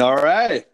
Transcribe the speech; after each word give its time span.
All 0.00 0.16
right. 0.16 0.66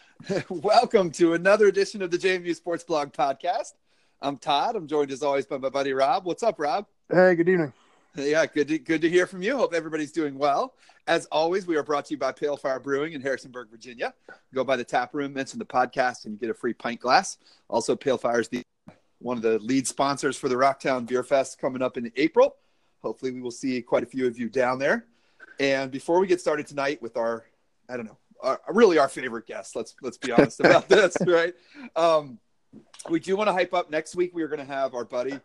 Welcome 0.48 1.10
to 1.12 1.34
another 1.34 1.66
edition 1.66 2.00
of 2.00 2.12
the 2.12 2.18
JMU 2.18 2.54
Sports 2.54 2.84
Blog 2.84 3.12
podcast. 3.12 3.72
I'm 4.20 4.36
Todd. 4.36 4.76
I'm 4.76 4.86
joined 4.86 5.10
as 5.10 5.22
always 5.22 5.46
by 5.46 5.58
my 5.58 5.68
buddy 5.68 5.92
Rob. 5.92 6.26
What's 6.26 6.44
up, 6.44 6.60
Rob? 6.60 6.86
Hey, 7.10 7.34
good 7.34 7.48
evening. 7.48 7.72
Yeah, 8.14 8.46
good 8.46 8.68
to, 8.68 8.78
good 8.78 9.00
to 9.00 9.10
hear 9.10 9.26
from 9.26 9.42
you. 9.42 9.56
Hope 9.56 9.74
everybody's 9.74 10.12
doing 10.12 10.38
well. 10.38 10.74
As 11.08 11.26
always, 11.32 11.66
we 11.66 11.76
are 11.76 11.82
brought 11.82 12.04
to 12.04 12.14
you 12.14 12.18
by 12.18 12.30
Pale 12.30 12.58
Fire 12.58 12.78
Brewing 12.78 13.14
in 13.14 13.20
Harrisonburg, 13.20 13.68
Virginia. 13.68 14.14
Go 14.54 14.62
by 14.62 14.76
the 14.76 14.84
tap 14.84 15.12
room, 15.12 15.32
mention 15.32 15.58
the 15.58 15.64
podcast, 15.64 16.24
and 16.24 16.34
you 16.34 16.38
get 16.38 16.50
a 16.50 16.54
free 16.54 16.74
pint 16.74 17.00
glass. 17.00 17.38
Also, 17.68 17.96
Pale 17.96 18.18
Fire 18.18 18.40
is 18.40 18.48
the 18.48 18.62
one 19.18 19.36
of 19.38 19.42
the 19.42 19.58
lead 19.58 19.88
sponsors 19.88 20.36
for 20.36 20.48
the 20.48 20.54
Rocktown 20.54 21.04
Beer 21.04 21.24
Fest 21.24 21.58
coming 21.60 21.82
up 21.82 21.96
in 21.96 22.12
April. 22.14 22.54
Hopefully, 23.02 23.32
we 23.32 23.40
will 23.40 23.50
see 23.50 23.82
quite 23.82 24.04
a 24.04 24.06
few 24.06 24.28
of 24.28 24.38
you 24.38 24.48
down 24.48 24.78
there. 24.78 25.06
And 25.58 25.90
before 25.90 26.20
we 26.20 26.28
get 26.28 26.40
started 26.40 26.68
tonight 26.68 27.02
with 27.02 27.16
our, 27.16 27.44
I 27.88 27.96
don't 27.96 28.06
know, 28.06 28.18
our, 28.42 28.60
really 28.68 28.98
our 28.98 29.08
favorite 29.08 29.46
guest. 29.46 29.76
Let's 29.76 29.94
let's 30.02 30.18
be 30.18 30.32
honest 30.32 30.60
about 30.60 30.88
this, 30.88 31.16
right? 31.26 31.54
Um, 31.96 32.38
we 33.08 33.20
do 33.20 33.36
want 33.36 33.48
to 33.48 33.52
hype 33.52 33.74
up 33.74 33.90
next 33.90 34.14
week. 34.14 34.32
We 34.34 34.42
are 34.42 34.48
going 34.48 34.60
to 34.60 34.72
have 34.72 34.94
our 34.94 35.04
buddy 35.04 35.38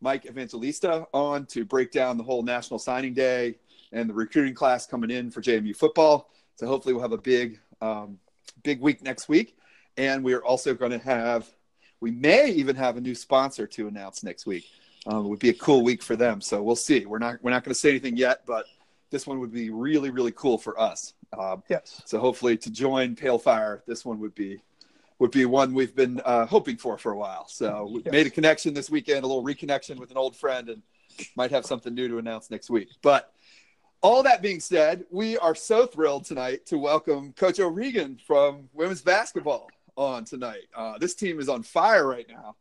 Mike 0.00 0.26
Evangelista 0.26 1.06
on 1.12 1.46
to 1.46 1.64
break 1.64 1.92
down 1.92 2.16
the 2.16 2.24
whole 2.24 2.42
National 2.42 2.78
Signing 2.78 3.14
Day 3.14 3.56
and 3.92 4.08
the 4.08 4.14
recruiting 4.14 4.54
class 4.54 4.86
coming 4.86 5.10
in 5.10 5.30
for 5.30 5.42
JMU 5.42 5.76
football. 5.76 6.30
So 6.56 6.66
hopefully 6.66 6.94
we'll 6.94 7.02
have 7.02 7.12
a 7.12 7.18
big 7.18 7.60
um, 7.80 8.18
big 8.62 8.80
week 8.80 9.02
next 9.02 9.28
week, 9.28 9.56
and 9.96 10.22
we 10.22 10.34
are 10.34 10.44
also 10.44 10.74
going 10.74 10.92
to 10.92 10.98
have. 10.98 11.48
We 12.00 12.10
may 12.10 12.50
even 12.52 12.76
have 12.76 12.96
a 12.96 13.00
new 13.00 13.14
sponsor 13.14 13.66
to 13.66 13.86
announce 13.86 14.24
next 14.24 14.46
week. 14.46 14.64
Um, 15.06 15.26
it 15.26 15.28
would 15.28 15.38
be 15.38 15.50
a 15.50 15.54
cool 15.54 15.82
week 15.82 16.02
for 16.02 16.16
them. 16.16 16.40
So 16.40 16.62
we'll 16.62 16.76
see. 16.76 17.04
We're 17.04 17.18
not 17.18 17.42
we're 17.42 17.50
not 17.50 17.64
going 17.64 17.74
to 17.74 17.78
say 17.78 17.90
anything 17.90 18.16
yet, 18.16 18.42
but 18.46 18.64
this 19.10 19.26
one 19.26 19.38
would 19.40 19.52
be 19.52 19.70
really 19.70 20.10
really 20.10 20.32
cool 20.32 20.56
for 20.56 20.78
us. 20.80 21.14
Um, 21.36 21.62
yes. 21.68 22.02
So 22.06 22.18
hopefully 22.18 22.56
to 22.58 22.70
join 22.70 23.14
Pale 23.14 23.38
Fire, 23.38 23.82
this 23.86 24.04
one 24.04 24.18
would 24.20 24.34
be 24.34 24.60
would 25.18 25.30
be 25.30 25.44
one 25.44 25.74
we've 25.74 25.94
been 25.94 26.20
uh, 26.24 26.46
hoping 26.46 26.76
for 26.76 26.96
for 26.96 27.12
a 27.12 27.16
while. 27.16 27.46
So 27.46 27.90
we 27.92 28.02
yes. 28.04 28.12
made 28.12 28.26
a 28.26 28.30
connection 28.30 28.72
this 28.72 28.88
weekend, 28.88 29.22
a 29.22 29.26
little 29.26 29.44
reconnection 29.44 29.98
with 29.98 30.10
an 30.10 30.16
old 30.16 30.34
friend, 30.34 30.68
and 30.70 30.82
might 31.36 31.50
have 31.50 31.66
something 31.66 31.94
new 31.94 32.08
to 32.08 32.18
announce 32.18 32.50
next 32.50 32.70
week. 32.70 32.88
But 33.02 33.32
all 34.02 34.22
that 34.22 34.40
being 34.40 34.60
said, 34.60 35.04
we 35.10 35.36
are 35.38 35.54
so 35.54 35.86
thrilled 35.86 36.24
tonight 36.24 36.64
to 36.66 36.78
welcome 36.78 37.34
Coach 37.34 37.60
O'Regan 37.60 38.18
from 38.26 38.70
women's 38.72 39.02
basketball 39.02 39.68
on 39.96 40.24
tonight. 40.24 40.68
Uh, 40.74 40.96
this 40.98 41.14
team 41.14 41.38
is 41.38 41.50
on 41.50 41.62
fire 41.62 42.06
right 42.06 42.26
now. 42.28 42.56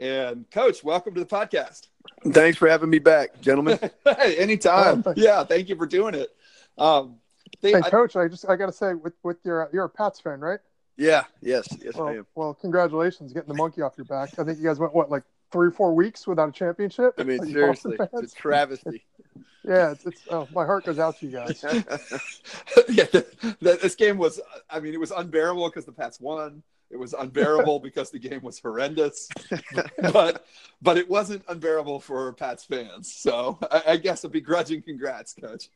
And 0.00 0.50
Coach, 0.50 0.82
welcome 0.82 1.14
to 1.14 1.20
the 1.20 1.26
podcast. 1.26 1.88
Thanks 2.26 2.58
for 2.58 2.68
having 2.68 2.90
me 2.90 2.98
back, 2.98 3.40
gentlemen. 3.40 3.78
hey, 4.04 4.36
anytime. 4.36 5.04
Oh, 5.06 5.14
yeah, 5.16 5.44
thank 5.44 5.68
you 5.68 5.76
for 5.76 5.86
doing 5.86 6.14
it. 6.14 6.34
Um, 6.76 7.16
they, 7.60 7.72
hey, 7.72 7.80
Coach, 7.82 8.16
I, 8.16 8.24
I 8.24 8.28
just 8.28 8.48
I 8.48 8.56
got 8.56 8.66
to 8.66 8.72
say, 8.72 8.94
with 8.94 9.14
with 9.22 9.38
your 9.44 9.68
you're 9.72 9.84
a 9.84 9.88
Pats 9.88 10.20
fan, 10.20 10.40
right? 10.40 10.60
Yeah. 10.96 11.24
Yes. 11.40 11.66
Yes, 11.82 11.94
well, 11.94 12.08
I 12.08 12.16
am. 12.16 12.26
Well, 12.34 12.54
congratulations, 12.54 13.32
getting 13.32 13.48
the 13.48 13.54
monkey 13.54 13.80
off 13.80 13.94
your 13.96 14.04
back. 14.04 14.38
I 14.38 14.44
think 14.44 14.58
you 14.58 14.64
guys 14.64 14.78
went 14.78 14.94
what 14.94 15.10
like 15.10 15.22
three 15.50 15.68
or 15.68 15.70
four 15.70 15.94
weeks 15.94 16.26
without 16.26 16.48
a 16.48 16.52
championship. 16.52 17.14
I 17.18 17.24
mean, 17.24 17.44
seriously, 17.46 17.96
it's 17.98 18.32
a 18.32 18.36
travesty. 18.40 19.04
yeah, 19.64 19.92
it's, 19.92 20.06
it's 20.06 20.20
oh, 20.30 20.46
my 20.54 20.64
heart 20.64 20.84
goes 20.84 20.98
out 20.98 21.18
to 21.20 21.26
you 21.26 21.32
guys. 21.32 21.64
yeah, 22.88 23.06
this 23.60 23.94
game 23.94 24.18
was. 24.18 24.40
I 24.68 24.80
mean, 24.80 24.94
it 24.94 25.00
was 25.00 25.10
unbearable 25.10 25.68
because 25.68 25.84
the 25.84 25.92
Pats 25.92 26.20
won. 26.20 26.62
It 26.90 26.98
was 26.98 27.14
unbearable 27.14 27.78
because 27.82 28.10
the 28.10 28.18
game 28.18 28.42
was 28.42 28.58
horrendous, 28.58 29.28
but 30.12 30.44
but 30.82 30.98
it 30.98 31.08
wasn't 31.08 31.44
unbearable 31.48 32.00
for 32.00 32.32
Pats 32.32 32.64
fans. 32.64 33.12
So 33.12 33.58
I, 33.70 33.82
I 33.88 33.96
guess 33.96 34.24
a 34.24 34.28
begrudging 34.28 34.82
congrats, 34.82 35.34
coach. 35.34 35.70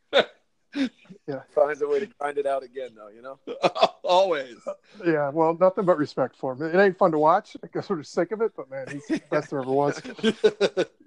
yeah, 1.26 1.40
finds 1.54 1.82
a 1.82 1.88
way 1.88 2.00
to 2.00 2.06
grind 2.06 2.38
it 2.38 2.46
out 2.46 2.62
again, 2.62 2.90
though. 2.96 3.08
You 3.08 3.22
know, 3.22 3.38
always. 4.02 4.56
Yeah, 5.04 5.30
well, 5.30 5.56
nothing 5.58 5.84
but 5.84 5.98
respect 5.98 6.36
for 6.36 6.52
him. 6.52 6.62
It 6.62 6.78
ain't 6.80 6.98
fun 6.98 7.12
to 7.12 7.18
watch. 7.18 7.56
I 7.62 7.68
guess 7.72 7.88
we're 7.88 7.98
just 7.98 8.12
sick 8.12 8.32
of 8.32 8.40
it, 8.40 8.52
but 8.56 8.70
man, 8.70 8.86
he's 8.90 9.06
the 9.06 9.22
best 9.30 9.50
there 9.50 9.60
ever 9.60 9.70
was. 9.70 10.00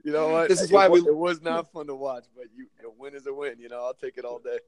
you 0.04 0.12
know 0.12 0.30
what? 0.30 0.50
This 0.50 0.62
is 0.62 0.72
why 0.72 0.86
it, 0.86 0.92
we. 0.92 1.00
It 1.00 1.16
was 1.16 1.42
not 1.42 1.72
fun 1.72 1.88
to 1.88 1.96
watch, 1.96 2.26
but 2.36 2.46
you, 2.56 2.68
a 2.86 2.90
win 2.98 3.16
is 3.16 3.28
a 3.28 3.34
win. 3.34 3.60
You 3.60 3.70
know, 3.70 3.86
I'll 3.86 3.94
take 3.94 4.18
it 4.18 4.26
all 4.26 4.40
day 4.40 4.60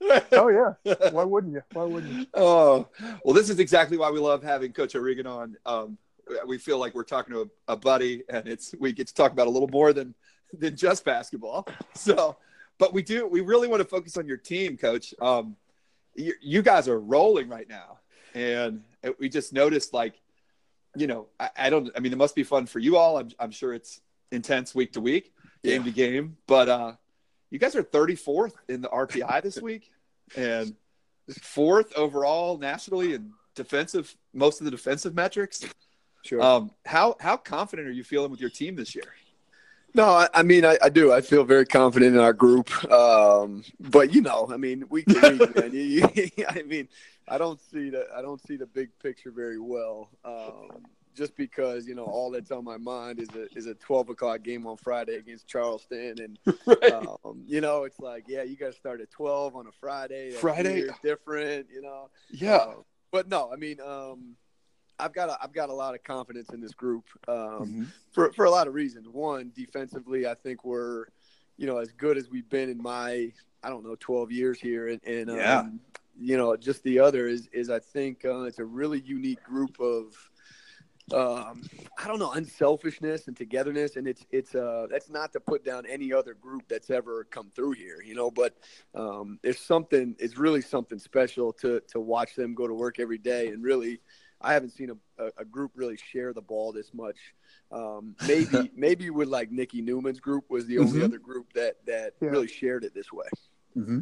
oh 0.00 0.48
yeah, 0.84 0.94
why 1.10 1.24
wouldn't 1.24 1.52
you? 1.52 1.62
Why 1.72 1.84
wouldn't 1.84 2.12
you? 2.12 2.26
Oh 2.34 2.88
well, 3.24 3.34
this 3.34 3.50
is 3.50 3.58
exactly 3.58 3.96
why 3.96 4.10
we 4.10 4.18
love 4.18 4.42
having 4.42 4.72
Coach 4.72 4.94
O'Regan 4.94 5.26
on. 5.26 5.56
Um, 5.64 5.98
we 6.46 6.58
feel 6.58 6.78
like 6.78 6.94
we're 6.94 7.04
talking 7.04 7.34
to 7.34 7.50
a, 7.68 7.72
a, 7.72 7.76
buddy, 7.76 8.24
and 8.28 8.48
it's 8.48 8.74
we 8.78 8.92
get 8.92 9.06
to 9.08 9.14
talk 9.14 9.32
about 9.32 9.46
a 9.46 9.50
little 9.50 9.68
more 9.68 9.92
than 9.92 10.14
than 10.52 10.76
just 10.76 11.04
basketball. 11.04 11.66
So, 11.94 12.36
but 12.78 12.92
we 12.92 13.02
do 13.02 13.26
we 13.26 13.40
really 13.40 13.68
want 13.68 13.80
to 13.80 13.88
focus 13.88 14.16
on 14.16 14.26
your 14.26 14.36
team, 14.36 14.76
Coach. 14.76 15.14
Um, 15.20 15.56
you, 16.14 16.34
you 16.40 16.62
guys 16.62 16.88
are 16.88 16.98
rolling 16.98 17.48
right 17.48 17.68
now, 17.68 17.98
and 18.34 18.82
we 19.18 19.28
just 19.28 19.52
noticed 19.52 19.92
like, 19.92 20.14
you 20.96 21.06
know, 21.06 21.26
I, 21.38 21.50
I, 21.56 21.70
don't. 21.70 21.90
I 21.96 22.00
mean, 22.00 22.12
it 22.12 22.18
must 22.18 22.34
be 22.34 22.42
fun 22.42 22.66
for 22.66 22.78
you 22.78 22.96
all. 22.96 23.18
I'm, 23.18 23.30
I'm 23.38 23.50
sure 23.50 23.74
it's 23.74 24.00
intense 24.32 24.74
week 24.74 24.92
to 24.94 25.00
week, 25.00 25.32
game 25.62 25.82
yeah. 25.82 25.86
to 25.86 25.90
game, 25.90 26.36
but 26.46 26.68
uh, 26.68 26.92
you 27.50 27.58
guys 27.58 27.76
are 27.76 27.82
34th 27.82 28.54
in 28.68 28.80
the 28.80 28.88
RPI 28.88 29.42
this 29.42 29.60
week 29.60 29.90
and 30.36 30.74
fourth 31.42 31.92
overall 31.96 32.58
nationally 32.58 33.14
in 33.14 33.32
defensive, 33.54 34.14
most 34.32 34.60
of 34.60 34.64
the 34.64 34.70
defensive 34.70 35.14
metrics. 35.14 35.64
Sure. 36.22 36.42
Um, 36.42 36.70
how 36.84 37.16
how 37.20 37.36
confident 37.36 37.86
are 37.88 37.92
you 37.92 38.04
feeling 38.04 38.30
with 38.30 38.40
your 38.40 38.50
team 38.50 38.74
this 38.74 38.94
year? 38.94 39.04
No, 39.96 40.10
I, 40.10 40.28
I 40.34 40.42
mean 40.42 40.66
I, 40.66 40.76
I, 40.82 40.90
do. 40.90 41.10
I 41.10 41.22
feel 41.22 41.42
very 41.44 41.64
confident 41.64 42.14
in 42.14 42.20
our 42.20 42.34
group. 42.34 42.70
Um, 42.92 43.64
but 43.80 44.12
you 44.12 44.20
know, 44.20 44.46
I 44.52 44.58
mean, 44.58 44.84
we 44.90 45.04
can. 45.04 45.38
man. 45.38 45.50
I 46.50 46.62
mean, 46.66 46.86
I 47.26 47.38
don't 47.38 47.58
see 47.58 47.88
the 47.88 48.06
I 48.14 48.20
don't 48.20 48.46
see 48.46 48.56
the 48.56 48.66
big 48.66 48.90
picture 49.02 49.30
very 49.30 49.58
well. 49.58 50.10
Um, 50.22 50.84
just 51.16 51.34
because 51.34 51.86
you 51.86 51.94
know 51.94 52.04
all 52.04 52.30
that's 52.30 52.50
on 52.50 52.62
my 52.62 52.76
mind 52.76 53.20
is 53.20 53.28
a 53.34 53.46
is 53.56 53.64
a 53.64 53.74
twelve 53.74 54.10
o'clock 54.10 54.42
game 54.42 54.66
on 54.66 54.76
Friday 54.76 55.14
against 55.14 55.48
Charleston, 55.48 56.16
and 56.20 56.38
right. 56.66 56.92
um, 56.92 57.42
you 57.46 57.62
know 57.62 57.84
it's 57.84 57.98
like 57.98 58.24
yeah, 58.28 58.42
you 58.42 58.54
got 58.54 58.72
to 58.72 58.78
start 58.78 59.00
at 59.00 59.10
twelve 59.10 59.56
on 59.56 59.66
a 59.66 59.72
Friday. 59.80 60.30
Friday 60.32 60.88
different, 61.02 61.68
you 61.72 61.80
know. 61.80 62.10
Yeah, 62.30 62.56
uh, 62.56 62.74
but 63.10 63.30
no, 63.30 63.50
I 63.50 63.56
mean, 63.56 63.80
um, 63.80 64.36
I've 64.98 65.12
got 65.12 65.28
a, 65.28 65.38
I've 65.42 65.52
got 65.52 65.68
a 65.68 65.74
lot 65.74 65.94
of 65.94 66.02
confidence 66.02 66.50
in 66.50 66.60
this 66.60 66.72
group 66.72 67.04
um, 67.28 67.36
mm-hmm. 67.36 67.84
for 68.12 68.32
for 68.32 68.44
a 68.44 68.50
lot 68.50 68.66
of 68.66 68.74
reasons. 68.74 69.08
One, 69.08 69.52
defensively, 69.54 70.26
I 70.26 70.34
think 70.34 70.64
we're 70.64 71.06
you 71.56 71.66
know 71.66 71.78
as 71.78 71.92
good 71.92 72.16
as 72.16 72.30
we've 72.30 72.48
been 72.48 72.68
in 72.68 72.82
my 72.82 73.32
I 73.62 73.68
don't 73.68 73.84
know 73.84 73.96
twelve 73.98 74.30
years 74.30 74.60
here, 74.60 74.88
and, 74.88 75.00
and 75.04 75.30
yeah. 75.30 75.60
Um, 75.60 75.80
you 76.18 76.38
know, 76.38 76.56
just 76.56 76.82
the 76.82 76.98
other 76.98 77.28
is 77.28 77.48
is 77.52 77.68
I 77.68 77.78
think 77.78 78.24
uh, 78.24 78.42
it's 78.42 78.58
a 78.58 78.64
really 78.64 79.00
unique 79.00 79.42
group 79.42 79.78
of 79.80 80.16
um, 81.14 81.62
I 81.98 82.08
don't 82.08 82.18
know, 82.18 82.32
unselfishness 82.32 83.28
and 83.28 83.36
togetherness. 83.36 83.96
And 83.96 84.08
it's, 84.08 84.26
it's, 84.30 84.54
uh, 84.54 84.86
that's 84.90 85.08
not 85.08 85.32
to 85.34 85.40
put 85.40 85.64
down 85.64 85.84
any 85.86 86.12
other 86.12 86.34
group 86.34 86.62
that's 86.68 86.90
ever 86.90 87.24
come 87.30 87.50
through 87.54 87.72
here, 87.72 88.02
you 88.04 88.14
know, 88.14 88.30
but, 88.30 88.56
um, 88.94 89.38
there's 89.42 89.60
something, 89.60 90.16
it's 90.18 90.36
really 90.36 90.60
something 90.60 90.98
special 90.98 91.52
to, 91.54 91.80
to 91.88 92.00
watch 92.00 92.34
them 92.34 92.54
go 92.54 92.66
to 92.66 92.74
work 92.74 92.98
every 92.98 93.18
day. 93.18 93.48
And 93.48 93.62
really, 93.62 94.00
I 94.40 94.52
haven't 94.52 94.70
seen 94.70 94.90
a, 94.90 95.24
a, 95.24 95.30
a 95.38 95.44
group 95.44 95.72
really 95.74 95.96
share 95.96 96.32
the 96.32 96.42
ball 96.42 96.72
this 96.72 96.92
much. 96.92 97.16
Um, 97.72 98.14
maybe, 98.26 98.70
maybe 98.76 99.10
with 99.10 99.28
like 99.28 99.50
Nikki 99.50 99.80
Newman's 99.82 100.20
group 100.20 100.44
was 100.50 100.66
the 100.66 100.78
only 100.78 100.92
mm-hmm. 100.92 101.04
other 101.04 101.18
group 101.18 101.52
that, 101.54 101.76
that 101.86 102.14
yeah. 102.20 102.28
really 102.28 102.48
shared 102.48 102.84
it 102.84 102.94
this 102.94 103.12
way. 103.12 103.26
Mm-hmm. 103.76 104.00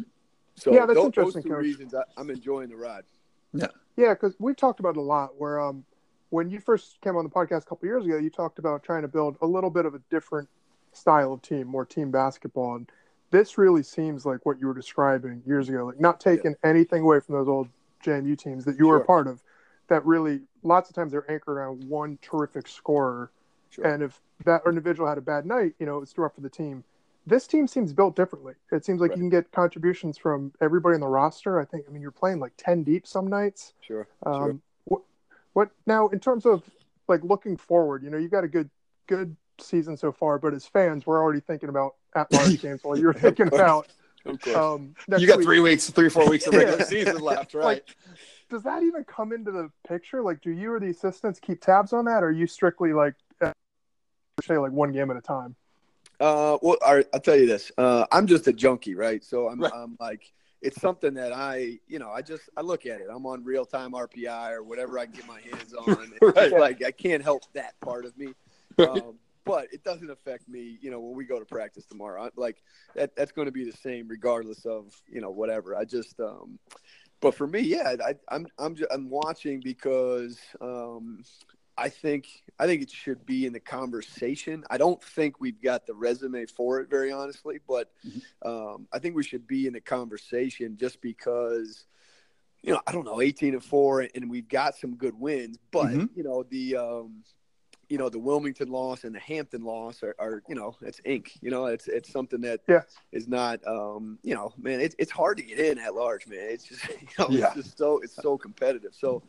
So 0.57 0.73
yeah, 0.73 0.87
that's 0.87 0.97
those, 0.97 1.07
interesting. 1.07 1.43
Those 1.43 1.51
two 1.51 1.57
reasons 1.57 1.95
I, 1.95 2.03
I'm 2.17 2.31
enjoying 2.31 2.69
the 2.69 2.77
ride. 2.77 3.05
Yeah. 3.53 3.69
Yeah. 3.97 4.15
Cause 4.15 4.35
we 4.39 4.55
talked 4.55 4.81
about 4.81 4.97
it 4.97 4.99
a 4.99 5.03
lot 5.03 5.39
where, 5.39 5.61
um, 5.61 5.85
when 6.31 6.51
you 6.51 6.59
first 6.59 7.01
came 7.01 7.17
on 7.17 7.23
the 7.23 7.31
podcast 7.31 7.63
a 7.63 7.67
couple 7.67 7.87
years 7.87 8.05
ago, 8.05 8.17
you 8.17 8.29
talked 8.29 8.59
about 8.59 8.83
trying 8.83 9.03
to 9.03 9.09
build 9.09 9.37
a 9.41 9.47
little 9.47 9.71
bit 9.71 9.87
of 9.87 9.95
a 9.95 10.01
different 10.11 10.49
style 10.91 11.33
of 11.33 11.43
team, 11.43 11.69
more 11.69 11.85
team 11.85 12.11
basketball. 12.11 12.75
And 12.75 12.91
this 13.31 13.57
really 13.57 13.85
seems 13.85 14.27
like 14.27 14.45
what 14.45 14.59
you 14.59 14.67
were 14.67 14.75
describing 14.75 15.43
years 15.47 15.69
ago, 15.69 15.87
like 15.87 16.01
not 16.01 16.19
taking 16.19 16.53
yeah. 16.53 16.71
anything 16.71 17.03
away 17.03 17.21
from 17.21 17.37
those 17.37 17.47
old 17.47 17.69
JMU 18.05 18.37
teams 18.37 18.65
that 18.65 18.73
you 18.73 18.87
sure. 18.87 18.89
were 18.89 19.03
a 19.03 19.05
part 19.05 19.29
of. 19.29 19.44
That 19.89 20.05
really, 20.07 20.41
lots 20.63 20.89
of 20.89 20.97
times 20.97 21.13
they're 21.13 21.31
anchored 21.31 21.57
around 21.57 21.85
one 21.85 22.19
terrific 22.23 22.69
scorer. 22.69 23.31
Sure. 23.71 23.87
And 23.87 24.03
if 24.03 24.21
that 24.45 24.63
individual 24.67 25.09
had 25.09 25.19
a 25.19 25.23
bad 25.23 25.47
night, 25.47 25.75
you 25.79 25.87
know, 25.87 26.01
it's 26.01 26.17
rough 26.17 26.35
for 26.35 26.41
the 26.41 26.49
team. 26.49 26.85
This 27.27 27.47
team 27.47 27.67
seems 27.67 27.93
built 27.93 28.17
differently. 28.17 28.55
It 28.71 28.85
seems 28.85 29.01
like 29.01 29.11
right. 29.11 29.17
you 29.17 29.23
can 29.23 29.31
get 29.31 29.51
contributions 29.51 30.19
from 30.19 30.53
everybody 30.61 30.95
on 30.95 31.01
the 31.01 31.09
roster. 31.09 31.59
I 31.59 31.65
think, 31.65 31.85
I 31.89 31.93
mean, 31.93 32.03
you're 32.03 32.11
playing 32.11 32.39
like 32.39 32.53
10 32.59 32.83
deep 32.85 33.07
some 33.07 33.29
nights. 33.29 33.73
Sure. 33.81 34.07
Um, 34.25 34.63
sure. 34.89 35.01
What 35.55 35.71
now 35.87 36.09
in 36.09 36.19
terms 36.19 36.47
of 36.47 36.63
like 37.09 37.23
looking 37.23 37.57
forward? 37.57 38.03
You 38.03 38.11
know, 38.11 38.19
you've 38.19 38.31
got 38.31 38.45
a 38.45 38.49
good 38.49 38.69
good 39.07 39.37
season 39.61 39.97
so 39.97 40.13
far, 40.13 40.39
but 40.39 40.53
as 40.53 40.67
fans, 40.67 41.07
we're 41.07 41.23
already 41.23 41.41
thinking 41.41 41.69
about 41.69 41.95
at 42.15 42.31
large 42.33 42.61
games 42.61 42.81
while 42.83 42.99
you're 42.99 43.13
thinking 43.15 43.47
about. 43.47 43.89
Um, 44.55 44.95
you 45.19 45.27
got 45.27 45.39
week. 45.39 45.47
three 45.47 45.61
weeks, 45.61 45.91
three 45.91 46.09
four 46.09 46.29
weeks 46.29 46.47
of 46.47 46.55
regular 46.55 46.79
yeah. 46.79 46.85
season 46.85 47.19
left, 47.19 47.55
right? 47.55 47.65
Like, 47.65 47.97
does 48.51 48.63
that 48.65 48.83
even 48.83 49.05
come 49.05 49.33
into 49.33 49.51
the 49.51 49.71
picture? 49.87 50.23
Like, 50.23 50.41
do 50.41 50.51
you 50.51 50.73
or 50.73 50.81
the 50.81 50.91
assistants 50.91 51.41
keep 51.41 51.61
tabs 51.61 51.93
on 51.93 52.05
that, 52.07 52.23
or 52.23 52.29
are 52.29 52.33
you 52.33 52.47
strictly 52.47 52.93
like 52.93 53.15
say 54.43 54.59
like 54.59 54.73
one 54.73 54.93
game 54.93 55.11
at 55.11 55.17
a 55.17 55.21
time? 55.21 55.55
Uh, 56.21 56.59
well, 56.63 56.77
I'll 56.85 57.21
tell 57.21 57.37
you 57.37 57.47
this. 57.47 57.73
Uh, 57.77 58.07
I'm 58.13 58.27
just 58.27 58.47
a 58.47 58.53
junkie, 58.53 58.95
right? 58.95 59.25
So 59.25 59.49
I'm, 59.49 59.61
right. 59.61 59.73
I'm 59.75 59.97
like, 59.99 60.33
it's 60.63 60.81
something 60.81 61.15
that 61.15 61.33
I, 61.33 61.79
you 61.89 61.99
know, 61.99 62.11
I 62.11 62.23
just 62.23 62.49
I 62.57 62.63
look 62.63 62.87
at 62.87 63.01
it. 63.01 63.09
I'm 63.13 63.27
on 63.27 63.45
real 63.45 63.67
time 63.67 63.93
RPI 63.93 64.53
or 64.53 64.63
whatever 64.63 64.99
I 64.99 65.07
can 65.07 65.15
get 65.15 65.27
my 65.27 65.41
hands 65.41 65.75
on. 65.75 66.13
Right. 66.23 66.53
like 66.53 66.83
I 66.83 66.91
can't 66.91 67.23
help 67.23 67.43
that 67.53 67.79
part 67.81 68.07
of 68.07 68.17
me. 68.17 68.29
Um, 68.79 69.15
but 69.45 69.69
it 69.73 69.85
doesn't 69.85 70.11
affect 70.11 70.49
me, 70.49 70.79
you 70.81 70.91
know, 70.91 71.01
when 71.01 71.15
we 71.15 71.25
go 71.27 71.39
to 71.39 71.45
practice 71.45 71.85
tomorrow. 71.85 72.25
I, 72.25 72.31
like 72.37 72.63
that 72.95 73.15
that's 73.15 73.33
going 73.33 73.47
to 73.47 73.53
be 73.53 73.65
the 73.65 73.77
same 73.77 74.09
regardless 74.09 74.65
of, 74.65 74.95
you 75.07 75.21
know, 75.21 75.31
whatever. 75.31 75.77
I 75.77 75.85
just 75.85 76.19
um 76.19 76.59
but 77.21 77.35
for 77.35 77.47
me, 77.47 77.61
yeah, 77.61 77.97
I, 78.05 78.15
I'm 78.29 78.47
I'm 78.59 78.75
ju- 78.75 78.87
I'm 78.91 79.09
watching 79.09 79.61
because 79.61 80.39
um, 80.61 81.23
I 81.77 81.89
think 81.89 82.27
I 82.59 82.67
think 82.67 82.83
it 82.83 82.91
should 82.91 83.25
be 83.27 83.47
in 83.47 83.53
the 83.53 83.61
conversation. 83.61 84.65
I 84.71 84.77
don't 84.79 85.03
think 85.03 85.41
we've 85.41 85.61
got 85.61 85.87
the 85.87 85.95
resume 85.95 86.47
for 86.47 86.81
it, 86.81 86.91
very 86.91 87.11
honestly, 87.13 87.61
but 87.67 87.91
um, 88.45 88.87
I 88.93 88.99
think 88.99 89.17
we 89.17 89.25
should 89.25 89.47
be 89.47 89.67
in 89.67 89.73
the 89.73 89.81
conversation 89.81 90.77
just 90.77 91.01
because. 91.01 91.87
You 92.63 92.73
know, 92.73 92.81
I 92.87 92.93
don't 92.93 93.05
know, 93.05 93.21
eighteen 93.21 93.53
and 93.53 93.63
four, 93.63 94.01
and 94.15 94.31
we've 94.31 94.49
got 94.49 94.75
some 94.75 94.95
good 94.97 95.13
wins, 95.21 95.59
but 95.71 95.91
Mhm. 95.91 96.09
you 96.17 96.23
know 96.25 96.45
the, 96.45 96.77
um, 96.77 97.23
you 97.95 97.99
know 97.99 98.09
the 98.09 98.19
Wilmington 98.19 98.73
loss 98.73 99.05
and 99.05 99.15
the 99.15 99.21
Hampton 99.21 99.63
loss 99.63 100.03
are, 100.03 100.17
are, 100.19 100.43
you 100.49 100.57
know, 100.57 100.75
it's 100.81 101.01
ink. 101.05 101.39
You 101.41 101.53
know, 101.53 101.67
it's 101.67 101.87
it's 101.87 102.11
something 102.11 102.41
that 102.41 102.59
Yeah. 102.69 102.83
is 103.13 103.29
not, 103.29 103.65
um, 103.69 104.19
you 104.25 104.35
know, 104.35 104.53
man, 104.59 104.81
it's 104.81 104.97
it's 104.99 105.13
hard 105.13 105.37
to 105.37 105.45
get 105.45 105.61
in 105.61 105.79
at 105.79 105.95
large, 105.95 106.27
man. 106.27 106.41
It's 106.51 106.65
just, 106.65 106.89
you 106.89 107.07
know, 107.21 107.29
Yeah. 107.31 107.47
it's 107.47 107.55
just 107.55 107.79
so 107.79 108.01
it's 108.01 108.17
so 108.17 108.37
competitive. 108.37 108.97
So, 108.97 109.23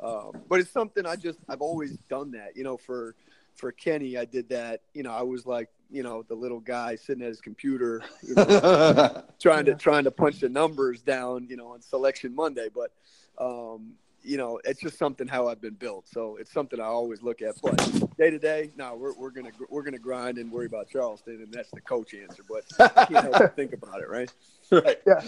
um, 0.00 0.32
but 0.48 0.58
it's 0.58 0.72
something 0.72 1.06
I 1.06 1.14
just 1.14 1.38
I've 1.48 1.60
always 1.60 1.96
done 2.10 2.32
that. 2.32 2.56
You 2.56 2.64
know, 2.64 2.76
for 2.76 3.14
for 3.54 3.70
Kenny, 3.70 4.18
I 4.18 4.24
did 4.24 4.48
that. 4.48 4.80
You 4.94 5.04
know, 5.04 5.12
I 5.12 5.22
was 5.22 5.46
like, 5.46 5.68
you 5.88 6.02
know, 6.02 6.24
the 6.24 6.34
little 6.34 6.58
guy 6.58 6.96
sitting 6.96 7.22
at 7.22 7.28
his 7.28 7.40
computer, 7.40 8.02
you 8.26 8.34
know, 8.34 9.22
trying 9.38 9.66
to 9.66 9.76
trying 9.76 10.02
to 10.04 10.10
punch 10.10 10.40
the 10.40 10.48
numbers 10.48 11.02
down, 11.02 11.46
you 11.48 11.56
know, 11.56 11.68
on 11.68 11.82
selection 11.82 12.34
Monday. 12.34 12.66
But 12.74 12.90
um, 13.38 13.92
you 14.28 14.36
know, 14.36 14.60
it's 14.64 14.80
just 14.80 14.98
something 14.98 15.26
how 15.26 15.48
I've 15.48 15.60
been 15.60 15.74
built. 15.74 16.06
So 16.06 16.36
it's 16.36 16.52
something 16.52 16.78
I 16.78 16.84
always 16.84 17.22
look 17.22 17.40
at. 17.40 17.54
But 17.62 17.76
day 18.18 18.28
to 18.30 18.38
day, 18.38 18.70
no, 18.76 18.94
we're 18.94 19.14
we're 19.14 19.30
gonna 19.30 19.50
we're 19.70 19.82
gonna 19.82 19.98
grind 19.98 20.36
and 20.36 20.52
worry 20.52 20.66
about 20.66 20.90
Charleston, 20.90 21.40
and 21.42 21.52
that's 21.52 21.70
the 21.70 21.80
coach 21.80 22.12
answer. 22.14 22.42
But 22.46 22.64
I 22.96 23.06
can't 23.06 23.24
help 23.24 23.38
but 23.38 23.56
think 23.56 23.72
about 23.72 24.02
it, 24.02 24.08
right? 24.08 24.30
right. 24.70 24.98
Yeah. 25.06 25.22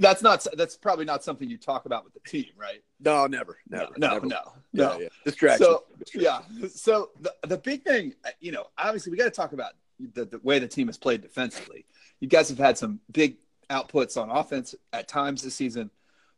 That's 0.00 0.22
not. 0.22 0.44
That's 0.56 0.76
probably 0.76 1.04
not 1.04 1.22
something 1.22 1.48
you 1.48 1.56
talk 1.56 1.86
about 1.86 2.02
with 2.02 2.14
the 2.14 2.20
team, 2.28 2.50
right? 2.56 2.82
No, 2.98 3.26
never, 3.28 3.58
never, 3.68 3.92
No, 3.96 4.08
never. 4.14 4.26
no, 4.26 4.40
Yeah, 4.72 4.84
no. 4.84 4.98
yeah. 5.00 5.08
Distraction. 5.24 5.64
So 5.64 5.84
yeah. 6.14 6.40
So 6.74 7.10
the 7.20 7.32
the 7.46 7.58
big 7.58 7.84
thing, 7.84 8.14
you 8.40 8.50
know, 8.50 8.66
obviously 8.76 9.12
we 9.12 9.18
got 9.18 9.24
to 9.24 9.30
talk 9.30 9.52
about 9.52 9.72
the, 10.14 10.24
the 10.24 10.40
way 10.42 10.58
the 10.58 10.66
team 10.66 10.88
has 10.88 10.98
played 10.98 11.22
defensively. 11.22 11.86
You 12.18 12.26
guys 12.26 12.48
have 12.48 12.58
had 12.58 12.76
some 12.76 12.98
big 13.12 13.36
outputs 13.70 14.20
on 14.20 14.30
offense 14.30 14.74
at 14.92 15.06
times 15.06 15.42
this 15.42 15.54
season, 15.54 15.90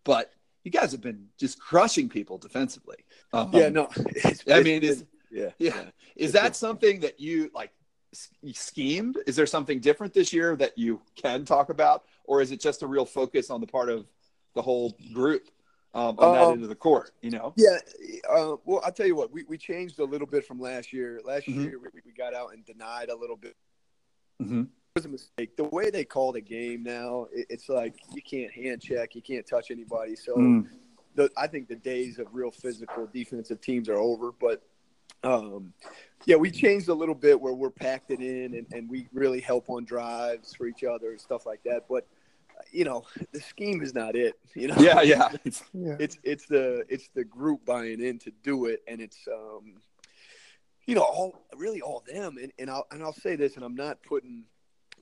but 0.04 0.30
you 0.64 0.70
guys 0.70 0.90
have 0.92 1.00
been 1.02 1.26
just 1.38 1.60
crushing 1.60 2.08
people 2.08 2.38
defensively. 2.38 2.96
Um, 3.32 3.50
yeah, 3.52 3.68
no. 3.68 3.88
It's, 4.06 4.42
I 4.50 4.62
mean, 4.62 4.82
is 4.82 5.04
yeah, 5.30 5.50
yeah. 5.58 5.84
Is 6.16 6.32
that 6.32 6.56
something 6.56 7.00
that 7.00 7.20
you 7.20 7.50
like 7.54 7.70
schemed? 8.52 9.18
Is 9.26 9.36
there 9.36 9.46
something 9.46 9.80
different 9.80 10.14
this 10.14 10.32
year 10.32 10.56
that 10.56 10.76
you 10.78 11.00
can 11.16 11.44
talk 11.44 11.68
about, 11.70 12.04
or 12.24 12.40
is 12.40 12.50
it 12.50 12.60
just 12.60 12.82
a 12.82 12.86
real 12.86 13.04
focus 13.04 13.50
on 13.50 13.60
the 13.60 13.66
part 13.66 13.88
of 13.90 14.06
the 14.54 14.62
whole 14.62 14.96
group 15.12 15.48
um, 15.94 16.16
on 16.18 16.32
that 16.34 16.42
Um, 16.44 16.52
end 16.54 16.62
of 16.62 16.68
the 16.68 16.74
court? 16.76 17.10
You 17.20 17.30
know, 17.30 17.52
Yeah, 17.56 17.78
uh, 18.30 18.56
well, 18.64 18.80
I'll 18.84 18.92
tell 18.92 19.06
you 19.06 19.16
what. 19.16 19.32
We, 19.32 19.42
we 19.44 19.58
changed 19.58 19.98
a 19.98 20.04
little 20.04 20.26
bit 20.28 20.46
from 20.46 20.60
last 20.60 20.92
year. 20.92 21.20
Last 21.24 21.46
Mhm. 21.46 21.64
year 21.64 21.78
we, 21.78 21.88
we 22.06 22.12
got 22.12 22.32
out 22.34 22.52
and 22.54 22.64
denied 22.64 23.08
a 23.10 23.16
little 23.16 23.36
bit. 23.36 23.56
mm-hmm. 24.42 24.62
It 24.96 25.00
was 25.00 25.06
a 25.06 25.08
mistake. 25.08 25.56
The 25.56 25.64
way 25.64 25.90
they 25.90 26.04
call 26.04 26.30
the 26.30 26.40
game 26.40 26.84
now, 26.84 27.26
it, 27.32 27.46
it's 27.50 27.68
like 27.68 27.96
you 28.14 28.22
can't 28.22 28.52
hand 28.52 28.80
check, 28.80 29.16
you 29.16 29.22
can't 29.22 29.44
touch 29.44 29.72
anybody. 29.72 30.14
So 30.14 30.36
Mm. 30.36 30.68
the, 31.16 31.28
I 31.36 31.48
think 31.48 31.66
the 31.66 31.74
days 31.74 32.20
of 32.20 32.28
real 32.32 32.52
physical 32.52 33.08
defensive 33.12 33.60
teams 33.60 33.88
are 33.88 33.96
over. 33.98 34.30
But 34.30 34.62
um, 35.24 35.72
yeah, 36.26 36.36
we 36.36 36.48
changed 36.52 36.88
a 36.90 36.94
little 36.94 37.16
bit 37.16 37.40
where 37.40 37.54
we're 37.54 37.70
packed 37.70 38.12
it 38.12 38.20
in 38.20 38.54
and, 38.54 38.66
and 38.72 38.88
we 38.88 39.08
really 39.12 39.40
help 39.40 39.68
on 39.68 39.84
drives 39.84 40.54
for 40.54 40.68
each 40.68 40.84
other 40.84 41.10
and 41.10 41.20
stuff 41.20 41.44
like 41.44 41.64
that. 41.64 41.86
But 41.90 42.06
you 42.70 42.84
know, 42.84 43.02
the 43.32 43.40
scheme 43.40 43.82
is 43.82 43.94
not 43.96 44.14
it. 44.14 44.34
You 44.54 44.68
know, 44.68 44.76
yeah, 44.78 45.02
yeah. 45.02 45.28
It's- 45.44 45.64
Yeah. 45.72 45.96
it's 45.98 46.18
it's 46.22 46.46
the 46.46 46.84
it's 46.88 47.08
the 47.16 47.24
group 47.24 47.64
buying 47.64 48.00
in 48.00 48.20
to 48.20 48.30
do 48.44 48.66
it 48.66 48.80
and 48.86 49.00
it's 49.00 49.26
um 49.26 49.74
you 50.86 50.94
know 50.94 51.02
all 51.02 51.44
really 51.56 51.80
all 51.80 52.04
them 52.06 52.38
and, 52.40 52.52
and 52.60 52.70
I'll 52.70 52.86
and 52.92 53.02
I'll 53.02 53.12
say 53.12 53.34
this 53.34 53.56
and 53.56 53.64
I'm 53.64 53.74
not 53.74 54.00
putting 54.04 54.44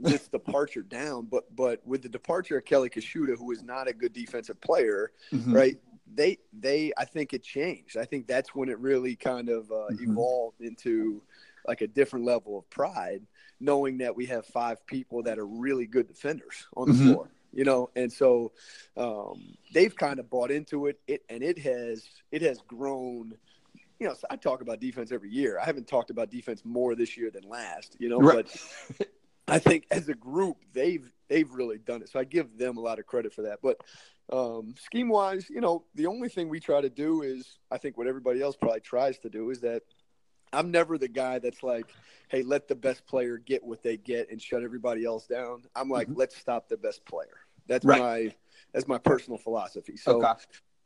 this 0.00 0.28
departure 0.28 0.82
down 0.82 1.26
but 1.30 1.44
but 1.54 1.80
with 1.86 2.02
the 2.02 2.08
departure 2.08 2.56
of 2.58 2.64
Kelly 2.64 2.90
Koshuta 2.90 3.36
who 3.36 3.52
is 3.52 3.62
not 3.62 3.88
a 3.88 3.92
good 3.92 4.12
defensive 4.12 4.60
player 4.60 5.12
Mhm. 5.32 5.54
right 5.54 5.78
they 6.14 6.38
they 6.52 6.92
I 6.98 7.04
think 7.04 7.32
it 7.32 7.42
changed 7.42 7.96
I 7.96 8.04
think 8.04 8.26
that's 8.26 8.54
when 8.54 8.68
it 8.68 8.78
really 8.78 9.16
kind 9.16 9.48
of 9.48 9.70
uh, 9.70 9.90
Mhm. 9.92 10.00
evolved 10.10 10.60
into 10.60 11.22
like 11.66 11.80
a 11.80 11.86
different 11.86 12.24
level 12.24 12.58
of 12.58 12.68
pride 12.70 13.22
knowing 13.60 13.98
that 13.98 14.16
we 14.16 14.26
have 14.26 14.44
five 14.46 14.84
people 14.86 15.22
that 15.22 15.38
are 15.38 15.46
really 15.46 15.86
good 15.86 16.08
defenders 16.08 16.66
on 16.76 16.88
the 16.88 16.94
Mhm. 16.94 17.12
floor 17.12 17.30
you 17.52 17.64
know 17.64 17.90
and 17.94 18.12
so 18.12 18.50
um, 18.96 19.56
they've 19.72 19.94
kind 19.94 20.18
of 20.18 20.28
bought 20.28 20.50
into 20.50 20.86
it, 20.86 20.98
it 21.06 21.22
and 21.28 21.42
it 21.42 21.58
has 21.58 22.04
it 22.32 22.42
has 22.42 22.60
grown 22.66 23.34
you 24.00 24.08
know 24.08 24.14
i 24.30 24.36
talk 24.36 24.62
about 24.62 24.80
defense 24.80 25.12
every 25.12 25.30
year 25.30 25.58
i 25.60 25.64
haven't 25.64 25.86
talked 25.86 26.10
about 26.10 26.30
defense 26.30 26.62
more 26.64 26.94
this 26.96 27.16
year 27.16 27.30
than 27.30 27.48
last 27.48 27.94
you 28.00 28.08
know 28.08 28.18
Right. 28.18 28.46
but 28.98 29.06
i 29.48 29.58
think 29.58 29.84
as 29.90 30.08
a 30.08 30.14
group 30.14 30.56
they've 30.72 31.10
they've 31.28 31.50
really 31.52 31.78
done 31.78 32.02
it 32.02 32.08
so 32.08 32.18
i 32.20 32.24
give 32.24 32.56
them 32.58 32.76
a 32.76 32.80
lot 32.80 32.98
of 32.98 33.06
credit 33.06 33.32
for 33.32 33.42
that 33.42 33.58
but 33.62 33.78
um, 34.32 34.74
scheme 34.78 35.08
wise 35.08 35.50
you 35.50 35.60
know 35.60 35.84
the 35.94 36.06
only 36.06 36.28
thing 36.28 36.48
we 36.48 36.60
try 36.60 36.80
to 36.80 36.88
do 36.88 37.22
is 37.22 37.58
i 37.70 37.76
think 37.76 37.98
what 37.98 38.06
everybody 38.06 38.40
else 38.40 38.56
probably 38.56 38.80
tries 38.80 39.18
to 39.18 39.28
do 39.28 39.50
is 39.50 39.60
that 39.60 39.82
i'm 40.52 40.70
never 40.70 40.96
the 40.96 41.08
guy 41.08 41.38
that's 41.38 41.62
like 41.62 41.86
hey 42.28 42.42
let 42.42 42.68
the 42.68 42.74
best 42.74 43.04
player 43.06 43.36
get 43.36 43.62
what 43.62 43.82
they 43.82 43.96
get 43.96 44.30
and 44.30 44.40
shut 44.40 44.62
everybody 44.62 45.04
else 45.04 45.26
down 45.26 45.62
i'm 45.74 45.88
like 45.90 46.08
Mhm. 46.08 46.16
let's 46.16 46.36
stop 46.36 46.68
the 46.68 46.76
best 46.76 47.04
player 47.04 47.40
that's 47.66 47.84
Right. 47.84 47.98
my 48.00 48.34
that's 48.72 48.86
my 48.88 48.98
personal 48.98 49.38
philosophy 49.38 49.96
so 49.96 50.24
okay. 50.24 50.40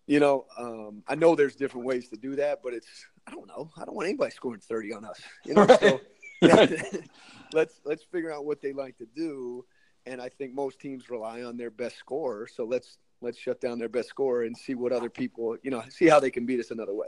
you 0.09 0.21
know, 0.21 0.47
um, 0.57 1.03
I 1.09 1.17
know 1.17 1.35
there's 1.35 1.57
different 1.57 1.85
ways 1.85 2.09
to 2.11 2.17
do 2.17 2.37
that, 2.37 2.61
but 2.63 2.73
it's 2.73 2.87
I 3.27 3.33
don't 3.33 3.49
know. 3.49 3.71
I 3.77 3.85
don't 3.85 3.97
want 3.97 4.07
anybody 4.07 4.31
scoring 4.31 4.61
30 4.61 4.93
on 4.93 5.05
us. 5.05 5.21
You 5.45 5.55
know, 5.55 5.67
so 5.67 6.01
let's 7.53 7.81
let's 7.85 8.05
figure 8.05 8.33
out 8.33 8.45
what 8.45 8.61
they 8.61 8.73
like 8.73 8.97
to 8.99 9.07
do. 9.15 9.65
And 10.07 10.21
I 10.21 10.29
think 10.29 10.55
most 10.55 10.79
teams 10.79 11.11
rely 11.11 11.43
on 11.43 11.57
their 11.57 11.71
best 11.71 11.97
scorer. 11.99 12.47
So 12.47 12.65
let's 12.65 12.99
let's 13.21 13.39
shut 13.39 13.61
down 13.61 13.79
their 13.79 13.89
best 13.89 14.09
scorer 14.09 14.45
and 14.45 14.57
see 14.57 14.75
what 14.75 14.93
other 14.93 15.11
people, 15.11 15.57
you 15.63 15.71
know, 15.71 15.83
see 15.89 16.07
how 16.07 16.21
they 16.21 16.31
can 16.31 16.47
beat 16.47 16.61
us 16.61 16.71
another 16.71 16.95
way. 16.95 17.07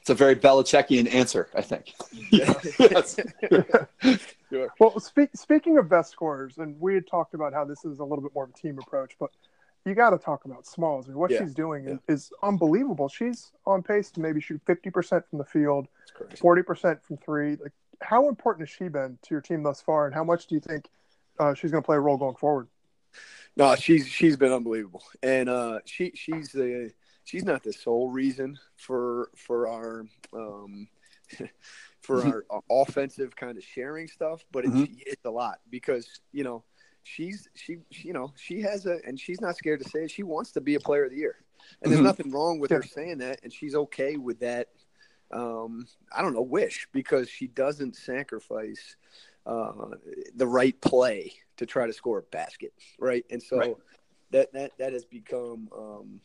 It's 0.00 0.10
a 0.10 0.14
very 0.14 0.36
Belichickian 0.36 1.12
answer, 1.12 1.48
I 1.54 1.62
think. 1.62 1.92
Yes. 2.30 3.16
Sure. 4.48 4.68
Well, 4.78 5.00
speak, 5.00 5.30
speaking 5.34 5.78
of 5.78 5.88
best 5.88 6.12
scorers, 6.12 6.58
and 6.58 6.78
we 6.78 6.94
had 6.94 7.06
talked 7.06 7.32
about 7.34 7.54
how 7.54 7.64
this 7.64 7.84
is 7.84 8.00
a 8.00 8.04
little 8.04 8.22
bit 8.22 8.34
more 8.34 8.44
of 8.44 8.50
a 8.50 8.52
team 8.52 8.78
approach, 8.78 9.16
but 9.18 9.30
you 9.86 9.94
got 9.94 10.10
to 10.10 10.18
talk 10.18 10.44
about 10.44 10.66
Smalls. 10.66 11.06
I 11.06 11.08
mean, 11.08 11.18
what 11.18 11.30
Yeah. 11.30 11.40
she's 11.40 11.54
doing 11.54 11.98
is 12.06 12.32
unbelievable. 12.42 13.08
She's 13.08 13.52
on 13.66 13.82
pace 13.82 14.10
to 14.12 14.20
maybe 14.20 14.40
shoot 14.40 14.60
50% 14.66 15.26
from 15.28 15.38
the 15.38 15.44
field, 15.44 15.88
40% 16.34 17.02
from 17.02 17.16
three. 17.16 17.56
Like, 17.56 17.72
how 18.02 18.28
important 18.28 18.68
has 18.68 18.74
she 18.74 18.88
been 18.88 19.18
to 19.22 19.34
your 19.34 19.40
team 19.40 19.62
thus 19.62 19.80
far, 19.80 20.06
and 20.06 20.14
how 20.14 20.24
much 20.24 20.46
do 20.46 20.54
you 20.54 20.60
think 20.60 20.88
uh, 21.38 21.54
she's 21.54 21.70
going 21.70 21.82
to 21.82 21.86
play 21.86 21.96
a 21.96 22.00
role 22.00 22.16
going 22.16 22.36
forward? 22.36 22.68
No, 23.56 23.74
she's 23.76 24.06
she's 24.08 24.36
been 24.36 24.52
unbelievable, 24.52 25.02
and 25.22 25.48
uh, 25.48 25.80
she 25.84 26.12
she's 26.14 26.52
the 26.52 26.92
she's 27.24 27.44
not 27.44 27.62
the 27.62 27.72
sole 27.72 28.10
reason 28.10 28.58
for 28.76 29.28
for 29.36 29.68
our 29.68 30.06
um, 30.32 30.88
for 32.00 32.24
our 32.24 32.44
uh, 32.50 32.60
offensive 32.70 33.36
kind 33.36 33.58
of 33.58 33.62
sharing 33.64 34.08
stuff, 34.08 34.44
but 34.52 34.64
it, 34.64 34.70
Mhm. 34.72 34.86
she 34.86 35.02
is 35.06 35.16
a 35.24 35.30
lot 35.30 35.60
because 35.70 36.20
you 36.32 36.44
know 36.44 36.64
she's 37.02 37.48
she, 37.54 37.76
she 37.90 38.08
you 38.08 38.14
know 38.14 38.32
she 38.36 38.62
has 38.62 38.86
a 38.86 39.00
and 39.06 39.20
she's 39.20 39.40
not 39.40 39.56
scared 39.56 39.80
to 39.82 39.88
say 39.90 40.04
it. 40.04 40.10
She 40.10 40.22
wants 40.22 40.52
to 40.52 40.60
be 40.62 40.74
a 40.76 40.80
player 40.80 41.04
of 41.04 41.10
the 41.10 41.18
year, 41.18 41.36
and 41.82 41.92
there's 41.92 42.00
Mhm. 42.00 42.04
nothing 42.04 42.30
wrong 42.30 42.58
with 42.58 42.70
her 42.70 42.82
saying 42.82 43.18
that, 43.18 43.40
and 43.42 43.52
she's 43.52 43.74
okay 43.74 44.16
with 44.16 44.40
that. 44.40 44.68
Um, 45.32 45.86
I 46.14 46.22
don't 46.22 46.34
know, 46.34 46.42
wish 46.42 46.86
because 46.92 47.28
she 47.28 47.46
doesn't 47.46 47.96
sacrifice 47.96 48.96
uh, 49.46 49.72
the 50.34 50.46
right 50.46 50.78
play 50.80 51.32
to 51.56 51.66
try 51.66 51.86
to 51.86 51.92
score 51.92 52.18
a 52.18 52.22
basket, 52.22 52.72
right? 52.98 53.24
And 53.30 53.42
so 53.42 53.56
Right. 53.58 53.76
that 54.30 54.52
that 54.52 54.72
that 54.78 54.92
has 54.92 55.04
become 55.04 55.68
um, 55.76 56.20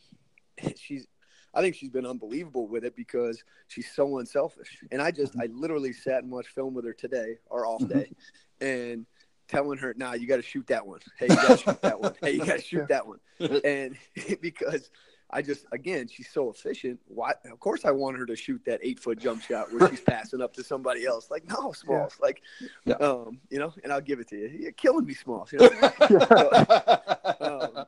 she's. 0.76 1.06
I 1.54 1.62
think 1.62 1.74
she's 1.74 1.88
been 1.90 2.04
unbelievable 2.04 2.68
with 2.68 2.84
it 2.84 2.94
because 2.94 3.42
she's 3.68 3.90
so 3.90 4.18
unselfish. 4.18 4.84
And 4.92 5.00
I 5.00 5.10
just, 5.10 5.34
I 5.40 5.46
literally 5.46 5.94
sat 5.94 6.22
and 6.22 6.30
watched 6.30 6.50
film 6.50 6.74
with 6.74 6.84
her 6.84 6.92
today, 6.92 7.38
our 7.50 7.64
off 7.66 7.80
Mhm. 7.80 7.88
day, 7.88 8.12
and 8.60 9.06
telling 9.48 9.78
her, 9.78 9.94
"Nah, 9.96 10.12
you 10.12 10.26
got 10.28 10.36
to 10.36 10.42
shoot 10.42 10.66
that 10.66 10.86
one. 10.86 11.00
Hey, 11.18 11.28
you 11.28 11.40
got 11.40 11.52
to 11.52 11.56
shoot 11.56 11.80
that 11.80 11.98
one. 11.98 12.12
Hey, 12.20 12.32
you 12.32 12.44
got 12.44 12.56
to 12.56 12.62
shoot 12.70 12.86
that 12.88 13.06
one." 13.06 13.18
And 13.64 13.96
because 14.42 14.90
I 15.30 15.42
just, 15.42 15.66
again, 15.72 16.08
she's 16.08 16.28
so 16.30 16.50
efficient. 16.50 17.00
Why? 17.06 17.32
Of 17.50 17.60
course, 17.60 17.84
I 17.84 17.90
want 17.90 18.16
her 18.16 18.24
to 18.26 18.34
shoot 18.36 18.62
that 18.64 18.80
eight 18.82 18.98
foot 18.98 19.18
jump 19.18 19.42
shot 19.42 19.72
where 19.72 19.88
she's 19.90 20.00
passing 20.06 20.40
up 20.40 20.54
to 20.54 20.64
somebody 20.64 21.04
else. 21.04 21.30
Like, 21.30 21.46
no, 21.46 21.72
Smalls. 21.72 22.16
Like, 22.20 22.42
Yeah. 22.86 22.94
um, 22.94 23.40
you 23.50 23.58
know, 23.58 23.72
and 23.84 23.92
I'll 23.92 24.00
give 24.00 24.20
it 24.20 24.28
to 24.28 24.36
you. 24.36 24.48
You're 24.48 24.72
killing 24.72 25.04
me, 25.04 25.14
Smalls. 25.14 25.52
You 25.52 25.58
know? 25.58 25.68
Um, 27.40 27.84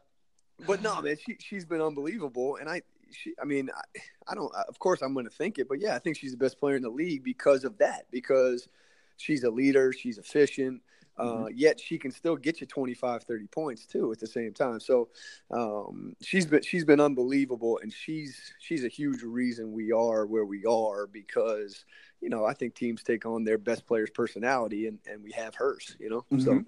but 0.67 0.83
no, 0.83 1.01
man, 1.01 1.17
she 1.25 1.37
she's 1.41 1.65
been 1.65 1.81
unbelievable, 1.81 2.57
and 2.57 2.69
I 2.69 2.83
she 3.11 3.35
I 3.41 3.45
mean 3.45 3.71
I, 3.75 4.01
I 4.29 4.35
don't 4.35 4.55
of 4.55 4.79
course 4.79 5.03
I'm 5.03 5.15
going 5.15 5.25
to 5.27 5.31
think 5.35 5.59
it, 5.59 5.69
but 5.69 5.81
yeah, 5.81 5.95
I 5.95 5.99
think 5.99 6.17
she's 6.17 6.33
the 6.33 6.37
best 6.37 6.59
player 6.61 6.77
in 6.77 6.83
the 6.83 6.91
league 6.91 7.25
because 7.25 7.65
of 7.65 7.79
that 7.79 8.07
because 8.11 8.69
she's 9.17 9.43
a 9.45 9.51
leader, 9.51 9.93
she's 9.93 10.19
efficient. 10.19 10.83
Uh, 11.19 11.25
mm-hmm. 11.25 11.47
yet 11.55 11.79
she 11.79 11.99
can 11.99 12.11
still 12.11 12.37
get 12.37 12.61
you 12.61 12.67
25 12.67 13.25
30 13.25 13.47
points 13.49 13.85
too 13.85 14.11
at 14.11 14.19
the 14.19 14.27
same 14.27 14.55
time. 14.55 14.81
So 14.81 15.09
um, 15.51 16.15
she's 16.23 16.47
been 16.47 16.63
she's 16.63 16.85
been 16.85 17.01
unbelievable 17.01 17.79
and 17.83 17.93
she's 17.93 18.53
she's 18.59 18.85
a 18.85 18.89
huge 18.89 19.23
reason 19.23 19.73
we 19.73 19.93
are 19.93 20.27
where 20.27 20.45
we 20.45 20.65
are 20.65 21.07
because 21.07 21.85
you 22.21 22.29
know 22.29 22.45
i 22.45 22.53
think 22.53 22.75
teams 22.75 23.03
take 23.03 23.27
on 23.27 23.45
their 23.45 23.59
best 23.59 23.87
player's 23.87 24.11
personality 24.11 24.87
and 24.87 24.99
and 25.11 25.23
we 25.23 25.33
have 25.33 25.55
hers 25.55 25.97
you 25.99 26.11
know? 26.11 26.25
Mm-hmm. 26.33 26.41
so 26.41 26.65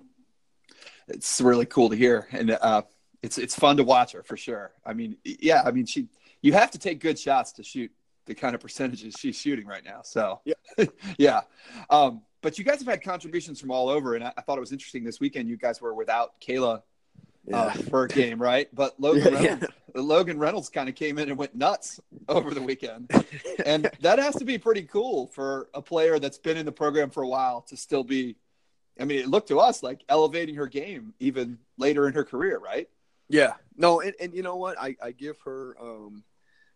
it's 1.08 1.40
really 1.40 1.66
cool 1.66 1.90
to 1.90 1.96
hear 1.96 2.28
and 2.32 2.50
uh, 2.50 2.82
it's 3.22 3.38
it's 3.38 3.54
fun 3.54 3.76
to 3.76 3.84
watch 3.84 4.12
her 4.12 4.22
for 4.22 4.37
sure. 4.37 4.72
I 4.84 4.94
mean 4.94 5.16
yeah 5.25 5.62
i 5.64 5.70
mean 5.70 5.87
she 5.87 6.08
you 6.40 6.52
have 6.54 6.70
to 6.72 6.78
take 6.78 7.00
good 7.00 7.18
shots 7.18 7.52
to 7.52 7.62
shoot 7.62 7.90
the 8.26 8.34
kind 8.34 8.54
of 8.54 8.61
percentages 8.61 9.14
she's 9.18 9.37
shooting 9.37 9.66
right 9.66 9.84
now 9.84 10.02
so. 10.02 10.40
Yeah. 10.44 10.54
Yeah. 11.18 11.42
Um, 11.90 12.22
but 12.42 12.58
you 12.58 12.64
guys 12.64 12.78
have 12.78 12.88
had 12.88 13.02
contributions 13.02 13.61
from 13.61 13.70
all 13.70 13.88
over, 13.88 14.14
and 14.14 14.25
I, 14.25 14.32
I 14.37 14.42
thought 14.42 14.58
it 14.58 14.61
was 14.61 14.72
interesting 14.72 15.04
this 15.04 15.20
weekend. 15.20 15.49
You 15.49 15.56
guys 15.56 15.80
were 15.80 15.94
without 15.94 16.40
Kayla 16.40 16.76
uh, 16.76 16.80
yeah. 17.46 17.62
uh, 17.62 17.72
for 17.72 18.04
a 18.04 18.08
game, 18.08 18.40
right? 18.40 18.68
But 18.75 18.99
Logan 19.00 19.34
Reynolds, 19.34 19.66
yeah. 19.94 20.00
Logan 20.00 20.38
Reynolds 20.38 20.68
kind 20.68 20.88
of 20.88 20.94
came 20.94 21.18
in 21.18 21.28
and 21.28 21.38
went 21.38 21.54
nuts 21.54 22.00
over 22.28 22.52
the 22.52 22.62
weekend, 22.62 23.11
and 23.64 23.90
that 24.00 24.18
has 24.18 24.34
to 24.37 24.44
be 24.44 24.58
pretty 24.58 24.82
cool 24.82 25.28
for 25.28 25.68
a 25.72 25.80
player 25.80 26.18
that's 26.18 26.38
been 26.38 26.56
in 26.56 26.66
the 26.66 26.72
program 26.72 27.11
for 27.11 27.22
a 27.22 27.28
while 27.28 27.62
to 27.62 27.76
still 27.76 28.04
be. 28.04 28.37
I 29.00 29.04
mean, 29.04 29.20
it 29.20 29.28
looked 29.28 29.49
to 29.49 29.58
us 29.58 29.82
like 29.82 30.04
elevating 30.11 30.54
her 30.56 30.66
game 30.66 31.14
even 31.18 31.58
later 31.78 32.06
in 32.06 32.12
her 32.12 32.25
career, 32.25 32.58
right? 32.58 32.90
Yeah. 33.30 33.54
No, 33.75 34.02
and, 34.02 34.14
and 34.20 34.34
you 34.34 34.42
know 34.42 34.56
what? 34.56 34.78
I, 34.78 34.96
I 35.02 35.12
give 35.12 35.40
her 35.46 35.75
um, 35.80 36.22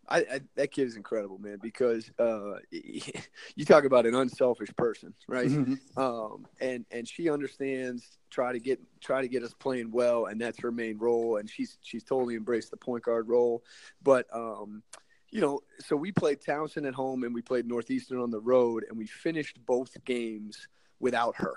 I, 0.09 0.19
I, 0.19 0.41
that 0.55 0.71
kid 0.73 0.87
is 0.87 0.97
incredible, 0.97 1.39
man. 1.39 1.59
Because 1.63 2.11
uh, 2.19 2.55
you 2.71 3.65
talk 3.65 3.85
about 3.85 4.07
an 4.07 4.15
unselfish 4.15 4.75
person, 4.77 5.15
right? 5.29 5.49
Mm-hmm. 5.49 6.01
Um, 6.01 6.47
and 6.61 6.85
and 6.91 7.09
she 7.09 7.31
understands 7.31 8.19
try 8.31 8.53
to 8.53 8.59
get 8.59 8.81
try 9.01 9.21
to 9.21 9.29
get 9.29 9.43
us 9.43 9.55
playing 9.55 9.91
well, 9.91 10.27
and 10.27 10.41
that's 10.41 10.61
her 10.61 10.73
main 10.73 10.99
role. 10.99 11.37
And 11.37 11.49
she's 11.49 11.79
she's 11.83 12.05
totally 12.05 12.37
embraced 12.37 12.71
the 12.71 12.77
point 12.77 13.05
guard 13.05 13.29
role. 13.29 13.65
But 14.03 14.27
um, 14.33 14.83
you 15.31 15.41
know, 15.41 15.61
so 15.81 15.97
we 15.97 16.13
played 16.13 16.41
Towson 16.41 16.87
at 16.87 16.95
home, 16.95 17.25
and 17.25 17.35
we 17.35 17.43
played 17.43 17.67
Northeastern 17.67 18.21
on 18.21 18.31
the 18.31 18.41
road, 18.41 18.85
and 18.89 18.97
we 18.97 19.07
finished 19.07 19.59
both 19.67 19.97
games 20.05 20.69
without 21.01 21.37
her. 21.37 21.55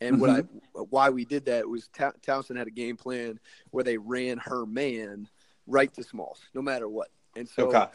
And 0.00 0.16
mm-hmm. 0.16 0.20
what 0.20 0.30
I 0.30 0.80
why 0.90 1.10
we 1.10 1.24
did 1.24 1.44
that 1.46 1.68
was 1.68 1.88
Towson 1.94 2.56
had 2.56 2.66
a 2.66 2.72
game 2.72 2.96
plan 2.96 3.38
where 3.70 3.84
they 3.84 3.98
ran 3.98 4.38
her 4.38 4.64
man 4.64 5.28
right 5.66 5.92
to 5.94 6.02
Smalls, 6.02 6.40
no 6.54 6.62
matter 6.62 6.88
what 6.88 7.08
and 7.36 7.48
so 7.48 7.68
okay. 7.68 7.86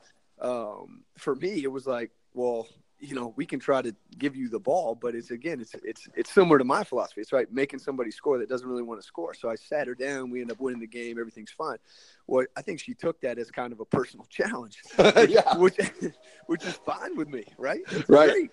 um, 0.41 1.03
for 1.17 1.35
me, 1.35 1.63
it 1.63 1.71
was 1.71 1.87
like, 1.87 2.11
well, 2.33 2.67
you 2.99 3.13
know, 3.13 3.33
we 3.35 3.45
can 3.45 3.59
try 3.59 3.81
to 3.81 3.93
give 4.17 4.35
you 4.35 4.47
the 4.49 4.59
ball, 4.59 4.95
but 4.95 5.15
it's 5.15 5.31
again, 5.31 5.59
it's 5.59 5.75
it's 5.83 6.07
it's 6.15 6.31
similar 6.31 6.57
to 6.57 6.63
my 6.63 6.83
philosophy. 6.83 7.21
It's 7.21 7.33
right 7.33 7.51
making 7.51 7.79
somebody 7.79 8.09
score 8.09 8.37
that 8.39 8.49
doesn't 8.49 8.67
really 8.67 8.83
want 8.83 9.01
to 9.01 9.05
score. 9.05 9.33
So 9.33 9.49
I 9.49 9.55
sat 9.55 9.87
her 9.87 9.95
down. 9.95 10.29
We 10.29 10.41
end 10.41 10.51
up 10.51 10.59
winning 10.59 10.79
the 10.79 10.87
game. 10.87 11.19
Everything's 11.19 11.51
fine. 11.51 11.77
Well, 12.27 12.45
I 12.55 12.61
think 12.61 12.79
she 12.79 12.93
took 12.93 13.19
that 13.21 13.37
as 13.37 13.51
kind 13.51 13.73
of 13.73 13.79
a 13.79 13.85
personal 13.85 14.25
challenge, 14.29 14.81
yeah, 14.97 15.57
which 15.57 15.77
which 16.47 16.65
is 16.65 16.73
fine 16.73 17.15
with 17.15 17.29
me, 17.29 17.45
right? 17.57 17.81
It's 17.91 18.09
right. 18.09 18.31
Great. 18.31 18.51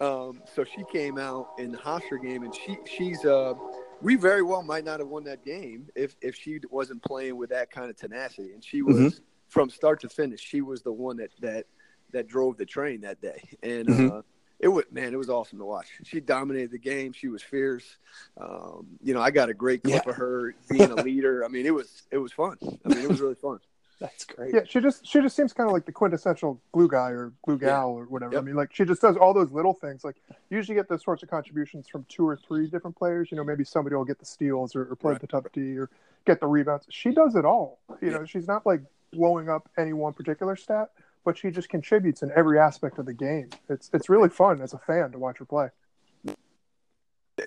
Um, 0.00 0.42
so 0.52 0.64
she 0.64 0.82
came 0.92 1.18
out 1.18 1.50
in 1.58 1.70
the 1.70 1.78
Hofstra 1.78 2.20
game, 2.20 2.42
and 2.42 2.54
she 2.54 2.76
she's 2.86 3.24
uh, 3.24 3.54
we 4.00 4.16
very 4.16 4.42
well 4.42 4.62
might 4.62 4.84
not 4.84 4.98
have 4.98 5.08
won 5.08 5.24
that 5.24 5.44
game 5.44 5.88
if 5.94 6.16
if 6.20 6.34
she 6.34 6.58
wasn't 6.70 7.02
playing 7.02 7.36
with 7.36 7.50
that 7.50 7.70
kind 7.70 7.90
of 7.90 7.96
tenacity, 7.96 8.52
and 8.54 8.64
she 8.64 8.82
was. 8.82 8.96
Mm-hmm 8.96 9.18
from 9.54 9.70
start 9.70 10.00
to 10.00 10.08
finish, 10.08 10.40
she 10.40 10.62
was 10.62 10.82
the 10.82 10.92
one 10.92 11.16
that 11.18 11.30
that 11.40 11.66
that 12.10 12.26
drove 12.26 12.56
the 12.56 12.66
train 12.66 13.02
that 13.02 13.20
day, 13.20 13.40
and 13.62 13.86
mm-hmm. 13.86 14.16
uh, 14.16 14.22
it 14.58 14.66
was 14.66 14.84
man, 14.90 15.14
it 15.14 15.16
was 15.16 15.30
awesome 15.30 15.60
to 15.60 15.64
watch. 15.64 15.86
She 16.02 16.18
dominated 16.18 16.72
the 16.72 16.78
game. 16.78 17.12
She 17.12 17.28
was 17.28 17.40
fierce. 17.40 17.96
Um, 18.36 18.86
you 19.00 19.14
know, 19.14 19.20
I 19.20 19.30
got 19.30 19.50
a 19.50 19.54
great 19.54 19.84
clip 19.84 20.02
yeah. 20.04 20.10
of 20.10 20.16
her 20.16 20.56
being 20.68 20.90
a 20.90 20.96
leader. 20.96 21.44
I 21.44 21.48
mean, 21.48 21.66
it 21.66 21.74
was 21.74 22.02
it 22.10 22.18
was 22.18 22.32
fun. 22.32 22.58
I 22.62 22.88
mean, 22.88 22.98
it 22.98 23.08
was 23.08 23.20
really 23.20 23.36
fun. 23.36 23.60
That's 24.00 24.24
great. 24.24 24.52
Yeah, 24.52 24.62
she 24.68 24.80
just 24.80 25.06
she 25.06 25.20
just 25.20 25.36
seems 25.36 25.52
kind 25.52 25.68
of 25.68 25.72
like 25.72 25.86
the 25.86 25.92
quintessential 25.92 26.60
glue 26.72 26.88
guy 26.88 27.10
or 27.10 27.32
glue 27.44 27.58
gal 27.58 27.90
yeah. 27.90 28.02
or 28.02 28.04
whatever. 28.06 28.32
Yep. 28.32 28.42
I 28.42 28.44
mean, 28.44 28.56
like 28.56 28.74
she 28.74 28.84
just 28.84 29.00
does 29.00 29.16
all 29.16 29.32
those 29.32 29.52
little 29.52 29.72
things. 29.72 30.02
Like 30.02 30.16
usually 30.50 30.74
get 30.74 30.88
those 30.88 31.04
sorts 31.04 31.22
of 31.22 31.30
contributions 31.30 31.86
from 31.86 32.04
two 32.08 32.26
or 32.26 32.36
three 32.36 32.66
different 32.66 32.96
players. 32.96 33.30
You 33.30 33.36
know, 33.36 33.44
maybe 33.44 33.62
somebody 33.62 33.94
will 33.94 34.04
get 34.04 34.18
the 34.18 34.26
steals 34.26 34.74
or, 34.74 34.90
or 34.90 34.96
play 34.96 35.12
right. 35.12 35.20
the 35.20 35.28
tough 35.28 35.44
D 35.52 35.78
or 35.78 35.90
get 36.24 36.40
the 36.40 36.48
rebounds. 36.48 36.86
She 36.90 37.12
does 37.12 37.36
it 37.36 37.44
all. 37.44 37.78
You 38.02 38.10
yeah. 38.10 38.18
know, 38.18 38.24
she's 38.24 38.48
not 38.48 38.66
like 38.66 38.82
blowing 39.14 39.48
up 39.48 39.68
any 39.78 39.92
one 39.92 40.12
particular 40.12 40.56
stat, 40.56 40.90
but 41.24 41.38
she 41.38 41.50
just 41.50 41.68
contributes 41.68 42.22
in 42.22 42.30
every 42.34 42.58
aspect 42.58 42.98
of 42.98 43.06
the 43.06 43.14
game. 43.14 43.50
It's 43.68 43.90
it's 43.92 44.08
really 44.08 44.28
fun 44.28 44.60
as 44.60 44.74
a 44.74 44.78
fan 44.78 45.12
to 45.12 45.18
watch 45.18 45.38
her 45.38 45.44
play. 45.44 45.68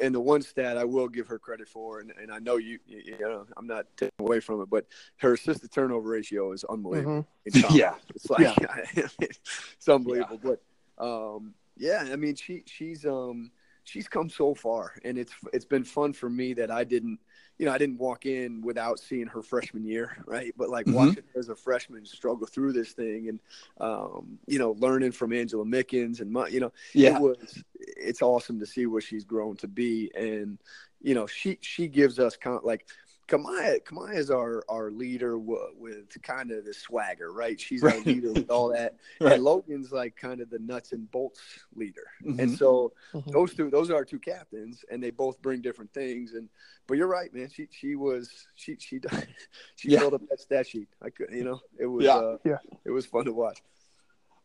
And 0.02 0.14
the 0.14 0.20
one 0.20 0.42
stat 0.42 0.78
I 0.78 0.84
will 0.84 1.08
give 1.08 1.28
her 1.28 1.40
credit 1.40 1.70
for, 1.70 2.02
and, 2.02 2.12
and 2.22 2.30
I 2.30 2.40
know 2.40 2.58
you, 2.58 2.78
you 2.86 3.18
know, 3.22 3.46
I'm 3.56 3.68
not 3.68 3.86
taking 3.96 4.12
away 4.20 4.42
from 4.42 4.62
it, 4.62 4.70
but 4.70 4.86
her 5.18 5.34
assist 5.34 5.62
to 5.62 5.70
turnover 5.70 6.10
ratio 6.10 6.52
is 6.52 6.66
unbelievable. 6.66 7.26
Mm-hmm. 7.50 7.76
Yeah, 7.76 7.96
it's 8.14 8.30
like 8.30 8.42
yeah. 8.42 8.66
it's 9.22 9.88
unbelievable. 9.88 10.40
Yeah. 10.44 10.56
But 10.98 11.06
um, 11.06 11.54
yeah, 11.78 12.06
I 12.12 12.16
mean, 12.18 12.36
she 12.36 12.64
she's 12.66 13.06
um 13.06 13.52
she's 13.88 14.08
come 14.08 14.30
so 14.30 14.54
far, 14.54 14.94
and 15.04 15.18
it's 15.18 15.34
it's 15.54 15.66
been 15.66 15.84
fun 15.84 16.14
for 16.14 16.30
me 16.30 16.54
that 16.54 16.70
I 16.72 16.84
didn't 16.84 17.20
you 17.58 17.66
know, 17.66 17.72
I 17.72 17.78
didn't 17.78 17.98
walk 17.98 18.26
in 18.26 18.62
without 18.62 19.00
seeing 19.00 19.26
her 19.28 19.42
freshman 19.42 19.84
year, 19.84 20.18
right? 20.26 20.54
But 20.58 20.70
like 20.70 20.86
mm-hmm. 20.86 20.96
watching 20.96 21.24
her 21.34 21.40
as 21.40 21.50
a 21.50 21.56
freshman 21.56 22.06
struggle 22.06 22.46
through 22.46 22.74
this 22.74 22.92
thing, 22.92 23.30
and 23.30 23.40
um, 23.80 24.38
you 24.46 24.60
know, 24.60 24.76
learning 24.80 25.12
from 25.12 25.34
Angela 25.34 25.66
Mickens 25.66 26.22
and 26.22 26.32
my, 26.32 26.48
you 26.48 26.60
know, 26.60 26.72
yeah. 26.94 27.16
it 27.16 27.22
was 27.22 27.64
it's 27.80 28.22
awesome 28.22 28.60
to 28.60 28.66
see 28.66 28.86
what 28.86 29.04
she's 29.04 29.24
grown 29.24 29.56
to 29.58 29.68
be, 29.68 30.12
and 30.16 30.60
you 31.02 31.16
know, 31.16 31.26
she 31.26 31.58
she 31.62 31.88
gives 31.88 32.20
us 32.20 32.38
kind 32.38 32.58
of 32.58 32.64
like 32.64 32.86
Kamiah, 33.28 33.84
Kamiah 33.84 34.16
is 34.16 34.32
our, 34.32 34.64
our 34.70 34.90
leader 34.90 35.32
w- 35.34 35.74
with 35.78 36.22
kind 36.22 36.52
of 36.52 36.66
the 36.66 36.74
swagger, 36.74 37.32
right? 37.32 37.60
She's 37.60 37.82
right. 37.82 37.96
our 37.96 38.02
leader 38.02 38.32
with 38.32 38.50
all 38.50 38.70
that. 38.70 38.96
right. 39.22 39.34
And 39.34 39.44
Logan's 39.44 39.92
like 39.92 40.16
kind 40.16 40.40
of 40.40 40.50
the 40.50 40.60
nuts 40.60 40.94
and 40.94 41.10
bolts 41.12 41.42
leader. 41.76 42.08
Mm-hmm. 42.24 42.40
And 42.40 42.58
so 42.58 42.94
mm-hmm. 43.14 43.30
those 43.30 43.54
two, 43.54 43.70
those 43.70 43.90
are 43.92 43.96
our 43.96 44.06
two 44.06 44.20
captains, 44.20 44.86
and 44.90 45.04
they 45.04 45.12
both 45.12 45.42
bring 45.42 45.62
different 45.62 45.94
things. 45.94 46.34
And 46.34 46.48
but 46.88 46.98
you're 46.98 47.08
right, 47.08 47.34
man. 47.34 47.50
She 47.54 47.68
she 47.70 47.96
was 47.96 48.48
she 48.56 48.78
she 48.80 49.02
she 49.76 49.90
yeah. 49.90 50.00
filled 50.00 50.14
up 50.14 50.22
that 50.30 50.40
stat 50.40 50.68
sheet. 50.68 50.88
I 51.02 51.10
could, 51.10 51.28
you 51.32 51.44
know, 51.44 51.60
it 51.78 51.86
was 51.86 52.06
yeah. 52.06 52.16
Uh, 52.16 52.38
yeah. 52.46 52.58
it 52.86 52.92
was 52.92 53.06
fun 53.06 53.26
to 53.26 53.34
watch. 53.34 53.62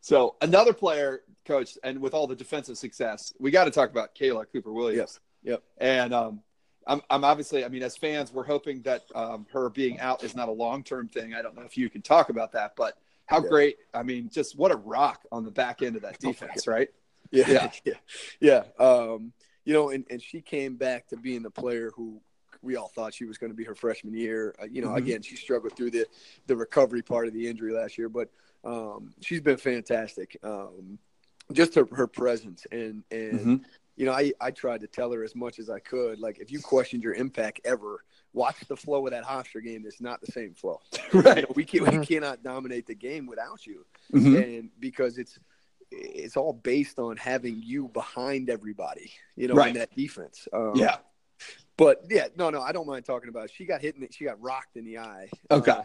So 0.00 0.34
another 0.40 0.72
player, 0.72 1.22
coach, 1.44 1.78
and 1.84 2.00
with 2.00 2.14
all 2.14 2.26
the 2.26 2.34
defensive 2.34 2.76
success, 2.76 3.32
we 3.38 3.52
got 3.52 3.64
to 3.64 3.70
talk 3.70 3.90
about 3.90 4.16
Kayla 4.16 4.46
Cooper 4.52 4.72
Williams. 4.72 5.20
Yep. 5.44 5.52
yep. 5.52 5.62
And 5.78 6.12
um, 6.12 6.40
I'm, 6.86 7.00
I'm 7.10 7.24
obviously, 7.24 7.64
I 7.64 7.68
mean, 7.68 7.82
as 7.82 7.96
fans, 7.96 8.32
we're 8.32 8.44
hoping 8.44 8.82
that 8.82 9.02
um, 9.14 9.46
her 9.52 9.70
being 9.70 10.00
out 10.00 10.24
is 10.24 10.34
not 10.34 10.48
a 10.48 10.52
long 10.52 10.82
term 10.82 11.08
thing. 11.08 11.34
I 11.34 11.42
don't 11.42 11.56
know 11.56 11.62
if 11.62 11.76
you 11.76 11.88
can 11.90 12.02
talk 12.02 12.28
about 12.28 12.52
that, 12.52 12.74
but 12.76 12.96
how 13.26 13.42
yeah. 13.42 13.48
great! 13.48 13.76
I 13.94 14.02
mean, 14.02 14.30
just 14.32 14.56
what 14.56 14.72
a 14.72 14.76
rock 14.76 15.24
on 15.30 15.44
the 15.44 15.50
back 15.50 15.82
end 15.82 15.96
of 15.96 16.02
that 16.02 16.18
defense, 16.18 16.66
right? 16.66 16.88
Yeah, 17.30 17.48
yeah, 17.48 17.70
yeah. 18.40 18.64
yeah. 18.78 18.84
Um, 18.84 19.32
you 19.64 19.72
know, 19.72 19.90
and, 19.90 20.04
and 20.10 20.20
she 20.20 20.40
came 20.40 20.76
back 20.76 21.08
to 21.08 21.16
being 21.16 21.42
the 21.42 21.50
player 21.50 21.92
who 21.94 22.20
we 22.62 22.76
all 22.76 22.88
thought 22.88 23.14
she 23.14 23.24
was 23.24 23.38
going 23.38 23.50
to 23.50 23.56
be 23.56 23.64
her 23.64 23.74
freshman 23.74 24.14
year. 24.14 24.54
Uh, 24.60 24.66
you 24.70 24.82
know, 24.82 24.88
mm-hmm. 24.88 24.96
again, 24.98 25.22
she 25.22 25.36
struggled 25.36 25.76
through 25.76 25.90
the 25.90 26.06
the 26.46 26.56
recovery 26.56 27.02
part 27.02 27.26
of 27.26 27.32
the 27.32 27.46
injury 27.46 27.72
last 27.72 27.96
year, 27.96 28.08
but 28.08 28.28
um, 28.64 29.12
she's 29.20 29.40
been 29.40 29.56
fantastic. 29.56 30.36
Um, 30.42 30.98
just 31.52 31.74
her, 31.74 31.86
her 31.92 32.06
presence 32.06 32.66
and 32.70 33.04
and 33.10 33.40
mm-hmm 33.40 33.56
you 34.02 34.08
know, 34.08 34.14
I, 34.14 34.32
I 34.40 34.50
tried 34.50 34.80
to 34.80 34.88
tell 34.88 35.12
her 35.12 35.22
as 35.22 35.36
much 35.36 35.60
as 35.60 35.70
I 35.70 35.78
could. 35.78 36.18
Like, 36.18 36.40
if 36.40 36.50
you 36.50 36.58
questioned 36.58 37.04
your 37.04 37.14
impact 37.14 37.60
ever, 37.64 38.02
watch 38.32 38.56
the 38.66 38.76
flow 38.76 39.06
of 39.06 39.12
that 39.12 39.22
Hofstra 39.22 39.62
game. 39.62 39.84
It's 39.86 40.00
not 40.00 40.20
the 40.20 40.32
same 40.32 40.54
flow. 40.54 40.80
right. 41.12 41.36
You 41.36 41.42
know, 41.42 41.52
we 41.54 41.64
can 41.64 41.84
we 41.84 41.90
mm-hmm. 41.90 42.02
cannot 42.02 42.42
dominate 42.42 42.88
the 42.88 42.96
game 42.96 43.26
without 43.26 43.64
you, 43.64 43.86
mm-hmm. 44.12 44.34
and 44.34 44.70
because 44.80 45.18
it's 45.18 45.38
it's 45.92 46.36
all 46.36 46.52
based 46.52 46.98
on 46.98 47.16
having 47.16 47.62
you 47.62 47.90
behind 47.94 48.50
everybody. 48.50 49.12
You 49.36 49.46
know, 49.46 49.54
right. 49.54 49.68
in 49.68 49.74
that 49.74 49.94
defense. 49.94 50.48
Um, 50.52 50.72
yeah. 50.74 50.96
But 51.76 52.04
yeah, 52.10 52.26
no, 52.36 52.50
no, 52.50 52.60
I 52.60 52.72
don't 52.72 52.88
mind 52.88 53.04
talking 53.04 53.28
about. 53.28 53.44
It. 53.44 53.52
She 53.54 53.66
got 53.66 53.82
hit 53.82 53.94
in 53.94 54.00
the, 54.00 54.08
she 54.10 54.24
got 54.24 54.42
rocked 54.42 54.76
in 54.76 54.84
the 54.84 54.98
eye. 54.98 55.28
Okay. 55.48 55.70
Uh, 55.70 55.82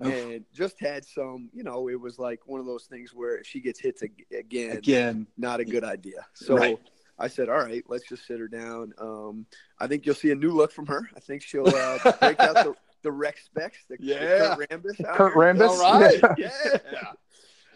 and 0.00 0.44
just 0.52 0.80
had 0.80 1.04
some, 1.04 1.50
you 1.52 1.62
know, 1.62 1.88
it 1.88 2.00
was 2.00 2.18
like 2.18 2.40
one 2.46 2.60
of 2.60 2.66
those 2.66 2.84
things 2.84 3.12
where 3.14 3.38
if 3.38 3.46
she 3.46 3.60
gets 3.60 3.78
hit 3.78 4.00
again, 4.36 4.76
again, 4.76 5.26
not 5.36 5.60
a 5.60 5.64
good 5.64 5.84
idea. 5.84 6.26
So 6.34 6.56
right. 6.56 6.78
I 7.18 7.28
said, 7.28 7.48
all 7.48 7.58
right, 7.58 7.84
let's 7.88 8.08
just 8.08 8.26
sit 8.26 8.40
her 8.40 8.48
down. 8.48 8.94
Um, 8.98 9.46
I 9.78 9.86
think 9.86 10.06
you'll 10.06 10.14
see 10.14 10.30
a 10.30 10.34
new 10.34 10.52
look 10.52 10.72
from 10.72 10.86
her. 10.86 11.08
I 11.14 11.20
think 11.20 11.42
she'll 11.42 11.68
uh, 11.68 11.98
break 12.20 12.40
out 12.40 12.54
the, 12.54 12.74
the 13.02 13.12
Rec 13.12 13.38
specs, 13.38 13.78
the, 13.88 13.96
yeah. 14.00 14.54
the 14.56 14.56
Kurt 14.56 14.70
Rambis. 14.70 15.14
Kurt 15.14 15.34
Rambis. 15.34 15.68
All 15.68 16.00
right. 16.00 16.20
yeah. 16.38 17.12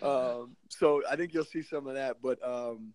Um, 0.02 0.57
so 0.69 1.02
I 1.11 1.16
think 1.16 1.35
you'll 1.35 1.45
see 1.45 1.62
some 1.62 1.87
of 1.87 1.95
that, 1.95 2.19
but 2.23 2.38
um, 2.47 2.93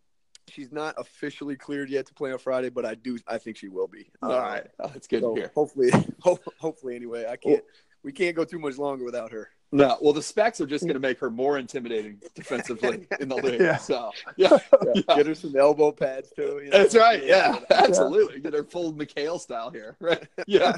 she's 0.50 0.72
not 0.72 0.96
officially 0.98 1.56
cleared 1.56 1.90
yet 1.90 2.06
to 2.08 2.14
play 2.14 2.32
on 2.32 2.40
Friday, 2.40 2.70
but 2.70 2.86
I 2.86 2.96
do. 2.96 3.18
I 3.28 3.38
think 3.38 3.58
she 3.58 3.68
will 3.68 3.88
be. 3.88 4.12
All 4.22 4.32
um, 4.32 4.42
right, 4.42 4.68
oh, 4.80 4.90
that's 4.94 5.08
good 5.08 5.22
so 5.22 5.34
to 5.34 5.42
hear. 5.42 5.52
Hopefully, 5.56 5.92
hopefully 6.60 6.96
anyway. 6.96 7.26
I 7.30 7.36
can't 7.36 7.64
we 8.04 8.12
can't 8.12 8.36
go 8.36 8.44
too 8.46 8.60
much 8.60 8.78
longer 8.78 9.04
without 9.04 9.32
her. 9.32 9.50
No, 9.72 9.98
well, 10.02 10.14
the 10.14 10.24
specs 10.24 10.60
are 10.62 10.66
just 10.66 10.84
going 10.84 10.96
to 10.96 11.00
make 11.00 11.20
her 11.20 11.30
more 11.30 11.60
intimidating 11.60 12.20
defensively 12.34 13.06
in 13.20 13.30
the 13.30 13.36
league. 13.36 13.62
Yeah. 13.62 13.78
So, 13.78 14.10
yeah, 14.36 14.58
Yeah, 14.72 14.94
Yeah. 14.96 15.16
Get 15.16 15.28
her 15.28 15.36
some 15.36 15.56
elbow 15.56 15.92
pads 15.92 16.32
too. 16.36 16.60
you 16.64 16.72
know. 16.72 16.80
that's 16.80 16.96
right. 16.96 17.24
Yeah, 17.24 17.60
absolutely. 17.70 18.40
Get 18.40 18.54
her 18.54 18.64
full 18.64 18.94
McHale 18.94 19.40
style 19.40 19.70
here. 19.70 19.96
Right. 20.00 20.28
Yeah. 20.48 20.78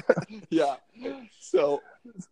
Yeah. 0.50 0.76
So, 1.40 1.80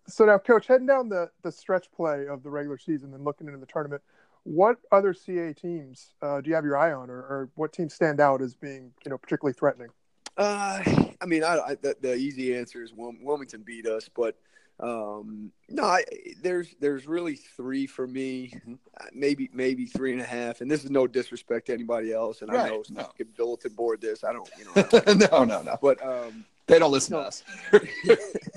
So 0.07 0.27
now, 0.27 0.37
Coach, 0.37 0.67
heading 0.67 0.87
down 0.87 1.09
the, 1.09 1.31
the 1.43 1.51
stretch 1.51 1.91
play 1.93 2.27
of 2.27 2.43
the 2.43 2.51
regular 2.51 2.77
season 2.77 3.15
and 3.15 3.25
looking 3.25 3.47
into 3.47 3.59
the 3.59 3.67
tournament, 3.67 4.03
what 4.43 4.77
other 4.93 5.15
CA 5.15 5.55
teams 5.55 6.13
uh, 6.21 6.43
do 6.43 6.51
you 6.51 6.55
have 6.57 6.65
your 6.65 6.77
eye 6.77 6.93
on, 6.93 7.09
or, 7.09 7.19
or 7.19 7.49
what 7.55 7.73
teams 7.73 7.95
stand 7.95 8.21
out 8.21 8.43
as 8.43 8.55
being 8.55 8.91
you 9.05 9.11
know 9.11 9.17
particularly 9.19 9.55
threatening? 9.55 9.89
Uh, 10.37 10.83
I 11.21 11.27
mean, 11.27 11.43
I, 11.45 11.59
I 11.59 11.75
the, 11.75 11.97
the 12.01 12.15
easy 12.15 12.57
answer 12.57 12.83
is 12.83 12.93
Wil- 12.93 13.17
Wilmington 13.23 13.63
beat 13.63 13.87
us, 13.87 14.09
but 14.15 14.37
um, 14.83 15.53
no, 15.69 15.85
I, 15.85 16.05
there's 16.43 16.75
there's 16.81 17.07
really 17.07 17.37
three 17.37 17.87
for 17.87 18.07
me, 18.07 18.55
uh, 19.01 19.05
maybe 19.13 19.51
maybe 19.53 19.87
three 19.87 20.13
and 20.13 20.21
a 20.21 20.25
half. 20.25 20.61
And 20.61 20.71
this 20.71 20.85
is 20.85 20.91
no 20.91 21.07
disrespect 21.07 21.67
to 21.67 21.75
anybody 21.75 22.13
else, 22.13 22.43
and 22.43 22.51
I 22.51 22.69
know 22.69 22.83
no. 22.91 23.03
some 23.03 23.13
could 23.17 23.35
bulletin 23.37 23.73
board 23.75 24.01
this. 24.01 24.25
I 24.25 24.33
don't, 24.33 24.49
you 24.59 24.65
know, 24.65 25.15
no, 25.31 25.45
no, 25.45 25.63
no. 25.63 25.79
but 25.83 26.03
um, 26.05 26.45
They 26.67 26.79
don't 26.79 26.93
listen 26.93 27.13
No. 27.15 27.23
to 27.23 27.27
us. 27.29 27.45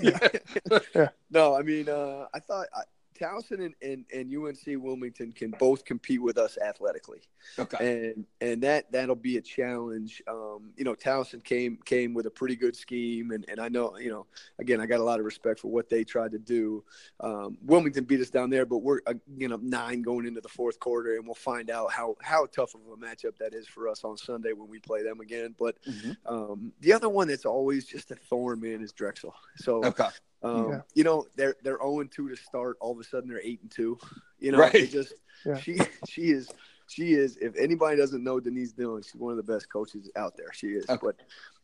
Yeah. 0.94 1.08
no, 1.30 1.54
I 1.54 1.62
mean, 1.62 1.88
uh, 1.88 2.26
I 2.34 2.38
thought 2.40 2.66
I, 2.74 2.82
Towson 3.18 3.64
and, 3.64 3.74
and, 3.82 4.04
and 4.12 4.34
UNC 4.36 4.82
Wilmington 4.82 5.32
can 5.32 5.52
both 5.58 5.84
compete 5.84 6.20
with 6.22 6.38
us 6.38 6.58
athletically. 6.58 7.22
Okay. 7.58 8.02
and 8.02 8.26
and 8.40 8.62
that 8.62 8.90
that'll 8.90 9.14
be 9.14 9.36
a 9.36 9.40
challenge. 9.40 10.22
Um, 10.26 10.72
you 10.76 10.84
know, 10.84 10.94
Towson 10.94 11.42
came 11.44 11.78
came 11.84 12.14
with 12.14 12.26
a 12.26 12.30
pretty 12.30 12.56
good 12.56 12.74
scheme, 12.74 13.30
and, 13.30 13.44
and 13.48 13.60
I 13.60 13.68
know 13.68 13.96
you 13.98 14.10
know 14.10 14.26
again 14.58 14.80
I 14.80 14.86
got 14.86 15.00
a 15.00 15.04
lot 15.04 15.18
of 15.20 15.26
respect 15.26 15.60
for 15.60 15.68
what 15.70 15.88
they 15.88 16.04
tried 16.04 16.32
to 16.32 16.38
do. 16.38 16.82
Um, 17.20 17.58
Wilmington 17.62 18.04
beat 18.04 18.20
us 18.20 18.30
down 18.30 18.50
there, 18.50 18.66
but 18.66 18.78
we're 18.78 19.00
uh, 19.06 19.14
you 19.36 19.48
know 19.48 19.58
nine 19.62 20.02
going 20.02 20.26
into 20.26 20.40
the 20.40 20.48
fourth 20.48 20.80
quarter, 20.80 21.16
and 21.16 21.24
we'll 21.26 21.34
find 21.34 21.70
out 21.70 21.92
how 21.92 22.16
how 22.22 22.46
tough 22.46 22.74
of 22.74 22.80
a 22.92 22.96
matchup 22.96 23.36
that 23.38 23.54
is 23.54 23.66
for 23.66 23.88
us 23.88 24.04
on 24.04 24.16
Sunday 24.16 24.52
when 24.52 24.68
we 24.68 24.78
play 24.78 25.02
them 25.02 25.20
again. 25.20 25.54
But 25.58 25.76
Mhm. 25.84 26.16
um, 26.26 26.72
the 26.80 26.92
other 26.92 27.08
one 27.08 27.28
that's 27.28 27.44
always 27.44 27.84
just 27.84 28.10
a 28.10 28.16
thorn 28.16 28.60
man 28.60 28.82
is 28.82 28.92
Drexel. 28.92 29.34
So 29.56 29.84
Okay. 29.84 30.08
Um, 30.44 30.70
Yeah. 30.70 30.80
you 30.94 31.04
know 31.04 31.26
they're 31.36 31.56
they're 31.62 31.78
zero 31.78 32.00
and 32.00 32.10
two 32.12 32.28
to 32.28 32.36
start. 32.36 32.76
All 32.80 32.92
of 32.92 32.98
a 32.98 33.04
sudden 33.04 33.28
they're 33.28 33.40
eight 33.42 33.60
and 33.62 33.70
two. 33.70 33.98
You 34.38 34.52
know, 34.52 34.58
they 34.70 34.80
Right. 34.82 34.90
just 34.90 35.14
Yeah. 35.44 35.56
she 35.56 35.78
she 36.08 36.30
is 36.30 36.48
she 36.86 37.14
is. 37.14 37.36
If 37.38 37.56
anybody 37.56 37.96
doesn't 37.96 38.22
know 38.22 38.38
Denise 38.40 38.72
Dillon, 38.72 39.02
she's 39.02 39.14
one 39.14 39.30
of 39.36 39.38
the 39.44 39.52
best 39.52 39.70
coaches 39.72 40.10
out 40.16 40.36
there. 40.36 40.52
She 40.52 40.68
is. 40.68 40.88
Okay. 40.88 41.00
But 41.02 41.16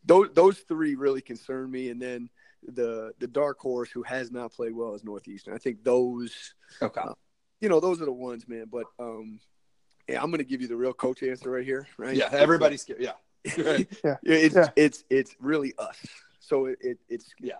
those 0.05 0.29
those 0.33 0.59
three 0.59 0.95
really 0.95 1.21
concern 1.21 1.69
me. 1.69 1.89
And 1.89 2.01
then 2.01 2.29
the 2.67 3.13
the 3.19 3.27
dark 3.27 3.59
horse 3.59 3.89
who 3.91 4.03
has 4.03 4.31
not 4.31 4.51
played 4.51 4.73
well 4.75 4.93
is 4.95 5.03
Northeastern. 5.03 5.53
I 5.53 5.57
think 5.57 5.83
those 5.83 6.53
Okay. 6.81 7.01
you 7.59 7.69
know 7.69 7.79
those 7.79 8.01
are 8.01 8.05
the 8.05 8.11
ones, 8.11 8.47
man. 8.47 8.65
But 8.71 8.85
um, 8.99 9.39
yeah, 10.07 10.21
I'm 10.23 10.31
gonna 10.31 10.43
give 10.43 10.61
you 10.61 10.67
the 10.67 10.75
real 10.75 10.93
coach 10.93 11.21
answer 11.23 11.51
right 11.51 11.63
here. 11.65 11.87
Right? 11.97 12.15
Yeah. 12.17 12.29
Everybody's 12.31 12.81
scared. 12.81 13.01
Yeah. 13.01 13.13
Yeah. 14.03 14.17
it's 14.23 14.55
Yeah. 14.55 14.69
it's 14.75 15.03
it's 15.09 15.35
really 15.39 15.73
us. 15.77 15.97
So 16.41 16.65
it, 16.65 16.79
it 16.81 16.97
it's 17.07 17.33
Yeah. 17.39 17.53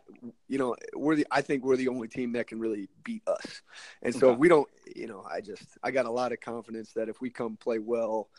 you 0.50 0.58
know 0.58 0.76
we're 0.96 1.16
the 1.16 1.28
I 1.32 1.42
think 1.42 1.64
we're 1.64 1.78
the 1.78 1.88
only 1.88 2.08
team 2.08 2.34
that 2.34 2.48
can 2.48 2.60
really 2.60 2.90
beat 3.04 3.22
us, 3.28 3.62
and 4.02 4.14
so 4.14 4.28
Okay. 4.28 4.34
if 4.34 4.40
we 4.40 4.50
don't 4.50 4.68
you 4.96 5.08
know 5.08 5.24
I 5.30 5.40
just 5.40 5.64
I 5.84 5.92
got 5.92 6.06
a 6.08 6.12
lot 6.12 6.32
of 6.34 6.40
confidence 6.42 6.92
that 6.94 7.08
if 7.08 7.22
we 7.22 7.30
come 7.30 7.56
play 7.58 7.78
well, 7.80 8.30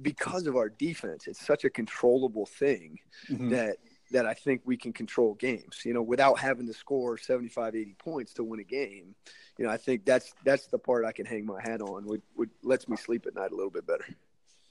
because 0.00 0.46
of 0.46 0.56
our 0.56 0.70
defense, 0.70 1.26
it's 1.26 1.44
such 1.44 1.64
a 1.64 1.70
controllable 1.70 2.46
thing 2.46 2.98
Mhm. 3.28 3.50
that 3.50 3.76
that 4.10 4.26
I 4.26 4.32
think 4.34 4.62
we 4.64 4.76
can 4.78 4.92
control 4.92 5.34
games. 5.34 5.82
You 5.84 5.92
know, 5.92 6.02
without 6.02 6.38
having 6.38 6.66
to 6.66 6.72
score 6.74 7.18
75, 7.18 7.74
80 7.76 7.94
points 7.94 8.32
to 8.34 8.44
win 8.44 8.60
a 8.60 8.64
game. 8.64 9.14
You 9.58 9.66
know, 9.66 9.70
I 9.70 9.76
think 9.76 10.06
that's 10.06 10.32
that's 10.44 10.66
the 10.66 10.78
part 10.78 11.04
I 11.04 11.12
can 11.12 11.26
hang 11.26 11.44
my 11.44 11.60
hat 11.60 11.82
on. 11.82 12.06
Would 12.06 12.22
would 12.36 12.50
lets 12.62 12.88
me 12.88 12.96
sleep 12.96 13.26
at 13.26 13.34
night 13.34 13.52
a 13.52 13.54
little 13.54 13.70
bit 13.70 13.86
better. 13.86 14.06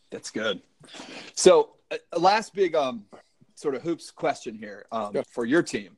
That's 0.09 0.31
good. 0.31 0.61
So, 1.35 1.75
uh, 1.91 1.97
last 2.19 2.53
big 2.53 2.75
um 2.75 3.05
sort 3.55 3.75
of 3.75 3.81
hoops 3.81 4.11
question 4.11 4.55
here 4.55 4.85
um, 4.91 5.11
Yeah. 5.15 5.23
for 5.29 5.45
your 5.45 5.63
team. 5.63 5.97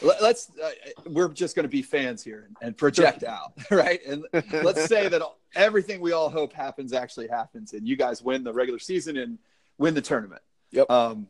Let, 0.00 0.20
us 0.22 0.50
uh, 0.62 0.70
we're 1.06 1.28
just 1.28 1.56
going 1.56 1.64
to 1.64 1.68
be 1.68 1.82
fans 1.82 2.22
here 2.22 2.44
and, 2.46 2.56
and 2.62 2.76
project 2.76 3.24
out, 3.24 3.52
right? 3.70 4.00
And 4.06 4.24
let's 4.62 4.86
say 4.86 5.08
that 5.08 5.22
everything 5.56 6.00
we 6.00 6.12
all 6.12 6.30
hope 6.30 6.52
happens 6.52 6.92
actually 6.92 7.26
happens, 7.28 7.72
and 7.72 7.86
you 7.88 7.96
guys 7.96 8.22
win 8.22 8.44
the 8.44 8.52
regular 8.52 8.78
season 8.78 9.16
and 9.16 9.38
win 9.76 9.94
the 9.94 10.00
tournament. 10.02 10.42
Yep. 10.70 10.88
Um, 10.90 11.26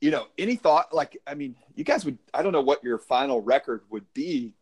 you 0.00 0.12
know, 0.12 0.26
any 0.38 0.54
thought? 0.54 0.94
Like, 0.94 1.16
I 1.26 1.34
mean, 1.34 1.56
you 1.74 1.82
guys 1.82 2.04
would. 2.04 2.18
I 2.32 2.42
don't 2.42 2.52
know 2.52 2.60
what 2.60 2.84
your 2.84 2.98
final 2.98 3.40
record 3.40 3.82
would 3.90 4.04
be. 4.14 4.52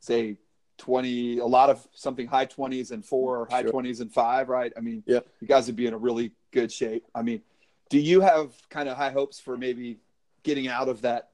Say 0.00 0.36
twenty, 0.78 1.38
a 1.38 1.46
lot 1.46 1.68
of 1.68 1.86
something 1.92 2.26
high 2.26 2.44
twenties 2.46 2.92
and 2.92 3.04
four, 3.04 3.38
or 3.40 3.46
high 3.50 3.62
Sure. 3.62 3.72
twenties 3.72 4.00
and 4.00 4.10
five, 4.12 4.48
right? 4.48 4.72
I 4.76 4.80
mean, 4.80 5.02
Yep. 5.06 5.26
you 5.40 5.48
guys 5.48 5.66
would 5.66 5.76
be 5.76 5.86
in 5.86 5.92
a 5.92 5.98
really 5.98 6.32
good 6.50 6.70
shape. 6.72 7.04
I 7.14 7.20
mean, 7.22 7.42
do 7.88 7.98
you 7.98 8.20
have 8.20 8.52
kind 8.68 8.88
of 8.88 8.96
high 8.96 9.10
hopes 9.10 9.38
for 9.40 9.56
maybe 9.56 9.98
getting 10.42 10.68
out 10.68 10.88
of 10.88 11.02
that, 11.02 11.30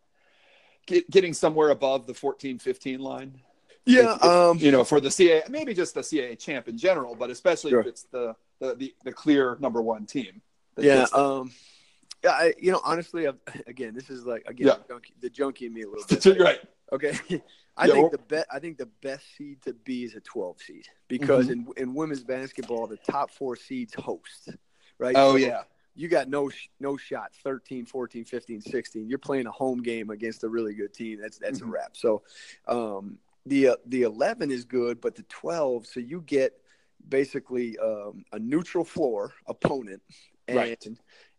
get, 0.86 1.08
getting 1.10 1.32
somewhere 1.34 1.70
above 1.70 2.06
the 2.06 2.14
14, 2.14 2.58
15 2.58 3.00
line? 3.00 3.40
Yeah, 3.84 4.12
If- 4.14 4.16
if, 4.18 4.24
um, 4.24 4.58
you 4.58 4.70
know, 4.70 4.84
for 4.84 5.00
the 5.00 5.10
CA 5.10 5.42
maybe 5.48 5.74
just 5.74 5.94
the 5.94 6.02
CAA 6.02 6.38
champ 6.38 6.68
in 6.68 6.78
general, 6.78 7.14
but 7.14 7.30
especially 7.30 7.70
Sure. 7.70 7.80
if 7.80 7.86
it's 7.86 8.02
the, 8.04 8.34
the, 8.60 8.74
the, 8.76 8.94
the 9.04 9.12
clear 9.12 9.56
number 9.60 9.82
one 9.82 10.06
team. 10.06 10.40
yeah. 10.78 11.06
Um, 11.12 11.52
yeah, 12.22 12.30
I, 12.30 12.54
you 12.60 12.70
know, 12.70 12.80
honestly, 12.84 13.26
I've, 13.26 13.40
again, 13.66 13.94
this 13.94 14.08
is 14.08 14.24
like 14.24 14.44
again 14.46 14.68
Yeah. 14.68 14.74
the, 14.74 14.94
junkie, 14.94 15.14
the 15.20 15.30
junkie 15.30 15.66
in 15.66 15.74
me 15.74 15.82
a 15.82 15.88
little 15.88 16.04
bit. 16.08 16.38
right. 16.38 16.60
Okay, 16.92 17.18
I 17.76 17.88
think 17.88 18.12
the 18.12 18.18
bet. 18.18 18.46
I 18.52 18.58
think 18.60 18.76
the 18.78 18.86
best 19.02 19.24
seed 19.36 19.60
to 19.62 19.72
be 19.72 20.04
is 20.04 20.14
a 20.14 20.20
12 20.20 20.60
seed 20.62 20.86
because 21.08 21.46
Mm-hmm. 21.48 21.72
in 21.78 21.82
in 21.88 21.94
women's 21.94 22.22
basketball, 22.22 22.86
the 22.86 22.98
top 22.98 23.30
four 23.32 23.56
seeds 23.56 23.94
host. 23.94 24.50
Right. 24.98 25.14
Oh 25.16 25.32
So 25.32 25.36
yeah. 25.38 25.62
You 25.94 26.08
got 26.08 26.28
no 26.28 26.50
no 26.80 26.96
shot 26.96 27.32
13, 27.44 27.84
14, 27.86 28.24
15, 28.24 28.60
16. 28.62 29.08
You're 29.08 29.18
playing 29.18 29.46
a 29.46 29.50
home 29.50 29.82
game 29.82 30.10
against 30.10 30.42
a 30.44 30.48
really 30.48 30.74
good 30.74 30.94
team. 30.94 31.20
That's 31.20 31.38
that's 31.38 31.60
Mhm. 31.60 31.66
a 31.68 31.70
wrap. 31.70 31.96
So 31.96 32.22
um, 32.66 33.18
the 33.46 33.68
uh, 33.68 33.76
the 33.86 34.02
11 34.02 34.50
is 34.50 34.64
good, 34.64 35.00
but 35.00 35.14
the 35.14 35.22
12. 35.24 35.86
So 35.86 36.00
you 36.00 36.22
get 36.22 36.58
basically 37.08 37.78
um, 37.78 38.24
a 38.32 38.38
neutral 38.38 38.84
floor 38.84 39.34
opponent, 39.46 40.02
and 40.48 40.56
Right. 40.56 40.86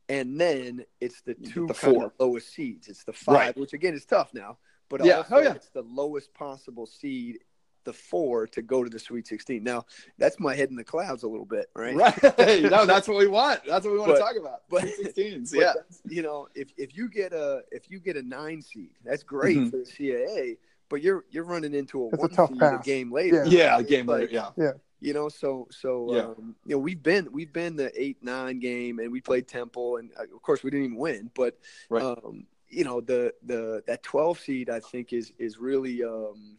and 0.09 0.39
then 0.39 0.85
it's 1.01 1.21
the 1.21 1.33
two 1.33 1.67
the 1.67 1.73
kind 1.73 1.95
four. 1.95 2.05
of 2.05 2.11
lowest 2.19 2.53
seeds. 2.53 2.87
It's 2.89 3.03
the 3.05 3.13
five, 3.13 3.35
Right. 3.35 3.57
which 3.57 3.73
again 3.73 3.93
is 3.95 4.05
tough 4.05 4.33
now, 4.33 4.59
but 4.89 5.03
Yeah. 5.03 5.17
also 5.17 5.35
Oh, 5.37 5.41
yeah. 5.41 5.53
it's 5.53 5.69
the 5.69 5.81
lowest 5.83 6.33
possible 6.33 6.85
seed, 6.85 7.39
the 7.83 7.93
four 7.93 8.47
to 8.47 8.61
go 8.61 8.83
to 8.83 8.89
the 8.89 8.99
Sweet 8.99 9.27
16. 9.27 9.63
Now 9.63 9.85
that's 10.17 10.39
my 10.39 10.55
head 10.55 10.69
in 10.69 10.75
the 10.75 10.83
clouds 10.83 11.23
a 11.23 11.27
little 11.27 11.45
bit, 11.45 11.67
right? 11.75 11.95
Right. 11.95 12.23
no, 12.63 12.85
that's 12.85 13.07
what 13.07 13.17
we 13.17 13.27
want. 13.27 13.61
That's 13.67 13.85
what 13.85 13.93
we 13.93 13.99
want 13.99 14.11
But- 14.11 14.15
to 14.17 14.21
talk 14.21 14.35
about. 14.37 14.61
but- 14.69 14.83
16s. 14.83 15.51
But 15.51 15.59
Yeah. 15.59 15.73
you 16.07 16.21
know, 16.21 16.47
if 16.55 16.69
if 16.77 16.95
you 16.95 17.09
get 17.09 17.33
a 17.33 17.63
if 17.71 17.89
you 17.89 17.99
get 17.99 18.17
a 18.17 18.23
nine 18.23 18.61
seed, 18.61 18.91
that's 19.03 19.23
great 19.23 19.57
Mhm. 19.57 19.71
for 19.71 19.77
the 19.77 19.85
CAA. 19.85 20.57
But 20.89 21.01
you're 21.01 21.25
you're 21.31 21.45
running 21.45 21.73
into 21.73 22.03
a 22.03 22.07
It's 22.07 22.13
a 22.15 22.17
one 22.17 22.29
tough 22.29 22.49
seed 22.51 22.61
a 22.61 22.79
game 22.83 23.11
later. 23.11 23.45
Yeah. 23.47 23.79
It's 23.79 23.89
Game 23.89 24.05
like, 24.05 24.31
later. 24.31 24.51
Yeah. 24.57 24.71
You 24.99 25.13
know, 25.13 25.27
so 25.27 25.67
so 25.71 26.13
Yeah. 26.15 26.21
um, 26.27 26.55
you 26.65 26.75
know 26.75 26.79
we've 26.79 27.01
been 27.03 27.31
we've 27.31 27.51
been 27.51 27.75
the 27.75 27.91
eight 28.01 28.17
nine 28.23 28.59
game 28.59 28.99
and 28.99 29.11
we 29.11 29.19
played 29.19 29.47
Temple 29.47 29.97
and 29.97 30.11
uh, 30.17 30.23
of 30.23 30.41
course 30.41 30.63
we 30.63 30.69
didn't 30.71 30.85
even 30.85 30.97
win, 30.97 31.29
but 31.35 31.57
Right. 31.89 32.03
um, 32.03 32.45
you 32.69 32.83
know 32.83 33.01
the 33.01 33.33
the 33.43 33.83
that 33.87 34.01
twelve 34.03 34.39
seed 34.39 34.69
I 34.69 34.79
think 34.79 35.11
is 35.13 35.33
is 35.37 35.57
really 35.59 36.03
um, 36.03 36.57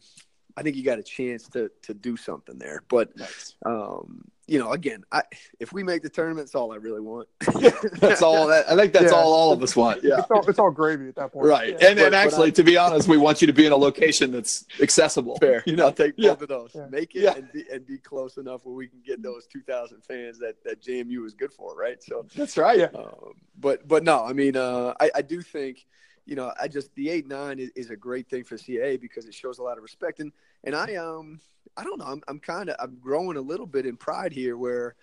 I 0.57 0.63
think 0.63 0.75
you 0.75 0.83
got 0.83 0.99
a 0.99 1.03
chance 1.03 1.47
to 1.49 1.69
to 1.83 1.93
do 1.93 2.15
something 2.17 2.57
there. 2.57 2.81
But 2.87 3.15
Nice. 3.17 3.55
um, 3.65 4.23
you 4.47 4.59
know, 4.59 4.71
again, 4.73 5.03
I 5.11 5.23
if 5.59 5.73
we 5.73 5.83
make 5.83 6.01
the 6.03 6.09
tournament, 6.09 6.45
it's 6.45 6.55
all 6.55 6.71
I 6.71 6.75
really 6.77 7.01
want. 7.01 7.27
That's 7.99 8.21
all. 8.21 8.47
That, 8.47 8.69
I 8.71 8.75
think 8.75 8.93
that's 8.93 9.05
Yeah. 9.11 9.17
all 9.17 9.33
all 9.33 9.51
of 9.51 9.61
us 9.63 9.75
want. 9.75 10.03
Yeah. 10.03 10.19
It's 10.19 10.29
all 10.31 10.47
it's 10.49 10.59
all 10.59 10.69
gravy 10.71 11.07
at 11.09 11.15
that 11.15 11.33
point. 11.33 11.47
Right. 11.47 11.69
Yeah. 11.79 11.87
And, 11.87 11.97
But- 11.97 12.05
and 12.05 12.15
actually, 12.15 12.47
I- 12.49 12.51
to 12.51 12.63
be 12.63 12.77
honest, 12.77 13.07
we 13.07 13.17
want 13.17 13.41
you 13.41 13.47
to 13.47 13.53
be 13.53 13.65
in 13.65 13.71
a 13.71 13.75
location 13.77 14.31
that's 14.31 14.65
accessible. 14.81 15.37
Fair. 15.39 15.63
You 15.65 15.75
know, 15.75 15.85
I'll 15.87 15.91
take 15.91 16.13
Yeah. 16.15 16.29
both 16.35 16.43
of 16.43 16.47
those. 16.49 16.71
Yeah. 16.75 16.87
Make 16.91 17.15
it 17.15 17.21
Yeah. 17.23 17.33
and, 17.35 17.51
be, 17.51 17.65
and 17.71 17.85
be 17.87 17.97
close 17.97 18.37
enough 18.37 18.65
where 18.65 18.75
we 18.75 18.87
can 18.87 19.01
get 19.05 19.21
those 19.23 19.47
2,000 19.47 20.03
fans 20.03 20.37
that, 20.39 20.63
that 20.63 20.79
JMU 20.81 21.25
is 21.25 21.33
good 21.33 21.51
for, 21.51 21.75
right? 21.75 22.01
So, 22.03 22.25
that's 22.35 22.55
right. 22.57 22.79
Yeah. 22.79 22.89
um, 22.95 23.33
but 23.59 23.87
but 23.87 24.03
no, 24.03 24.23
I 24.23 24.33
mean, 24.33 24.55
uh, 24.55 24.93
I, 24.99 25.09
I 25.15 25.21
do 25.23 25.41
think, 25.41 25.85
you 26.25 26.35
know, 26.35 26.51
I 26.59 26.67
just 26.67 26.93
the 26.95 27.09
eight 27.09 27.27
nine 27.27 27.59
is, 27.59 27.69
is 27.75 27.89
a 27.89 27.95
great 27.95 28.27
thing 28.29 28.43
for 28.43 28.57
CA 28.57 28.97
because 28.97 29.25
it 29.25 29.33
shows 29.33 29.59
a 29.59 29.63
lot 29.63 29.77
of 29.77 29.83
respect. 29.83 30.19
And 30.19 30.31
and 30.63 30.75
I 30.75 30.95
um 30.95 31.39
I 31.77 31.83
don't 31.83 31.99
know. 31.99 32.05
I'm, 32.05 32.21
I'm 32.27 32.39
kind 32.39 32.69
of 32.69 32.75
I'm 32.79 32.97
growing 32.99 33.37
a 33.37 33.41
little 33.41 33.65
bit 33.65 33.85
in 33.85 33.97
pride 33.97 34.31
here 34.31 34.57
where 34.57 34.95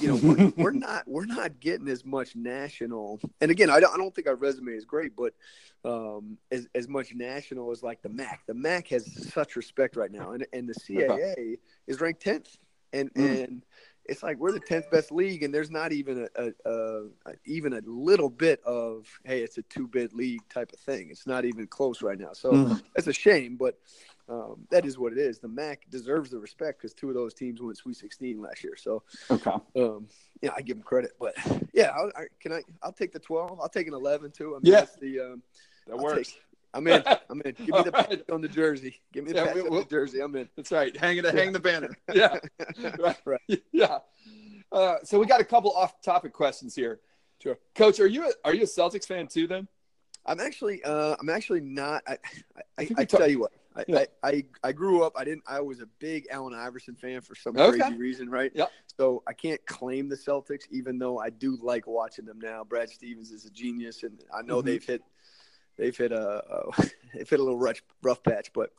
you 0.00 0.08
know 0.08 0.16
we're, 0.16 0.52
we're 0.56 0.70
not 0.86 1.04
we're 1.06 1.26
not 1.26 1.60
getting 1.60 1.88
as 1.88 2.04
much 2.04 2.36
national. 2.36 3.20
And 3.40 3.50
again 3.50 3.70
I 3.70 3.80
don't, 3.80 3.94
I 3.94 3.96
don't 3.96 4.14
think 4.14 4.26
our 4.26 4.34
resume 4.36 4.72
is 4.72 4.84
great 4.84 5.12
but 5.16 5.34
um 5.84 6.36
as, 6.50 6.66
as 6.74 6.88
much 6.88 7.14
national 7.14 7.70
as 7.70 7.82
like 7.82 8.02
the 8.02 8.08
MAC 8.08 8.42
the 8.46 8.54
MAC 8.54 8.88
has 8.88 9.30
such 9.32 9.56
respect 9.56 9.96
right 9.96 10.10
now. 10.10 10.32
And 10.32 10.46
and 10.52 10.68
the 10.68 10.74
CAA 10.74 11.58
is 11.86 12.00
ranked 12.00 12.24
10th 12.24 12.56
and 12.92 13.12
Mm. 13.14 13.44
and 13.44 13.62
it's 14.08 14.22
like 14.22 14.36
we're 14.38 14.52
the 14.52 14.60
tenth 14.60 14.90
best 14.90 15.10
league, 15.12 15.42
and 15.42 15.52
there's 15.54 15.70
not 15.70 15.92
even 15.92 16.26
a, 16.36 16.42
a, 16.44 16.70
a, 16.70 17.04
a 17.26 17.32
even 17.44 17.72
a 17.72 17.80
little 17.84 18.30
bit 18.30 18.62
of 18.64 19.06
hey, 19.24 19.40
it's 19.40 19.58
a 19.58 19.62
two 19.62 19.86
bid 19.86 20.12
league 20.12 20.40
type 20.48 20.72
of 20.72 20.78
thing. 20.80 21.08
It's 21.10 21.26
not 21.26 21.44
even 21.44 21.66
close 21.66 22.02
right 22.02 22.18
now. 22.18 22.32
So 22.32 22.76
that's 22.94 23.06
a 23.08 23.12
shame, 23.12 23.56
but 23.56 23.78
um, 24.28 24.66
that 24.70 24.84
is 24.84 24.98
what 24.98 25.12
it 25.12 25.18
is. 25.18 25.38
The 25.38 25.48
MAC 25.48 25.88
deserves 25.90 26.30
the 26.30 26.38
respect 26.38 26.78
because 26.80 26.94
two 26.94 27.08
of 27.08 27.14
those 27.14 27.32
teams 27.34 27.60
went 27.62 27.76
Sweet 27.76 27.96
16 27.96 28.40
last 28.40 28.64
year. 28.64 28.74
So 28.76 29.02
Okay. 29.30 29.52
um, 29.76 30.08
yeah, 30.42 30.50
I 30.56 30.62
give 30.62 30.76
them 30.76 30.84
credit, 30.84 31.12
but 31.20 31.34
yeah, 31.72 31.90
I'll, 31.96 32.10
I, 32.16 32.24
can 32.40 32.52
I? 32.52 32.62
I'll 32.82 32.92
take 32.92 33.12
the 33.12 33.20
12. 33.20 33.60
I'll 33.60 33.68
take 33.68 33.86
an 33.86 33.94
11 33.94 34.32
too. 34.32 34.56
I 34.56 34.58
mean, 34.58 34.72
Yeah. 34.72 34.80
that's 34.80 34.96
the 34.96 35.20
um, 35.20 35.42
That 35.86 35.94
I'll 35.96 36.02
works. 36.02 36.28
take- 36.32 36.42
I'm 36.74 36.86
in. 36.88 37.02
I'm 37.30 37.40
in. 37.42 37.52
Give 37.52 37.68
me 37.68 37.82
the 37.82 37.90
right. 37.90 38.10
patch 38.10 38.20
on 38.32 38.40
the 38.40 38.48
jersey. 38.48 39.00
Give 39.12 39.24
me 39.24 39.32
the 39.32 39.38
Yeah, 39.38 39.44
patch 39.46 39.54
we- 39.56 39.60
on 39.62 39.70
we'll- 39.70 39.82
the 39.84 39.88
jersey. 39.90 40.20
I'm 40.20 40.34
in. 40.36 40.48
That's 40.56 40.70
right. 40.72 40.96
Hang 40.96 41.16
it, 41.18 41.24
hang 41.24 41.52
the 41.52 41.60
banner. 41.60 41.90
Yeah. 42.12 42.38
Right. 42.98 43.16
right. 43.24 43.40
Yeah. 43.72 43.98
Uh, 44.72 44.96
so 45.04 45.18
we 45.18 45.26
got 45.26 45.40
a 45.40 45.44
couple 45.44 45.70
off-topic 45.72 46.32
questions 46.32 46.74
here. 46.74 47.00
Sure. 47.40 47.56
Coach, 47.74 48.00
are 48.00 48.06
you 48.06 48.28
a, 48.28 48.32
are 48.44 48.54
you 48.54 48.62
a 48.62 48.66
Celtics 48.66 49.06
fan 49.06 49.26
too? 49.28 49.46
Then. 49.46 49.68
I'm 50.26 50.40
actually. 50.40 50.82
Uh, 50.82 51.14
I'm 51.20 51.28
actually 51.28 51.60
not. 51.60 52.02
I. 52.06 52.12
I, 52.12 52.16
I 52.56 52.82
I, 52.82 52.88
I 52.98 53.04
talk- 53.04 53.20
tell 53.20 53.30
you 53.30 53.40
what. 53.40 53.52
I, 53.76 53.84
Yeah. 53.86 54.04
I, 54.24 54.28
I, 54.30 54.44
I 54.64 54.72
grew 54.72 55.04
up. 55.04 55.12
I 55.16 55.24
didn't. 55.24 55.44
I 55.46 55.60
was 55.60 55.80
a 55.80 55.86
big 55.98 56.26
Allen 56.30 56.54
Iverson 56.54 56.94
fan 56.96 57.20
for 57.20 57.34
some 57.34 57.56
Okay. 57.56 57.78
crazy 57.78 57.96
reason, 57.96 58.28
right? 58.30 58.50
Yep. 58.54 58.70
So 58.98 59.22
I 59.26 59.34
can't 59.34 59.64
claim 59.66 60.08
the 60.08 60.16
Celtics, 60.16 60.62
even 60.70 60.98
though 60.98 61.18
I 61.18 61.28
do 61.30 61.58
like 61.62 61.86
watching 61.86 62.24
them 62.24 62.38
now. 62.40 62.64
Brad 62.64 62.88
Stevens 62.88 63.30
is 63.30 63.44
a 63.44 63.50
genius, 63.50 64.02
and 64.02 64.18
I 64.34 64.42
know 64.42 64.62
Mhm. 64.62 64.64
they've 64.64 64.84
hit. 64.84 65.02
They've 65.76 65.96
hit 65.96 66.12
a, 66.12 66.42
a 66.50 66.72
they've 67.14 67.28
hit 67.28 67.40
a 67.40 67.42
little 67.42 67.58
rough, 67.58 67.80
rough 68.02 68.22
patch, 68.22 68.52
but 68.52 68.70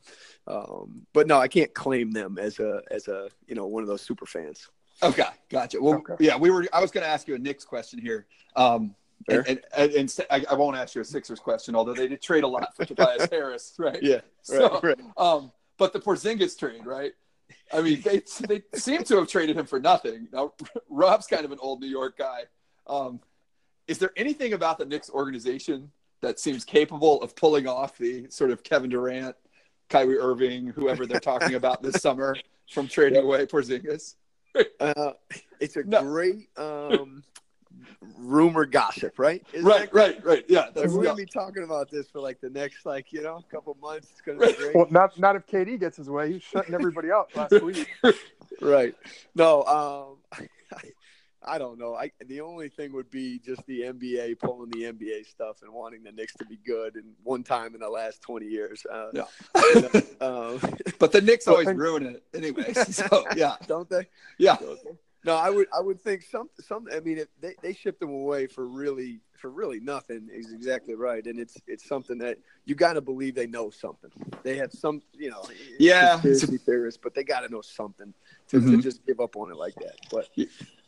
um, 0.48 1.06
but 1.14 1.28
no, 1.28 1.40
I 1.40 1.48
can't 1.48 1.74
claim 1.74 2.12
them 2.12 2.38
as 2.40 2.60
a 2.60 2.82
as 2.92 3.08
a 3.08 3.30
you 3.48 3.56
know 3.56 3.68
one 3.68 3.84
of 3.84 3.88
those 3.90 4.02
super 4.02 4.26
fans. 4.26 4.70
Okay, 5.04 5.24
gotcha. 5.50 5.82
Well, 5.82 5.96
Okay. 5.96 6.16
yeah, 6.20 6.38
we 6.38 6.50
were. 6.50 6.66
I 6.74 6.82
was 6.82 6.90
going 6.92 7.04
to 7.04 7.10
ask 7.10 7.28
you 7.28 7.36
a 7.36 7.40
Knicks 7.40 7.64
question 7.66 8.00
here. 8.00 8.26
Um, 8.56 8.96
and, 9.30 9.46
and, 9.48 9.60
and, 9.76 9.92
and 9.94 10.16
I, 10.32 10.46
I 10.50 10.54
won't 10.56 10.78
ask 10.78 10.96
you 10.96 11.02
a 11.02 11.06
Sixers 11.06 11.40
question, 11.40 11.76
although 11.76 11.94
they 11.94 12.08
did 12.08 12.22
trade 12.22 12.44
a 12.44 12.48
lot 12.48 12.76
for 12.76 12.86
Tobias 12.86 13.28
Harris, 13.32 13.74
right? 13.78 14.02
Yeah, 14.02 14.22
So, 14.42 14.80
right, 14.82 14.84
right. 14.84 15.00
um, 15.18 15.52
but 15.78 15.92
the 15.92 16.00
Porzingis 16.00 16.58
trade, 16.58 16.86
right? 16.86 17.12
I 17.74 17.82
mean, 17.82 18.02
they 18.02 18.22
they 18.48 18.62
seem 18.76 19.04
to 19.04 19.18
have 19.18 19.28
traded 19.28 19.58
him 19.58 19.66
for 19.66 19.80
nothing. 19.80 20.28
Now, 20.32 20.54
Rob's 20.90 21.28
kind 21.28 21.46
of 21.46 21.52
an 21.52 21.60
old 21.62 21.82
New 21.82 21.88
York 21.88 22.18
guy. 22.18 22.44
Um, 22.88 23.20
is 23.88 23.98
there 24.00 24.12
anything 24.16 24.54
about 24.54 24.78
the 24.80 24.86
Knicks 24.86 25.10
organization 25.10 25.92
that 26.22 26.40
seems 26.40 26.66
capable 26.66 27.22
of 27.22 27.36
pulling 27.36 27.68
off 27.68 27.98
the 27.98 28.28
sort 28.30 28.52
of 28.52 28.64
Kevin 28.64 28.90
Durant, 28.90 29.36
Kyrie 29.90 30.18
Irving, 30.18 30.68
whoever 30.68 31.06
they're 31.06 31.20
talking 31.20 31.56
about 31.62 31.84
this 31.84 31.98
summer 32.02 32.36
from 32.72 32.88
trading 32.88 33.24
away 33.24 33.46
Porzingis? 33.46 34.16
Uh, 34.80 35.14
it's 35.60 35.76
a 35.78 35.84
No. 35.84 36.02
great 36.02 36.50
um, 36.58 37.24
rumor 38.18 38.66
gossip, 38.66 39.20
right? 39.20 39.46
Isn't 39.54 39.66
Right, 39.68 39.92
that 39.92 39.94
right, 39.94 40.26
right. 40.26 40.46
Yeah, 40.48 40.70
that's 40.74 40.94
we're 40.94 41.04
yeah. 41.04 41.10
gonna 41.12 41.18
be 41.18 41.26
talking 41.26 41.64
about 41.64 41.90
this 41.92 42.10
for 42.10 42.20
like 42.20 42.40
the 42.42 42.50
next, 42.50 42.86
like 42.86 43.12
you 43.14 43.22
know, 43.22 43.44
couple 43.52 43.76
months. 43.82 44.10
It's 44.12 44.22
gonna 44.22 44.40
Right. 44.40 44.56
be 44.58 44.64
great, 44.64 44.76
Well, 44.76 44.88
not 44.90 45.18
not 45.20 45.36
if 45.36 45.46
KD 45.46 45.80
gets 45.80 45.98
his 45.98 46.10
way. 46.10 46.32
He's 46.34 46.44
shutting 46.44 46.74
everybody 46.74 47.12
up 47.12 47.30
last 47.36 47.52
week. 47.62 47.88
right? 48.62 48.94
No, 49.36 49.64
um, 49.64 50.18
I 50.72 50.80
don't 51.58 51.80
know. 51.80 51.96
I 51.96 52.12
the 52.26 52.42
only 52.42 52.68
thing 52.70 52.92
would 52.94 53.10
be 53.10 53.40
just 53.40 53.66
the 53.68 53.82
NBA 53.82 54.40
pulling 54.40 54.70
the 54.72 54.84
NBA 54.84 55.26
stuff 55.28 55.62
and 55.62 55.72
wanting 55.72 56.04
the 56.04 56.12
Knicks 56.12 56.34
to 56.36 56.46
be 56.46 56.58
good, 56.66 56.96
and 56.96 57.06
one 57.24 57.44
time 57.44 57.74
in 57.74 57.80
the 57.80 57.90
last 57.90 58.22
twenty 58.22 58.48
years. 58.48 58.86
Uh, 58.92 59.10
Yeah. 59.14 59.24
you 59.74 59.82
know, 59.82 60.02
um, 60.56 60.60
but 61.00 61.12
the 61.12 61.22
Knicks 61.22 61.48
always 61.48 61.68
ruin 61.68 62.06
it 62.06 62.24
anyway. 62.34 62.74
So 62.92 63.26
yeah, 63.36 63.56
don't 63.68 63.90
they? 63.90 64.08
yeah. 64.38 64.58
Don't 64.58 64.84
they? 64.84 64.92
No, 65.26 65.36
I 65.36 65.50
would. 65.50 65.68
I 65.78 65.82
would 65.82 66.00
think 66.02 66.22
some. 66.24 66.50
Some. 66.60 66.88
I 66.94 67.00
mean, 67.02 67.18
if 67.18 67.28
they 67.42 67.56
they 67.62 67.74
shipped 67.74 68.00
them 68.00 68.12
away 68.12 68.48
for 68.48 68.66
really 68.66 69.20
for 69.36 69.50
really 69.50 69.80
nothing. 69.80 70.30
Is 70.32 70.54
exactly 70.54 70.96
right, 70.96 71.26
and 71.26 71.38
it's 71.40 71.58
it's 71.68 71.86
something 71.88 72.18
that 72.20 72.38
you 72.66 72.76
got 72.76 72.94
to 72.94 73.02
believe 73.02 73.36
they 73.36 73.48
know 73.48 73.70
something. 73.70 74.10
They 74.44 74.56
have 74.58 74.72
some, 74.72 75.02
you 75.14 75.30
know, 75.30 75.44
Yeah. 75.80 76.20
conspiracy 76.22 76.58
theorists, 76.58 77.00
but 77.04 77.14
they 77.14 77.24
got 77.24 77.42
to 77.42 77.50
know 77.50 77.62
something 77.62 78.14
to, 78.50 78.60
to 78.62 78.66
Mhm. 78.66 78.82
just 78.82 79.06
give 79.06 79.20
up 79.20 79.36
on 79.36 79.52
it 79.52 79.58
like 79.58 79.76
that. 79.76 79.96
But 80.12 80.30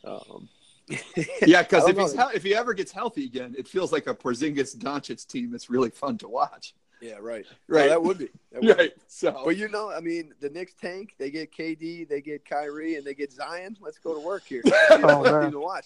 um, 0.04 0.50
Yeah, 1.46 1.64
because 1.64 1.88
if 1.88 1.98
he's 1.98 2.14
if 2.36 2.44
he 2.44 2.56
ever 2.56 2.74
gets 2.74 2.92
healthy 2.92 3.26
again, 3.26 3.56
it 3.58 3.68
feels 3.68 3.92
like 3.92 4.08
a 4.08 4.16
Porzingis 4.16 4.78
Doncic 4.78 5.26
team 5.28 5.52
that's 5.52 5.70
really 5.70 5.90
fun 5.90 6.18
to 6.20 6.28
watch. 6.28 6.74
Yeah, 7.02 7.16
right, 7.22 7.46
Right. 7.68 7.84
No, 7.86 7.90
that 7.90 8.04
would 8.04 8.18
be. 8.18 8.30
That 8.52 8.64
would 8.64 8.78
be. 8.78 8.84
Right. 8.84 8.92
So 9.08 9.42
But 9.46 9.58
you 9.58 9.68
know, 9.70 9.92
I 9.92 10.00
mean, 10.00 10.34
the 10.40 10.50
Knicks 10.50 10.74
tank. 10.74 11.14
They 11.20 11.30
get 11.30 11.52
KD, 11.56 12.08
they 12.10 12.20
get 12.20 12.44
Kyrie, 12.46 12.96
and 12.96 13.06
they 13.06 13.14
get 13.14 13.32
Zion. 13.32 13.78
Let's 13.80 14.00
go 14.00 14.14
to 14.16 14.20
work 14.20 14.44
here. 14.46 14.64
Oh, 14.92 15.24
man. 15.24 15.52
to 15.52 15.60
watch. 15.60 15.86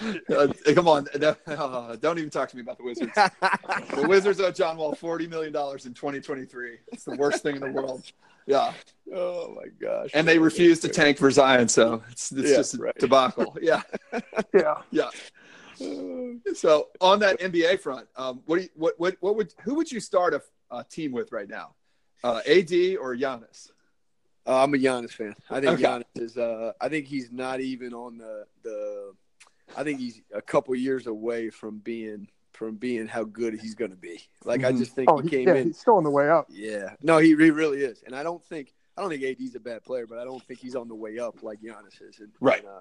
uh, 0.36 0.48
come 0.74 0.88
on, 0.88 1.06
uh, 1.46 1.96
don't 1.96 2.18
even 2.18 2.30
talk 2.30 2.48
to 2.50 2.56
me 2.56 2.62
about 2.62 2.76
the 2.78 2.84
Wizards. 2.84 3.12
The 3.14 4.06
Wizards 4.08 4.40
owe 4.40 4.50
John 4.50 4.76
Wall 4.76 4.94
forty 4.94 5.26
million 5.28 5.52
dollars 5.52 5.86
in 5.86 5.94
2023. 5.94 6.78
It's 6.92 7.04
the 7.04 7.14
worst 7.16 7.42
thing 7.42 7.54
in 7.56 7.60
the 7.60 7.70
world. 7.70 8.02
Yeah, 8.46 8.72
oh 9.14 9.54
my 9.56 9.68
gosh! 9.80 10.10
and 10.14 10.26
they 10.26 10.38
refuse 10.38 10.80
to 10.80 10.88
tank 10.88 11.18
for 11.18 11.30
Zion, 11.30 11.68
so 11.68 12.02
it's, 12.10 12.32
it's 12.32 12.50
Yeah, 12.50 12.56
just 12.56 12.74
a 12.74 12.78
right. 12.78 12.98
debacle. 12.98 13.56
Yeah, 13.62 13.82
Yeah. 14.54 14.78
yeah. 14.90 15.10
So 16.54 16.88
on 17.00 17.18
that 17.20 17.38
NBA 17.40 17.80
front, 17.80 18.08
um, 18.16 18.40
what 18.46 18.56
do 18.56 18.62
you, 18.62 18.68
what 18.74 18.94
what 18.98 19.16
what 19.20 19.36
would 19.36 19.52
who 19.62 19.74
would 19.74 19.90
you 19.90 20.00
start 20.00 20.34
a, 20.34 20.42
a 20.70 20.82
team 20.84 21.12
with 21.12 21.30
right 21.32 21.48
now? 21.48 21.74
Uh, 22.24 22.40
AD 22.46 22.72
or 23.00 23.14
Giannis? 23.16 23.70
Uh, 24.46 24.62
I'm 24.62 24.72
a 24.74 24.78
Giannis 24.78 25.10
fan. 25.12 25.34
I 25.50 25.60
think 25.60 25.72
Okay. 25.74 25.82
Giannis 25.84 26.04
is. 26.22 26.36
Uh, 26.38 26.72
I 26.80 26.88
think 26.88 27.06
he's 27.06 27.30
not 27.30 27.60
even 27.60 27.92
on 27.92 28.18
the 28.18 28.46
the. 28.62 29.12
I 29.76 29.84
think 29.84 30.00
he's 30.00 30.22
a 30.32 30.40
couple 30.40 30.74
years 30.74 31.06
away 31.06 31.50
from 31.50 31.78
being 31.78 32.28
from 32.54 32.76
being 32.76 33.06
how 33.06 33.24
good 33.24 33.54
he's 33.60 33.74
going 33.74 33.90
to 33.90 33.96
be. 33.96 34.20
Like 34.44 34.64
I 34.64 34.72
Mhm. 34.72 34.78
just 34.78 34.92
think 34.94 35.10
Oh, 35.10 35.18
he 35.18 35.28
he, 35.28 35.36
came 35.36 35.48
yeah, 35.48 35.54
in. 35.56 35.66
he's 35.68 35.78
still 35.78 35.96
on 35.96 36.04
the 36.04 36.10
way 36.10 36.28
up. 36.30 36.46
Yeah, 36.48 36.94
no, 37.02 37.18
he, 37.18 37.28
he 37.36 37.50
really 37.50 37.82
is, 37.82 38.02
and 38.04 38.16
I 38.16 38.22
don't 38.22 38.42
think 38.44 38.72
I 38.96 39.02
don't 39.02 39.10
think 39.10 39.22
AD's 39.22 39.54
a 39.54 39.60
bad 39.60 39.84
player, 39.84 40.06
but 40.06 40.18
I 40.18 40.24
don't 40.24 40.42
think 40.42 40.58
he's 40.60 40.74
on 40.74 40.88
the 40.88 40.94
way 40.94 41.18
up 41.18 41.42
like 41.42 41.60
Giannis 41.60 42.00
is. 42.00 42.18
And, 42.20 42.32
Right. 42.40 42.60
and, 42.60 42.68
uh, 42.68 42.80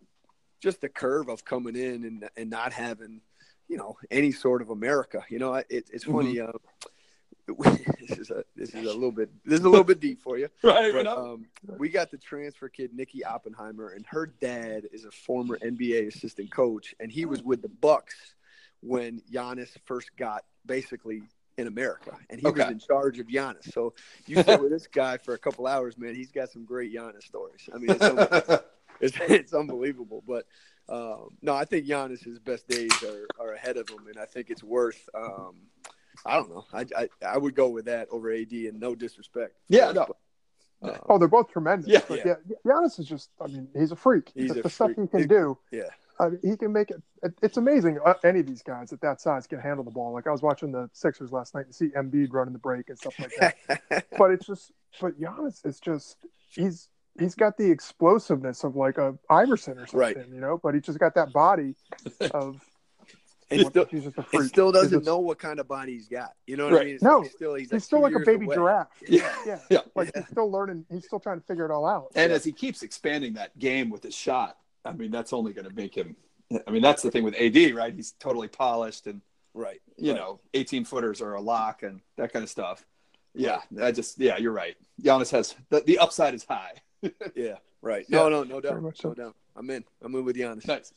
just 0.60 0.82
the 0.82 0.89
curve 0.89 1.30
of 1.30 1.43
coming 1.46 1.76
in 1.76 2.04
and 2.06 2.30
and 2.36 2.50
not 2.50 2.74
having, 2.74 3.22
you 3.67 3.78
know, 3.78 3.98
any 4.12 4.32
sort 4.32 4.62
of 4.62 4.70
America. 4.70 5.24
You 5.30 5.39
know, 5.39 5.54
it, 5.56 5.65
it's 5.70 6.04
funny. 6.06 6.39
Uh, 6.39 6.52
this 8.00 8.17
is 8.17 8.30
a 8.30 8.43
this 8.58 8.70
is 8.76 8.86
a 8.86 8.93
little 8.93 9.12
bit 9.12 9.30
this 9.46 9.60
is 9.60 9.65
a 9.65 9.70
little 9.70 9.86
bit 9.86 10.00
deep 10.02 10.22
for 10.22 10.38
you. 10.38 10.50
Right. 10.63 10.91
But 10.91 11.08
um, 11.08 11.46
we 11.78 11.88
got 11.89 12.12
the 12.12 12.17
transfer 12.17 12.67
kid 12.67 12.91
Nikki 12.93 13.24
Oppenheimer, 13.24 13.89
and 13.89 14.06
her 14.08 14.28
dad 14.28 14.88
is 14.91 15.06
a 15.06 15.12
former 15.12 15.58
NBA 15.60 16.08
assistant 16.08 16.52
coach, 16.52 16.93
and 17.00 17.10
he 17.12 17.26
was 17.26 17.41
with 17.43 17.62
the 17.62 17.70
Bucks 17.70 18.15
when 18.82 19.22
Giannis 19.32 19.70
first 19.86 20.10
got 20.17 20.43
basically 20.65 21.22
in 21.58 21.67
America, 21.67 22.12
and 22.30 22.39
he 22.39 22.46
Okay. 22.48 22.63
was 22.63 22.72
in 22.72 22.80
charge 22.80 23.17
of 23.20 23.28
Giannis. 23.28 23.72
So 23.74 23.93
you 24.28 24.36
sit 24.43 24.62
with 24.62 24.70
this 24.70 24.86
guy 24.86 25.17
for 25.17 25.34
a 25.34 25.38
couple 25.39 25.65
hours, 25.65 25.98
man. 25.98 26.13
He's 26.13 26.32
got 26.32 26.50
some 26.52 26.65
great 26.65 26.93
Giannis 26.93 27.24
stories. 27.24 27.67
I 27.74 27.78
mean, 27.78 27.98
it's, 29.00 29.18
it's, 29.22 29.54
unbelievable. 29.54 30.24
But 30.28 30.46
um, 30.90 31.30
no, 31.42 31.54
I 31.56 31.66
think 31.66 31.86
Giannis's 31.86 32.40
best 32.40 32.68
days 32.68 32.92
are, 33.04 33.28
are 33.40 33.54
ahead 33.54 33.78
of 33.78 33.90
him, 33.90 34.08
and 34.08 34.18
I 34.18 34.26
think 34.26 34.50
it's 34.50 34.64
worth. 34.64 35.08
Um, 35.14 35.56
I 36.26 36.36
don't 36.36 36.50
know. 36.50 36.66
I, 36.74 36.86
I 36.98 37.10
I 37.26 37.38
would 37.38 37.56
go 37.56 37.70
with 37.70 37.86
that 37.86 38.08
over 38.12 38.32
AD, 38.32 38.52
and 38.52 38.80
no 38.80 38.96
disrespect. 38.96 39.56
Yeah, 39.70 39.92
no. 39.92 40.04
Uh, 40.82 40.98
Oh, 41.10 41.18
they're 41.18 41.28
both 41.28 41.50
tremendous. 41.52 41.88
Yeah. 41.90 42.02
but 42.08 42.24
yeah. 42.26 42.36
Giannis 42.66 43.00
is 43.00 43.08
just. 43.08 43.30
I 43.42 43.48
mean, 43.48 43.68
he's 43.76 43.92
a 43.92 43.96
freak. 43.96 44.32
He's 44.36 44.54
the 44.54 44.60
a 44.60 44.64
the 44.64 44.70
stuff 44.70 44.92
freak. 44.94 45.10
he 45.12 45.18
can 45.20 45.28
do. 45.28 45.58
yeah. 45.72 45.84
I 46.20 46.30
mean, 46.30 46.40
he 46.44 46.56
can 46.58 46.72
make 46.72 46.90
it. 46.92 47.02
it- 47.24 47.34
It's 47.42 47.58
amazing. 47.58 48.00
Uh, 48.04 48.14
any 48.24 48.40
of 48.42 48.48
these 48.48 48.62
guys 48.64 48.94
at 48.94 49.02
that 49.02 49.20
size 49.22 49.48
can 49.48 49.60
handle 49.60 49.84
the 49.84 49.92
ball. 49.92 50.14
Like 50.14 50.28
I 50.28 50.32
was 50.32 50.42
watching 50.42 50.72
the 50.72 50.90
Sixers 50.94 51.32
last 51.32 51.54
night 51.56 51.66
and 51.66 51.74
see 51.76 51.88
Embiid 51.90 52.28
running 52.32 52.54
the 52.54 52.60
break 52.60 52.90
and 52.90 52.98
stuff 52.98 53.16
like 53.20 53.32
that. 53.40 54.06
but 54.18 54.32
it's 54.32 54.46
just. 54.46 54.72
But 55.02 55.20
Giannis 55.20 55.66
is 55.66 55.80
just. 55.80 56.18
He's 56.50 56.90
he's 57.20 57.36
got 57.36 57.58
the 57.58 57.70
explosiveness 57.70 58.64
of 58.64 58.76
like 58.76 58.98
a 58.98 59.18
Iverson 59.30 59.74
or 59.80 59.88
something, 59.88 60.00
Right. 60.00 60.18
you 60.32 60.40
know. 60.40 60.60
But 60.62 60.76
he 60.76 60.82
just 60.82 61.00
got 61.00 61.16
that 61.16 61.32
body 61.34 61.76
of. 62.32 62.64
And 63.50 63.66
still, 63.66 63.86
he's 63.86 64.04
just 64.04 64.18
a 64.18 64.26
and 64.34 64.46
still 64.46 64.74
doesn't 64.74 64.92
just- 64.92 65.06
know 65.06 65.20
what 65.20 65.40
kind 65.40 65.58
of 65.62 65.70
body 65.70 65.94
he's 65.94 66.10
got. 66.10 66.34
You 66.48 66.58
know 66.58 66.66
what 66.66 66.74
Right. 66.74 66.82
I 66.82 66.84
mean? 66.84 66.96
It's 66.96 67.04
No, 67.04 67.20
like 67.20 67.32
still, 67.32 67.54
he's, 67.56 67.72
He's 67.72 67.86
still 67.86 68.02
like 68.02 68.14
a 68.14 68.20
baby 68.20 68.46
away. 68.46 68.56
giraffe. 68.56 68.90
Yeah. 69.08 69.34
Yeah, 69.46 69.60
Yeah. 69.70 69.80
like 69.96 70.12
he's 70.14 70.28
still 70.28 70.52
learning. 70.52 70.86
He's 70.92 71.06
still 71.06 71.22
trying 71.22 71.40
to 71.40 71.46
figure 71.46 71.64
it 71.64 71.72
all 71.72 71.86
out. 71.86 72.12
And 72.14 72.30
Yeah. 72.30 72.36
as 72.36 72.44
he 72.44 72.52
keeps 72.52 72.84
expanding 72.84 73.36
that 73.36 73.58
game 73.58 73.90
with 73.90 74.04
his 74.04 74.14
shot, 74.14 74.58
I 74.84 74.92
mean, 74.92 75.12
that's 75.12 75.32
only 75.32 75.54
going 75.54 75.66
to 75.66 75.74
make 75.74 75.96
him. 75.96 76.18
I 76.68 76.72
mean, 76.72 76.82
that's 76.82 77.02
the 77.02 77.10
thing 77.10 77.24
with 77.24 77.36
AD, 77.36 77.74
right? 77.74 77.94
He's 77.94 78.12
totally 78.20 78.50
polished, 78.50 79.08
and 79.08 79.22
Right. 79.54 79.82
you 79.96 80.12
Right. 80.12 80.20
know, 80.20 80.42
18 80.54 80.84
footers 80.84 81.22
are 81.22 81.36
a 81.36 81.42
lock 81.42 81.84
and 81.84 82.02
that 82.18 82.34
kind 82.34 82.44
of 82.44 82.50
stuff. 82.50 82.86
Yeah, 83.34 83.62
I 83.82 83.94
just, 83.94 84.20
yeah, 84.20 84.36
you're 84.36 84.52
right. 84.52 84.76
Giannis 85.02 85.32
has 85.32 85.56
the, 85.70 85.80
the 85.80 86.00
upside 86.00 86.34
is 86.34 86.44
high. 86.44 86.74
Yeah. 87.36 87.56
Right. 87.82 88.06
Yeah. 88.10 88.20
No, 88.20 88.30
no, 88.30 88.44
no 88.44 88.60
Very 88.60 88.74
doubt. 88.76 88.84
much 88.84 89.04
No 89.04 89.12
so. 89.12 89.14
doubt. 89.14 89.36
I'm 89.56 89.70
in. 89.70 89.84
I'm 90.02 90.14
in 90.16 90.26
with 90.26 90.36
Giannis. 90.36 90.68
Nice. 90.68 90.94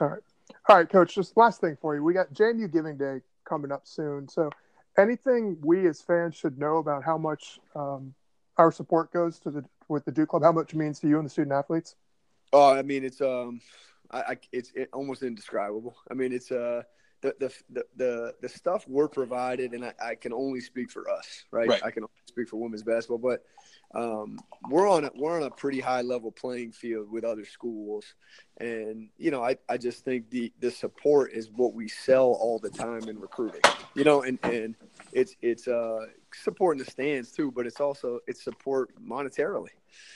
All 0.00 0.08
right. 0.08 0.22
All 0.68 0.76
right, 0.76 0.88
coach, 0.88 1.14
just 1.14 1.36
last 1.36 1.60
thing 1.60 1.76
for 1.80 1.94
you. 1.94 2.02
We 2.02 2.12
got 2.12 2.32
JMU 2.34 2.70
Giving 2.70 2.96
Day 2.96 3.20
coming 3.44 3.72
up 3.72 3.82
soon. 3.84 4.28
So, 4.28 4.50
anything 4.98 5.56
we 5.62 5.86
as 5.88 6.00
fans 6.02 6.36
should 6.36 6.58
know 6.58 6.76
about 6.76 7.02
how 7.04 7.16
much 7.16 7.58
um, 7.74 8.14
our 8.58 8.70
support 8.70 9.12
goes 9.12 9.38
to 9.40 9.50
the 9.50 9.64
with 9.88 10.04
the 10.04 10.12
Duke 10.12 10.30
Club, 10.30 10.42
how 10.42 10.52
much 10.52 10.72
it 10.72 10.76
means 10.76 11.00
to 11.00 11.08
you 11.08 11.16
and 11.18 11.26
the 11.26 11.30
student 11.30 11.52
athletes? 11.52 11.96
Oh, 12.52 12.72
I 12.72 12.82
mean, 12.82 13.04
it's 13.04 13.20
um, 13.20 13.60
I, 14.10 14.20
I 14.20 14.36
it's 14.52 14.72
it, 14.74 14.90
almost 14.92 15.22
indescribable. 15.22 15.96
I 16.10 16.14
mean, 16.14 16.32
it's 16.32 16.50
uh, 16.52 16.82
the 17.22 17.34
the 17.38 17.52
the 17.70 17.84
the, 17.96 18.34
the 18.42 18.48
stuff 18.48 18.84
we're 18.86 19.08
provided, 19.08 19.72
and 19.72 19.84
I, 19.84 19.94
I 20.10 20.14
can 20.16 20.32
only 20.32 20.60
speak 20.60 20.90
for 20.90 21.08
us, 21.08 21.44
right? 21.50 21.68
Right. 21.68 21.82
I 21.84 21.90
can 21.90 22.02
only 22.02 22.12
speak 22.26 22.48
for 22.48 22.56
women's 22.58 22.82
basketball, 22.82 23.18
but 23.18 23.44
um, 23.94 24.38
we're 24.68 24.88
on 24.88 25.04
a 25.04 25.10
we're 25.14 25.36
on 25.36 25.44
a 25.44 25.50
pretty 25.50 25.80
high 25.80 26.02
level 26.02 26.30
playing 26.32 26.72
field 26.72 27.10
with 27.10 27.24
other 27.24 27.44
schools, 27.44 28.14
and 28.58 29.08
you 29.16 29.30
know, 29.30 29.42
I, 29.42 29.56
I 29.68 29.78
just 29.78 30.04
think 30.04 30.30
the 30.30 30.52
the 30.60 30.70
support 30.70 31.32
is 31.32 31.50
what 31.50 31.72
we 31.74 31.88
sell 31.88 32.36
all 32.40 32.58
the 32.58 32.70
time 32.70 33.08
in 33.08 33.18
recruiting, 33.18 33.62
you 33.94 34.04
know, 34.04 34.22
and 34.22 34.38
and 34.42 34.74
it's 35.12 35.36
it's 35.40 35.68
uh 35.68 36.06
support 36.34 36.76
in 36.76 36.84
the 36.84 36.90
stands 36.90 37.30
too, 37.30 37.52
but 37.52 37.66
it's 37.66 37.80
also 37.80 38.18
it's 38.26 38.42
support 38.42 38.90
monetarily, 39.02 39.70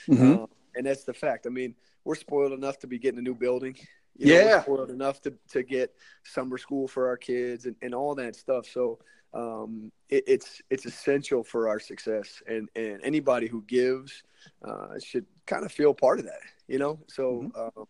Mhm. 0.09 0.43
um, 0.43 0.47
and 0.75 0.85
that's 0.85 1.05
the 1.05 1.13
fact. 1.13 1.47
I 1.47 1.49
mean, 1.49 1.73
we're 2.03 2.15
spoiled 2.15 2.51
enough 2.51 2.79
to 2.79 2.87
be 2.87 2.99
getting 2.99 3.19
a 3.19 3.23
new 3.23 3.35
building. 3.35 3.75
You 4.17 4.33
know, 4.33 4.39
Yeah. 4.45 4.61
spoiled 4.63 4.89
enough 4.89 5.21
to, 5.21 5.33
to 5.49 5.63
get 5.63 5.93
summer 6.23 6.57
school 6.57 6.87
for 6.87 7.07
our 7.07 7.17
kids 7.17 7.65
and, 7.65 7.75
and 7.81 7.93
all 7.93 8.15
that 8.15 8.35
stuff. 8.35 8.65
So 8.67 8.99
um, 9.33 9.91
it, 10.09 10.23
it's 10.27 10.61
it's 10.69 10.85
essential 10.85 11.43
for 11.43 11.67
our 11.69 11.79
success, 11.79 12.41
and 12.47 12.69
and 12.75 12.99
anybody 13.03 13.47
who 13.47 13.63
gives 13.67 14.23
uh, 14.67 14.97
should 15.03 15.25
kind 15.45 15.65
of 15.65 15.71
feel 15.71 15.93
part 15.93 16.19
of 16.19 16.25
that. 16.25 16.41
You 16.67 16.79
know, 16.79 16.99
so. 17.07 17.51
Um, 17.55 17.85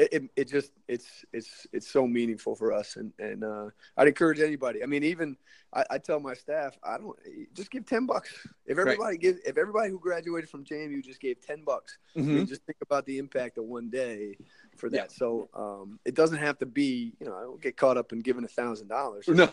it, 0.00 0.08
it, 0.12 0.22
it 0.36 0.48
just 0.48 0.72
it's 0.88 1.24
it's 1.32 1.66
it's 1.72 1.86
so 1.86 2.06
meaningful 2.06 2.54
for 2.56 2.72
us 2.72 2.96
and 2.96 3.12
and 3.18 3.44
uh, 3.44 3.66
I'd 3.98 4.08
encourage 4.08 4.40
anybody. 4.40 4.82
I 4.82 4.86
mean, 4.86 5.04
even 5.04 5.36
I, 5.74 5.84
I 5.90 5.98
tell 5.98 6.18
my 6.20 6.32
staff, 6.34 6.78
I 6.82 6.96
don't 6.96 7.16
just 7.54 7.70
give 7.70 7.84
ten 7.84 8.06
bucks. 8.06 8.30
If 8.66 8.78
everybody 8.78 9.18
give, 9.18 9.36
if 9.44 9.58
everybody 9.58 9.90
who 9.90 9.98
graduated 9.98 10.48
from 10.48 10.64
JMU 10.64 11.04
just 11.04 11.20
gave 11.20 11.44
ten 11.44 11.64
bucks, 11.64 11.98
Mhm. 12.16 12.38
and 12.38 12.48
just 12.48 12.62
think 12.64 12.78
about 12.80 13.04
the 13.04 13.18
impact 13.18 13.58
of 13.58 13.64
one 13.64 13.90
day 13.90 14.36
for 14.76 14.88
that. 14.88 14.96
Yeah. 14.96 15.06
So 15.10 15.48
um, 15.54 16.00
it 16.06 16.14
doesn't 16.14 16.38
have 16.38 16.58
to 16.60 16.66
be, 16.66 17.12
you 17.20 17.26
know, 17.26 17.36
I 17.36 17.42
don't 17.42 17.60
get 17.60 17.76
caught 17.76 17.98
up 17.98 18.12
in 18.12 18.20
giving 18.20 18.44
a 18.44 18.48
thousand 18.48 18.88
dollars. 18.88 19.28
No, 19.28 19.50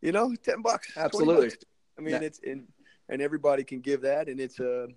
You 0.00 0.12
know, 0.12 0.34
ten 0.42 0.62
bucks. 0.62 0.96
Absolutely. 0.96 1.48
bucks. 1.50 1.64
I 1.98 2.00
mean, 2.00 2.14
Yeah. 2.14 2.20
it's 2.22 2.40
and 2.46 2.66
and 3.10 3.20
everybody 3.20 3.64
can 3.64 3.80
give 3.80 4.00
that, 4.02 4.28
and 4.28 4.40
it's 4.40 4.60
a, 4.60 4.88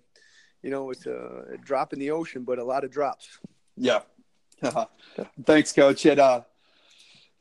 you 0.62 0.70
know, 0.70 0.90
it's 0.90 1.04
a 1.06 1.58
drop 1.62 1.92
in 1.92 1.98
the 1.98 2.10
ocean, 2.10 2.42
but 2.44 2.58
a 2.58 2.64
lot 2.64 2.84
of 2.84 2.90
drops. 2.90 3.38
Yeah. 3.76 4.00
Thanks, 5.44 5.72
Coach. 5.72 6.04
And 6.06 6.20
uh, 6.20 6.42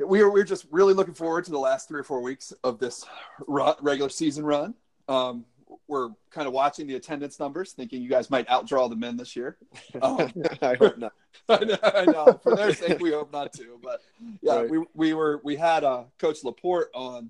we 0.06 0.22
are 0.22 0.32
we're 0.32 0.44
just 0.44 0.66
really 0.72 0.94
looking 0.94 1.14
forward 1.14 1.46
to 1.46 1.52
the 1.52 1.60
last 1.60 1.88
three 1.88 2.00
or 2.00 2.04
four 2.04 2.22
weeks 2.22 2.54
of 2.64 2.80
this 2.80 3.06
regular 3.48 4.10
season 4.10 4.46
run. 4.46 4.74
Um, 5.08 5.46
we're 5.88 6.10
kind 6.32 6.48
of 6.48 6.54
watching 6.54 6.88
the 6.88 6.96
attendance 6.96 7.40
numbers, 7.40 7.74
thinking 7.74 8.02
you 8.02 8.10
guys 8.10 8.30
might 8.30 8.48
outdraw 8.48 8.90
the 8.90 8.96
men 8.96 9.18
this 9.18 9.36
year. 9.36 9.58
Um, 10.02 10.32
I 10.62 10.76
hope 10.76 10.98
not. 10.98 11.14
I 11.50 11.64
know, 11.64 11.78
I 11.84 12.06
know. 12.06 12.40
For 12.44 12.56
their 12.56 12.74
sake, 12.74 13.00
we 13.00 13.12
hope 13.12 13.32
not 13.34 13.54
to. 13.54 13.80
But 13.82 14.02
yeah, 14.42 14.56
Right. 14.62 14.70
we 14.70 14.86
we 14.94 15.14
were 15.14 15.42
we 15.44 15.56
had 15.56 15.84
uh, 15.84 16.04
Coach 16.20 16.44
Laporte 16.44 16.90
on 16.94 17.30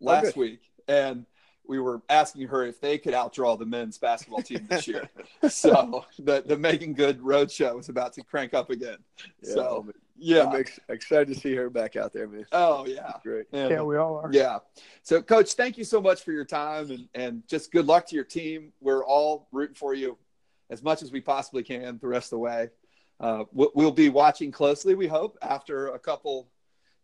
last 0.00 0.34
good. 0.34 0.36
week, 0.36 0.60
and 0.88 1.26
we 1.66 1.80
were 1.80 2.02
asking 2.08 2.48
her 2.48 2.64
if 2.64 2.80
they 2.80 2.98
could 2.98 3.14
outdraw 3.14 3.58
the 3.58 3.66
men's 3.66 3.98
basketball 3.98 4.42
team 4.42 4.66
this 4.68 4.86
year. 4.86 5.08
so 5.48 6.04
the 6.18 6.42
the 6.46 6.56
Megan 6.56 6.92
Good 6.92 7.20
Road 7.22 7.50
Show 7.50 7.78
is 7.78 7.88
about 7.88 8.12
to 8.14 8.22
crank 8.22 8.54
up 8.54 8.70
again. 8.70 8.98
Yeah, 9.42 9.54
so 9.54 9.86
yeah. 10.16 10.44
I'm 10.44 10.60
ex- 10.60 10.80
excited 10.88 11.28
to 11.28 11.34
see 11.34 11.54
her 11.54 11.70
back 11.70 11.96
out 11.96 12.12
there, 12.12 12.28
man. 12.28 12.46
Oh 12.52 12.86
yeah. 12.86 13.12
Great. 13.22 13.46
And, 13.52 13.70
Yeah, 13.70 13.82
we 13.82 13.96
all 13.96 14.16
are. 14.16 14.30
yeah. 14.32 14.58
So, 15.02 15.20
Coach, 15.22 15.54
thank 15.54 15.76
you 15.76 15.84
so 15.84 16.00
much 16.00 16.22
for 16.22 16.32
your 16.32 16.44
time 16.44 16.90
and, 16.90 17.08
and 17.14 17.42
just 17.48 17.72
good 17.72 17.86
luck 17.86 18.06
to 18.08 18.14
your 18.14 18.24
team. 18.24 18.72
We're 18.80 19.04
all 19.04 19.48
rooting 19.52 19.74
for 19.74 19.94
you 19.94 20.16
as 20.70 20.82
much 20.82 21.02
as 21.02 21.12
we 21.12 21.20
possibly 21.20 21.62
can 21.62 21.98
the 21.98 22.08
rest 22.08 22.26
of 22.26 22.30
the 22.30 22.38
way. 22.38 22.68
Uh, 23.20 23.44
we'll, 23.52 23.70
we'll 23.74 23.92
be 23.92 24.08
watching 24.08 24.50
closely, 24.50 24.94
we 24.94 25.06
hope, 25.06 25.38
after 25.40 25.88
a 25.88 25.98
couple, 25.98 26.48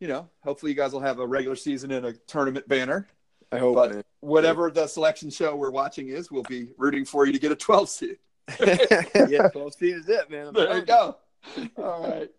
you 0.01 0.09
know, 0.09 0.29
hopefully 0.43 0.73
you 0.73 0.77
guys 0.77 0.93
will 0.93 1.01
have 1.01 1.19
a 1.19 1.27
regular 1.27 1.57
season 1.57 1.91
and 1.93 2.07
a 2.07 2.13
tournament 2.27 2.67
banner. 2.69 3.07
I 3.53 3.59
hope, 3.59 3.75
But 3.75 3.91
man. 3.93 4.05
whatever 4.21 4.71
the 4.71 4.87
selection 4.87 5.31
show 5.31 5.57
we're 5.57 5.71
watching 5.71 6.09
is, 6.09 6.31
we'll 6.31 6.43
be 6.45 6.69
rooting 6.79 7.05
for 7.05 7.27
you 7.27 7.33
to 7.33 7.39
get 7.39 7.51
a 7.53 7.57
12 7.57 7.89
seed. 7.89 8.17
yeah, 8.61 9.49
12 9.49 9.75
seed 9.75 9.95
is 9.97 10.09
it, 10.09 10.31
man. 10.31 10.49
I'm 10.49 10.55
There 10.55 10.77
you 10.79 10.85
go. 10.85 11.17
All 11.79 12.09
right. 12.09 12.31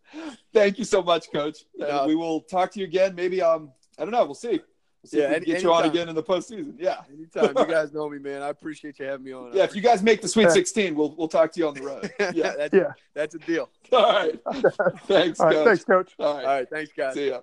Thank 0.53 0.77
you 0.77 0.85
so 0.85 1.01
much, 1.01 1.31
Coach. 1.31 1.59
No. 1.75 2.05
we 2.07 2.15
will 2.15 2.41
talk 2.41 2.71
to 2.71 2.79
you 2.79 2.85
again. 2.85 3.15
Maybe 3.15 3.41
um, 3.41 3.71
I 3.97 4.03
don't 4.03 4.11
know. 4.11 4.23
We'll 4.25 4.35
see. 4.35 4.49
We'll 4.59 4.59
see 5.09 5.17
Yeah, 5.19 5.23
if 5.23 5.29
we 5.31 5.35
any- 5.37 5.45
get 5.45 5.63
you 5.63 5.73
on 5.73 5.85
again 5.85 6.07
in 6.07 6.15
the 6.15 6.21
postseason. 6.23 6.75
Yeah. 6.77 7.01
Anytime. 7.11 7.55
You 7.57 7.65
guys 7.73 7.91
know 7.93 8.07
me, 8.09 8.19
man. 8.19 8.41
I 8.43 8.49
appreciate 8.49 8.99
you 8.99 9.05
having 9.05 9.25
me 9.25 9.31
on. 9.33 9.53
Yeah. 9.53 9.63
If 9.63 9.75
you 9.75 9.81
guys 9.81 10.03
make 10.03 10.21
the 10.21 10.27
Sweet 10.27 10.51
16, 10.51 10.93
we'll 10.95 11.15
we'll 11.17 11.27
talk 11.27 11.51
to 11.53 11.59
you 11.59 11.67
on 11.67 11.73
the 11.73 11.81
road. 11.81 12.13
yeah, 12.19 12.31
Yeah. 12.35 12.53
that's, 12.57 12.73
Yeah. 12.73 12.93
that's 13.15 13.35
a 13.35 13.39
deal. 13.39 13.69
All 13.91 14.03
right. 14.13 14.39
Thanks, 15.07 15.39
All 15.39 15.47
right, 15.47 15.55
Coach. 15.55 15.65
thanks, 15.65 15.83
Coach. 15.83 16.13
All 16.19 16.27
All 16.27 16.33
right. 16.35 16.45
right. 16.45 16.69
Thanks, 16.69 16.91
guys. 16.95 17.15
See 17.15 17.29
ya. 17.29 17.41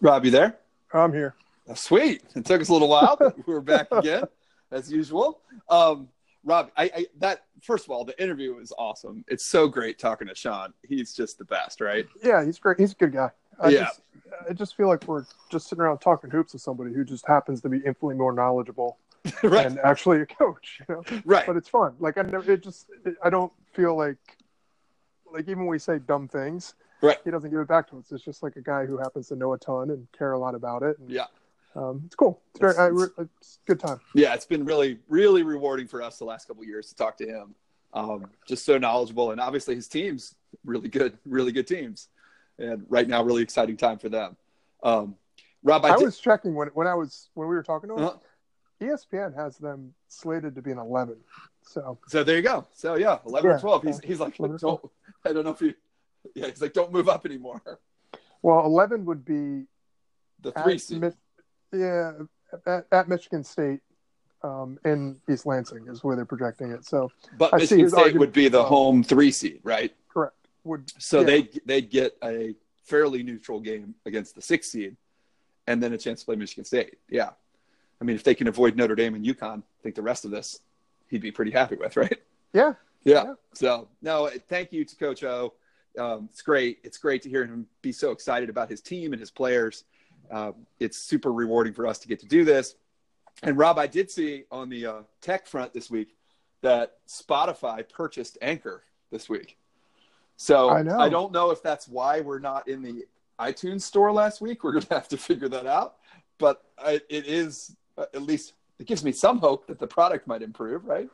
Rob, 0.00 0.24
you 0.24 0.30
there? 0.30 0.58
I'm 0.92 1.12
here. 1.12 1.34
Oh, 1.68 1.74
sweet. 1.74 2.22
It 2.34 2.44
took 2.44 2.60
us 2.60 2.68
a 2.68 2.72
little 2.72 2.88
while, 2.88 3.16
but 3.18 3.36
we're 3.46 3.60
back 3.60 3.88
again, 3.92 4.24
as 4.70 4.90
usual. 4.90 5.40
Um, 5.68 6.08
Rob, 6.44 6.70
I, 6.76 6.84
I 6.84 7.06
that 7.18 7.44
first 7.62 7.84
of 7.84 7.90
all, 7.90 8.04
the 8.04 8.20
interview 8.22 8.54
was 8.54 8.72
awesome. 8.78 9.24
It's 9.28 9.44
so 9.44 9.68
great 9.68 9.98
talking 9.98 10.28
to 10.28 10.34
Sean. 10.34 10.72
He's 10.86 11.12
just 11.12 11.36
the 11.36 11.44
best, 11.44 11.80
right? 11.80 12.06
Yeah, 12.22 12.44
he's 12.44 12.58
great. 12.58 12.78
He's 12.78 12.92
a 12.92 12.94
good 12.94 13.12
guy. 13.12 13.30
I 13.60 13.68
Yeah. 13.70 13.84
Just, 13.84 14.00
I 14.48 14.52
just 14.52 14.76
feel 14.76 14.86
like 14.86 15.06
we're 15.08 15.26
just 15.50 15.68
sitting 15.68 15.82
around 15.82 15.98
talking 15.98 16.30
hoops 16.30 16.52
with 16.52 16.62
somebody 16.62 16.92
who 16.92 17.04
just 17.04 17.26
happens 17.26 17.60
to 17.62 17.68
be 17.68 17.78
infinitely 17.78 18.14
more 18.14 18.32
knowledgeable 18.32 18.98
right, 19.42 19.66
and 19.66 19.78
actually 19.80 20.20
a 20.20 20.26
coach. 20.26 20.80
You 20.88 20.94
know, 20.94 21.20
right. 21.24 21.44
but 21.44 21.56
it's 21.56 21.68
fun. 21.68 21.94
Like 21.98 22.18
I 22.18 22.22
never. 22.22 22.50
It 22.52 22.62
just. 22.62 22.86
It, 23.04 23.16
I 23.22 23.30
don't 23.30 23.52
feel 23.72 23.96
like. 23.96 24.18
Like 25.30 25.42
even 25.42 25.58
when 25.58 25.68
we 25.68 25.78
say 25.78 25.98
dumb 25.98 26.28
things, 26.28 26.74
Right. 27.00 27.18
he 27.24 27.30
doesn't 27.30 27.50
give 27.50 27.60
it 27.60 27.68
back 27.68 27.88
to 27.90 27.98
us. 27.98 28.10
It's 28.10 28.24
just 28.24 28.42
like 28.42 28.56
a 28.56 28.60
guy 28.62 28.84
who 28.86 28.98
happens 28.98 29.28
to 29.28 29.36
know 29.36 29.52
a 29.52 29.58
ton 29.58 29.90
and 29.90 30.06
care 30.16 30.32
a 30.32 30.38
lot 30.38 30.54
about 30.54 30.82
it. 30.82 30.98
And, 30.98 31.10
Yeah. 31.10 31.26
um, 31.76 32.02
it's 32.06 32.14
cool. 32.16 32.40
It's 32.50 32.60
very. 32.60 32.72
It's- 32.72 32.90
re- 32.92 33.24
it's 33.40 33.58
a 33.64 33.66
good 33.66 33.80
time. 33.80 34.00
Yeah, 34.14 34.34
it's 34.34 34.46
been 34.46 34.64
really, 34.64 34.98
really 35.08 35.42
rewarding 35.42 35.86
for 35.86 36.02
us 36.02 36.18
the 36.18 36.24
last 36.24 36.48
couple 36.48 36.62
of 36.62 36.68
years 36.68 36.88
to 36.88 36.96
talk 36.96 37.16
to 37.18 37.26
him. 37.26 37.54
Um, 37.94 38.26
just 38.46 38.66
so 38.66 38.76
knowledgeable, 38.76 39.30
and 39.30 39.40
obviously 39.40 39.74
his 39.74 39.88
team's 39.88 40.34
really 40.64 40.88
good, 40.90 41.16
really 41.24 41.52
good 41.52 41.66
teams, 41.66 42.08
and 42.58 42.84
right 42.90 43.08
now, 43.08 43.22
really 43.22 43.42
exciting 43.42 43.78
time 43.78 43.98
for 43.98 44.10
them. 44.10 44.36
Um, 44.82 45.16
Rob, 45.62 45.84
I, 45.86 45.90
I, 45.90 45.96
did, 45.96 46.04
was 46.04 46.18
checking 46.18 46.54
when 46.54 46.68
when 46.68 46.86
I 46.86 46.94
was 46.94 47.30
when 47.34 47.48
we 47.48 47.54
were 47.56 47.62
talking 47.62 47.88
to 47.88 47.96
him. 47.96 48.04
Uh-huh. 48.04 48.18
ESPN 48.80 49.34
has 49.34 49.56
them 49.58 49.94
slated 50.06 50.54
to 50.54 50.62
be 50.62 50.70
an 50.70 50.78
11. 50.78 51.16
So 51.62 51.98
so 52.08 52.22
there 52.22 52.36
you 52.36 52.42
go. 52.42 52.66
So 52.74 52.94
yeah, 52.96 53.18
eleven 53.26 53.50
or 53.50 53.54
Yeah. 53.54 53.58
twelve. 53.60 53.82
He's 53.82 53.98
he's 54.00 54.20
like, 54.20 54.38
11 54.38 54.58
don't, 54.60 54.80
I 55.24 55.32
don't 55.32 55.44
know 55.44 55.50
if 55.50 55.60
you, 55.62 55.74
yeah, 56.34 56.46
he's 56.46 56.60
like, 56.62 56.72
don't 56.72 56.92
move 56.92 57.08
up 57.08 57.26
anymore. 57.26 57.62
well, 58.42 58.64
11 58.64 59.04
would 59.04 59.24
be 59.24 59.64
The 60.40 60.52
three 60.52 60.78
seed. 60.78 61.00
Mi- 61.00 61.10
yeah, 61.72 62.12
at, 62.66 62.86
at 62.90 63.08
Michigan 63.08 63.44
State 63.44 63.80
um, 64.42 64.78
in 64.84 65.20
East 65.30 65.46
Lansing 65.46 65.86
is 65.88 66.02
where 66.04 66.16
they're 66.16 66.24
projecting 66.24 66.70
it. 66.72 66.84
So 66.84 67.10
But 67.36 67.52
I 67.54 67.58
see 67.64 67.76
Michigan 67.76 67.90
State 67.90 68.18
would 68.18 68.32
be 68.32 68.48
the 68.48 68.62
home 68.62 69.02
three 69.02 69.30
seed, 69.30 69.60
right? 69.62 69.94
correct. 70.08 70.34
Would 70.64 70.92
So 70.98 71.20
yeah. 71.20 71.26
they 71.26 71.48
they'd 71.66 71.90
get 71.90 72.16
a 72.22 72.54
fairly 72.84 73.22
neutral 73.22 73.60
game 73.60 73.94
against 74.06 74.34
the 74.34 74.42
six 74.42 74.70
seed, 74.70 74.96
and 75.66 75.82
then 75.82 75.92
a 75.92 75.98
chance 75.98 76.20
to 76.20 76.26
play 76.26 76.36
Michigan 76.36 76.64
State. 76.64 76.98
Yeah, 77.08 77.30
I 78.00 78.04
mean, 78.04 78.16
if 78.16 78.22
they 78.24 78.34
can 78.34 78.48
avoid 78.48 78.76
Notre 78.76 78.94
Dame 78.94 79.14
and 79.14 79.24
UConn, 79.24 79.58
I 79.58 79.82
think 79.82 79.94
the 79.94 80.02
rest 80.02 80.24
of 80.24 80.30
this 80.30 80.60
he'd 81.08 81.22
be 81.22 81.30
pretty 81.30 81.50
happy 81.50 81.76
with, 81.76 81.96
right? 81.96 82.18
yeah, 82.52 82.74
Yeah. 83.04 83.24
Yeah. 83.24 83.34
So 83.54 83.88
no, 84.02 84.30
thank 84.48 84.72
you 84.72 84.84
to 84.84 84.96
Coach 84.96 85.24
O. 85.24 85.54
Um, 85.98 86.28
it's 86.30 86.42
great. 86.42 86.78
It's 86.82 86.98
great 86.98 87.22
to 87.22 87.28
hear 87.28 87.44
him 87.44 87.66
be 87.82 87.92
so 87.92 88.10
excited 88.10 88.48
about 88.48 88.70
his 88.70 88.80
team 88.80 89.12
and 89.12 89.20
his 89.20 89.30
players. 89.30 89.84
Um, 90.30 90.54
it's 90.78 90.98
super 90.98 91.32
rewarding 91.32 91.72
for 91.72 91.86
us 91.86 91.98
to 92.00 92.08
get 92.08 92.20
to 92.20 92.26
do 92.26 92.44
this. 92.44 92.74
And 93.42 93.56
Rob, 93.56 93.78
I 93.78 93.86
did 93.86 94.10
see 94.10 94.44
on 94.50 94.68
the 94.68 94.86
uh, 94.86 95.02
tech 95.20 95.46
front 95.46 95.72
this 95.72 95.90
week 95.90 96.16
that 96.62 96.96
Spotify 97.08 97.88
purchased 97.88 98.36
Anchor 98.42 98.82
this 99.10 99.28
week. 99.28 99.56
So 100.36 100.70
I 100.70 100.82
know. 100.82 101.08
don't 101.08 101.32
know 101.32 101.50
if 101.50 101.62
that's 101.62 101.88
why 101.88 102.20
we're 102.20 102.38
not 102.38 102.68
in 102.68 102.82
the 102.82 103.06
iTunes 103.38 103.82
store 103.82 104.12
last 104.12 104.40
week. 104.40 104.64
We're 104.64 104.72
going 104.72 104.84
to 104.84 104.94
have 104.94 105.08
to 105.08 105.16
figure 105.16 105.48
that 105.48 105.66
out. 105.66 105.96
But 106.38 106.62
I, 106.78 107.00
it 107.08 107.26
is 107.26 107.76
uh, 107.96 108.06
at 108.14 108.22
least 108.22 108.54
it 108.78 108.86
gives 108.86 109.04
me 109.04 109.12
some 109.12 109.38
hope 109.38 109.66
that 109.66 109.78
the 109.78 109.86
product 109.86 110.26
might 110.26 110.42
improve, 110.42 110.84
right? 110.84 111.08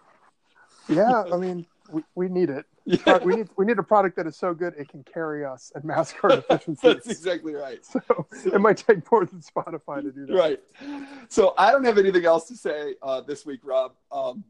yeah. 0.88 1.24
I 1.32 1.36
mean, 1.36 1.66
we, 1.90 2.02
we 2.14 2.28
need 2.28 2.50
it. 2.50 2.66
Yeah. 2.86 3.16
We 3.24 3.36
need 3.36 3.48
we 3.56 3.64
need 3.64 3.78
a 3.78 3.82
product 3.82 4.14
that 4.16 4.26
is 4.26 4.36
so 4.36 4.52
good 4.52 4.74
it 4.76 4.90
can 4.90 5.04
carry 5.04 5.42
us 5.42 5.72
and 5.74 5.84
mask 5.84 6.16
our 6.22 6.36
deficiencies. 6.36 6.82
That's 6.82 7.08
exactly 7.08 7.54
right. 7.54 7.82
so 7.82 8.26
it 8.44 8.60
might 8.60 8.76
take 8.76 9.10
more 9.10 9.24
than 9.24 9.40
Spotify 9.40 10.02
to 10.02 10.12
do 10.12 10.26
that. 10.26 10.34
Right. 10.34 10.60
So 11.30 11.54
I 11.56 11.72
don't 11.72 11.84
have 11.84 11.96
anything 11.96 12.26
else 12.26 12.46
to 12.48 12.56
say 12.56 12.96
uh, 13.00 13.22
this 13.22 13.46
week, 13.46 13.60
Rob. 13.64 13.92
Um, 14.12 14.44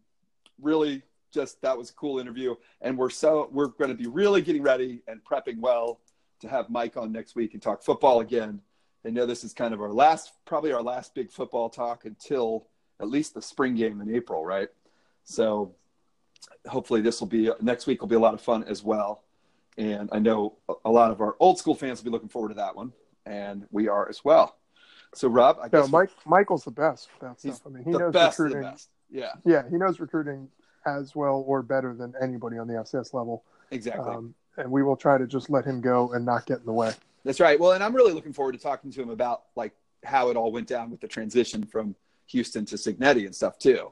really, 0.60 1.02
just 1.32 1.62
that 1.62 1.78
was 1.78 1.90
a 1.90 1.92
cool 1.92 2.18
interview, 2.18 2.56
and 2.80 2.98
we're 2.98 3.08
so 3.08 3.48
we're 3.52 3.68
going 3.68 3.90
to 3.90 3.96
be 3.96 4.08
really 4.08 4.42
getting 4.42 4.62
ready 4.62 5.02
and 5.06 5.20
prepping 5.24 5.60
well 5.60 6.00
to 6.40 6.48
have 6.48 6.70
Mike 6.70 6.96
on 6.96 7.12
next 7.12 7.36
week 7.36 7.54
and 7.54 7.62
talk 7.62 7.84
football 7.84 8.20
again. 8.20 8.60
I 9.06 9.10
know 9.10 9.26
this 9.26 9.44
is 9.44 9.52
kind 9.52 9.74
of 9.74 9.80
our 9.80 9.92
last, 9.92 10.32
probably 10.44 10.72
our 10.72 10.82
last 10.82 11.14
big 11.14 11.30
football 11.30 11.68
talk 11.68 12.04
until 12.04 12.66
at 13.00 13.08
least 13.08 13.34
the 13.34 13.42
spring 13.42 13.74
game 13.74 14.00
in 14.00 14.14
April, 14.14 14.44
right? 14.44 14.68
So 15.24 15.74
hopefully 16.66 17.00
this 17.00 17.20
will 17.20 17.28
be 17.28 17.50
next 17.60 17.86
week 17.86 18.00
will 18.00 18.08
be 18.08 18.16
a 18.16 18.20
lot 18.20 18.34
of 18.34 18.40
fun 18.40 18.64
as 18.64 18.82
well. 18.82 19.22
And 19.76 20.08
I 20.12 20.18
know 20.20 20.54
a 20.84 20.90
lot 20.90 21.10
of 21.10 21.20
our 21.20 21.36
old 21.40 21.58
school 21.58 21.74
fans 21.74 22.00
will 22.00 22.04
be 22.04 22.10
looking 22.10 22.28
forward 22.28 22.50
to 22.50 22.54
that 22.56 22.76
one, 22.76 22.92
and 23.26 23.66
we 23.72 23.88
are 23.88 24.08
as 24.08 24.24
well. 24.24 24.56
So 25.14 25.28
Rob, 25.28 25.58
I 25.60 25.68
No, 25.72 25.82
guess 25.82 25.90
Mike 25.90 26.10
Michael's 26.26 26.64
the 26.64 26.70
best 26.70 27.08
with 27.12 27.28
that 27.28 27.40
stuff. 27.40 27.62
I 27.66 27.70
mean, 27.70 27.84
he 27.84 27.90
knows 27.90 28.12
best 28.12 28.38
recruiting. 28.38 28.62
best. 28.70 28.88
Yeah, 29.10 29.32
Yeah, 29.44 29.62
he 29.68 29.76
knows 29.76 30.00
recruiting 30.00 30.48
as 30.86 31.14
well 31.14 31.44
or 31.46 31.62
better 31.62 31.94
than 31.94 32.14
anybody 32.20 32.58
on 32.58 32.66
the 32.66 32.74
FCS 32.74 33.14
level. 33.14 33.44
exactly. 33.70 34.12
Um, 34.14 34.34
and 34.56 34.70
we 34.70 34.82
will 34.82 34.96
try 34.96 35.18
to 35.18 35.26
just 35.26 35.50
let 35.50 35.64
him 35.64 35.80
go 35.80 36.12
and 36.12 36.24
not 36.24 36.46
get 36.46 36.58
in 36.60 36.66
the 36.66 36.72
way. 36.72 36.92
That's 37.24 37.40
right. 37.40 37.58
Well, 37.58 37.72
and 37.72 37.82
I'm 37.82 37.94
really 37.94 38.12
looking 38.12 38.32
forward 38.32 38.52
to 38.52 38.58
talking 38.58 38.90
to 38.92 39.02
him 39.02 39.10
about 39.10 39.44
like 39.56 39.72
how 40.04 40.28
it 40.30 40.36
all 40.36 40.52
went 40.52 40.68
down 40.68 40.90
with 40.90 41.00
the 41.00 41.08
transition 41.08 41.64
from 41.64 41.96
Houston 42.26 42.64
to 42.66 42.76
Cignetti 42.76 43.24
and 43.26 43.34
stuff 43.34 43.58
too. 43.58 43.90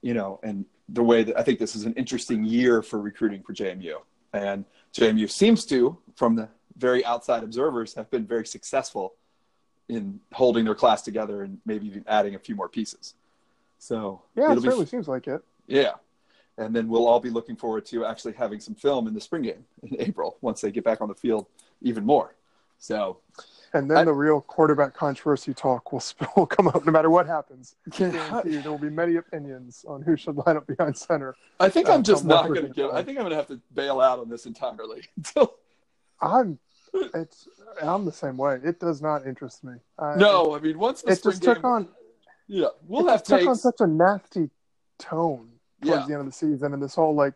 You 0.00 0.14
know, 0.14 0.40
and 0.42 0.64
the 0.88 1.02
way 1.02 1.22
that 1.24 1.38
I 1.38 1.42
think 1.42 1.58
this 1.58 1.74
is 1.76 1.84
an 1.84 1.94
interesting 1.94 2.44
year 2.44 2.82
for 2.82 3.00
recruiting 3.00 3.42
for 3.42 3.52
JMU. 3.54 3.96
And 4.32 4.64
JMU 4.94 5.30
seems 5.30 5.64
to, 5.66 5.96
from 6.16 6.36
the 6.36 6.48
very 6.76 7.04
outside 7.04 7.42
observers, 7.44 7.94
have 7.94 8.10
been 8.10 8.26
very 8.26 8.46
successful 8.46 9.14
in 9.88 10.20
holding 10.32 10.64
their 10.64 10.74
class 10.74 11.02
together 11.02 11.42
and 11.42 11.58
maybe 11.66 11.86
even 11.86 12.04
adding 12.06 12.34
a 12.34 12.38
few 12.38 12.54
more 12.54 12.68
pieces. 12.68 13.14
So 13.78 14.22
Yeah, 14.36 14.52
it 14.52 14.56
be 14.56 14.62
certainly 14.62 14.86
seems 14.86 15.08
like 15.08 15.26
it. 15.28 15.42
yeah. 15.66 15.92
And 16.58 16.76
then 16.76 16.86
we'll 16.88 17.06
all 17.08 17.18
be 17.20 17.30
looking 17.30 17.56
forward 17.56 17.86
to 17.86 18.04
actually 18.04 18.34
having 18.34 18.60
some 18.60 18.74
film 18.74 19.06
in 19.08 19.14
the 19.14 19.20
spring 19.20 19.42
game 19.42 19.64
in 19.82 19.96
April 20.00 20.36
once 20.42 20.60
they 20.60 20.70
get 20.70 20.84
back 20.84 21.00
on 21.00 21.08
the 21.08 21.14
field 21.14 21.46
even 21.80 22.04
more. 22.04 22.34
So 22.78 23.18
And 23.74 23.90
then 23.90 23.98
I- 23.98 24.04
the 24.04 24.12
real 24.12 24.40
quarterback 24.40 24.94
controversy 24.94 25.54
talk 25.54 25.92
will, 25.92 26.02
will 26.36 26.46
come 26.46 26.68
up 26.68 26.84
no 26.84 26.92
matter 26.92 27.10
what 27.10 27.26
happens. 27.26 27.76
Yeah. 27.98 28.10
Guarantee 28.10 28.50
you 28.52 28.62
there 28.62 28.70
will 28.70 28.78
be 28.78 28.90
many 28.90 29.16
opinions 29.16 29.84
on 29.88 30.02
who 30.02 30.16
should 30.16 30.36
line 30.36 30.56
up 30.56 30.66
behind 30.66 30.96
center. 30.96 31.34
I 31.58 31.68
think 31.70 31.88
Uh, 31.88 31.94
I'm 31.94 32.02
just 32.02 32.24
not 32.24 32.48
going 32.48 32.62
to 32.66 32.68
give. 32.68 32.90
I 32.90 33.02
think 33.02 33.18
I'm 33.18 33.22
going 33.24 33.30
to 33.30 33.36
have 33.36 33.48
to 33.48 33.60
bail 33.74 34.00
out 34.00 34.18
on 34.18 34.28
this 34.28 34.46
entirely. 34.46 35.02
I'm 36.20 36.58
it's 37.14 37.48
I'm 37.82 38.04
the 38.04 38.12
same 38.12 38.36
way. 38.36 38.60
It 38.62 38.78
does 38.78 39.00
not 39.00 39.26
interest 39.26 39.64
me. 39.64 39.74
I, 39.98 40.16
No, 40.16 40.54
I 40.54 40.60
mean 40.60 40.78
once 40.78 41.00
the 41.02 41.12
it, 41.12 41.22
just 41.22 41.40
game, 41.42 41.54
took 41.54 41.64
on 41.64 41.88
yeah, 42.48 42.66
we'll 42.86 43.06
it 43.08 43.10
have 43.12 43.20
just 43.24 43.30
took 43.40 43.48
on 43.48 43.56
such 43.56 43.80
a 43.80 43.86
nasty 43.86 44.50
tone 44.98 45.48
towards 45.82 46.00
Yeah. 46.00 46.06
the 46.06 46.12
end 46.12 46.20
of 46.20 46.26
the 46.26 46.32
season, 46.32 46.74
and 46.74 46.82
this 46.82 46.94
whole 46.94 47.14
like, 47.14 47.34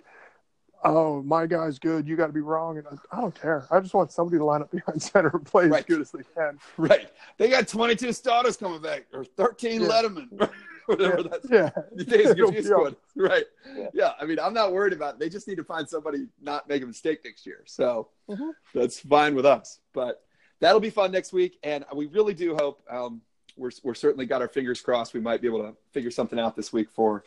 oh 0.84 1.22
my 1.22 1.46
guy's 1.46 1.78
good, 1.78 2.06
you 2.06 2.16
got 2.16 2.26
to 2.28 2.32
be 2.32 2.40
wrong, 2.40 2.78
and 2.78 2.86
I, 2.86 3.16
I 3.16 3.20
don't 3.20 3.34
care. 3.40 3.66
I 3.70 3.80
just 3.80 3.94
want 3.94 4.12
somebody 4.12 4.38
to 4.38 4.44
line 4.44 4.62
up 4.62 4.70
behind 4.70 5.00
center 5.02 5.30
and 5.34 5.44
play 5.44 5.66
Right. 5.68 5.80
as 5.80 5.84
good 5.86 6.00
as 6.00 6.10
they 6.12 6.22
can. 6.34 6.58
Right, 6.76 7.08
they 7.38 7.48
got 7.48 7.66
22 7.68 8.12
starters 8.12 8.56
coming 8.56 8.80
back, 8.80 9.06
or 9.12 9.24
13 9.24 9.82
Yeah. 9.82 9.88
Letterman, 9.88 10.50
whatever 10.86 11.16
Yeah, 11.20 11.28
that's. 11.30 11.50
yeah. 11.50 11.70
The 11.96 12.04
confused 12.36 12.68
be. 13.14 13.22
Right. 13.22 13.44
Yeah. 13.76 13.88
Yeah. 13.92 14.12
I 14.20 14.24
mean, 14.26 14.38
I'm 14.38 14.54
not 14.54 14.72
worried 14.72 14.92
about 14.92 15.14
it. 15.14 15.20
They 15.20 15.28
just 15.28 15.48
need 15.48 15.56
to 15.56 15.64
find 15.64 15.88
somebody 15.88 16.26
not 16.40 16.68
make 16.68 16.82
a 16.82 16.86
mistake 16.86 17.20
next 17.24 17.44
year. 17.46 17.62
So 17.66 18.08
Mhm. 18.28 18.52
that's 18.72 19.00
fine 19.00 19.34
with 19.34 19.46
us. 19.46 19.80
But 19.92 20.22
that'll 20.60 20.78
be 20.80 20.90
fun 20.90 21.10
next 21.10 21.32
week. 21.32 21.58
And 21.64 21.84
we 21.94 22.06
really 22.06 22.34
do 22.34 22.54
hope 22.54 22.82
um, 22.88 23.20
we're, 23.56 23.72
we're 23.82 23.94
certainly 23.94 24.26
got 24.26 24.42
our 24.42 24.48
fingers 24.48 24.80
crossed. 24.80 25.12
We 25.14 25.20
might 25.20 25.40
be 25.40 25.48
able 25.48 25.62
to 25.62 25.74
figure 25.90 26.10
something 26.12 26.38
out 26.38 26.54
this 26.54 26.72
week 26.72 26.88
for, 26.90 27.24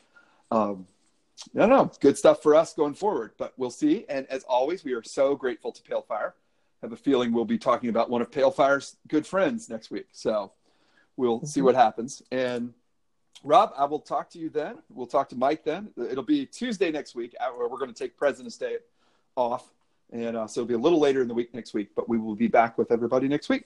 um, 0.52 0.88
I 1.56 1.66
don't 1.66 2.00
good 2.00 2.18
stuff 2.18 2.42
for 2.42 2.56
us 2.56 2.74
going 2.74 2.94
forward. 2.94 3.32
But 3.38 3.54
we'll 3.58 3.72
see. 3.72 4.06
And 4.10 4.26
as 4.28 4.44
always, 4.44 4.84
we 4.84 4.94
are 4.94 5.04
so 5.04 5.36
grateful 5.36 5.72
to 5.72 5.82
Pale 5.82 6.04
Fire. 6.04 6.34
have 6.82 6.92
a 6.92 6.98
feeling 6.98 7.32
we'll 7.32 7.46
be 7.46 7.58
talking 7.58 7.90
about 7.90 8.10
one 8.10 8.22
of 8.22 8.32
Pale 8.32 8.52
Fire's 8.52 8.98
good 9.08 9.26
friends 9.26 9.70
next 9.70 9.92
week. 9.92 10.08
So 10.12 10.52
we'll 11.18 11.46
see 11.46 11.62
what 11.62 11.76
happens. 11.76 12.22
And 12.32 12.74
Rob, 13.44 13.74
I 13.78 13.86
will 13.86 14.00
talk 14.00 14.30
to 14.32 14.40
you 14.40 14.50
then. 14.50 14.78
We'll 14.90 15.08
talk 15.08 15.30
to 15.30 15.36
Mike 15.36 15.64
then. 15.64 15.90
It'll 15.98 16.24
be 16.24 16.46
Tuesday 16.46 16.92
next 16.92 17.16
week. 17.16 17.36
uh, 17.40 17.50
We're 17.58 17.78
going 17.78 17.94
to 17.94 17.98
take 17.98 18.18
President's 18.18 18.58
Day 18.58 18.78
off. 19.36 19.72
And 20.12 20.36
uh, 20.36 20.48
so 20.48 20.62
it'll 20.62 20.68
be 20.68 20.74
a 20.74 20.78
little 20.78 21.00
later 21.00 21.22
in 21.22 21.28
the 21.28 21.34
week 21.34 21.54
next 21.54 21.74
week, 21.74 21.90
but 21.96 22.10
we 22.10 22.18
will 22.18 22.36
be 22.36 22.48
back 22.48 22.78
with 22.78 22.92
everybody 22.92 23.28
next 23.28 23.48
week. 23.48 23.66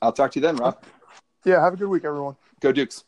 I'll 0.00 0.12
talk 0.12 0.30
to 0.32 0.38
you 0.38 0.46
then, 0.46 0.56
Rob. 0.56 0.82
Yeah, 1.44 1.60
have 1.60 1.74
a 1.74 1.76
good 1.76 1.88
week, 1.88 2.04
everyone. 2.04 2.36
Go 2.60 2.70
Dukes. 2.70 3.04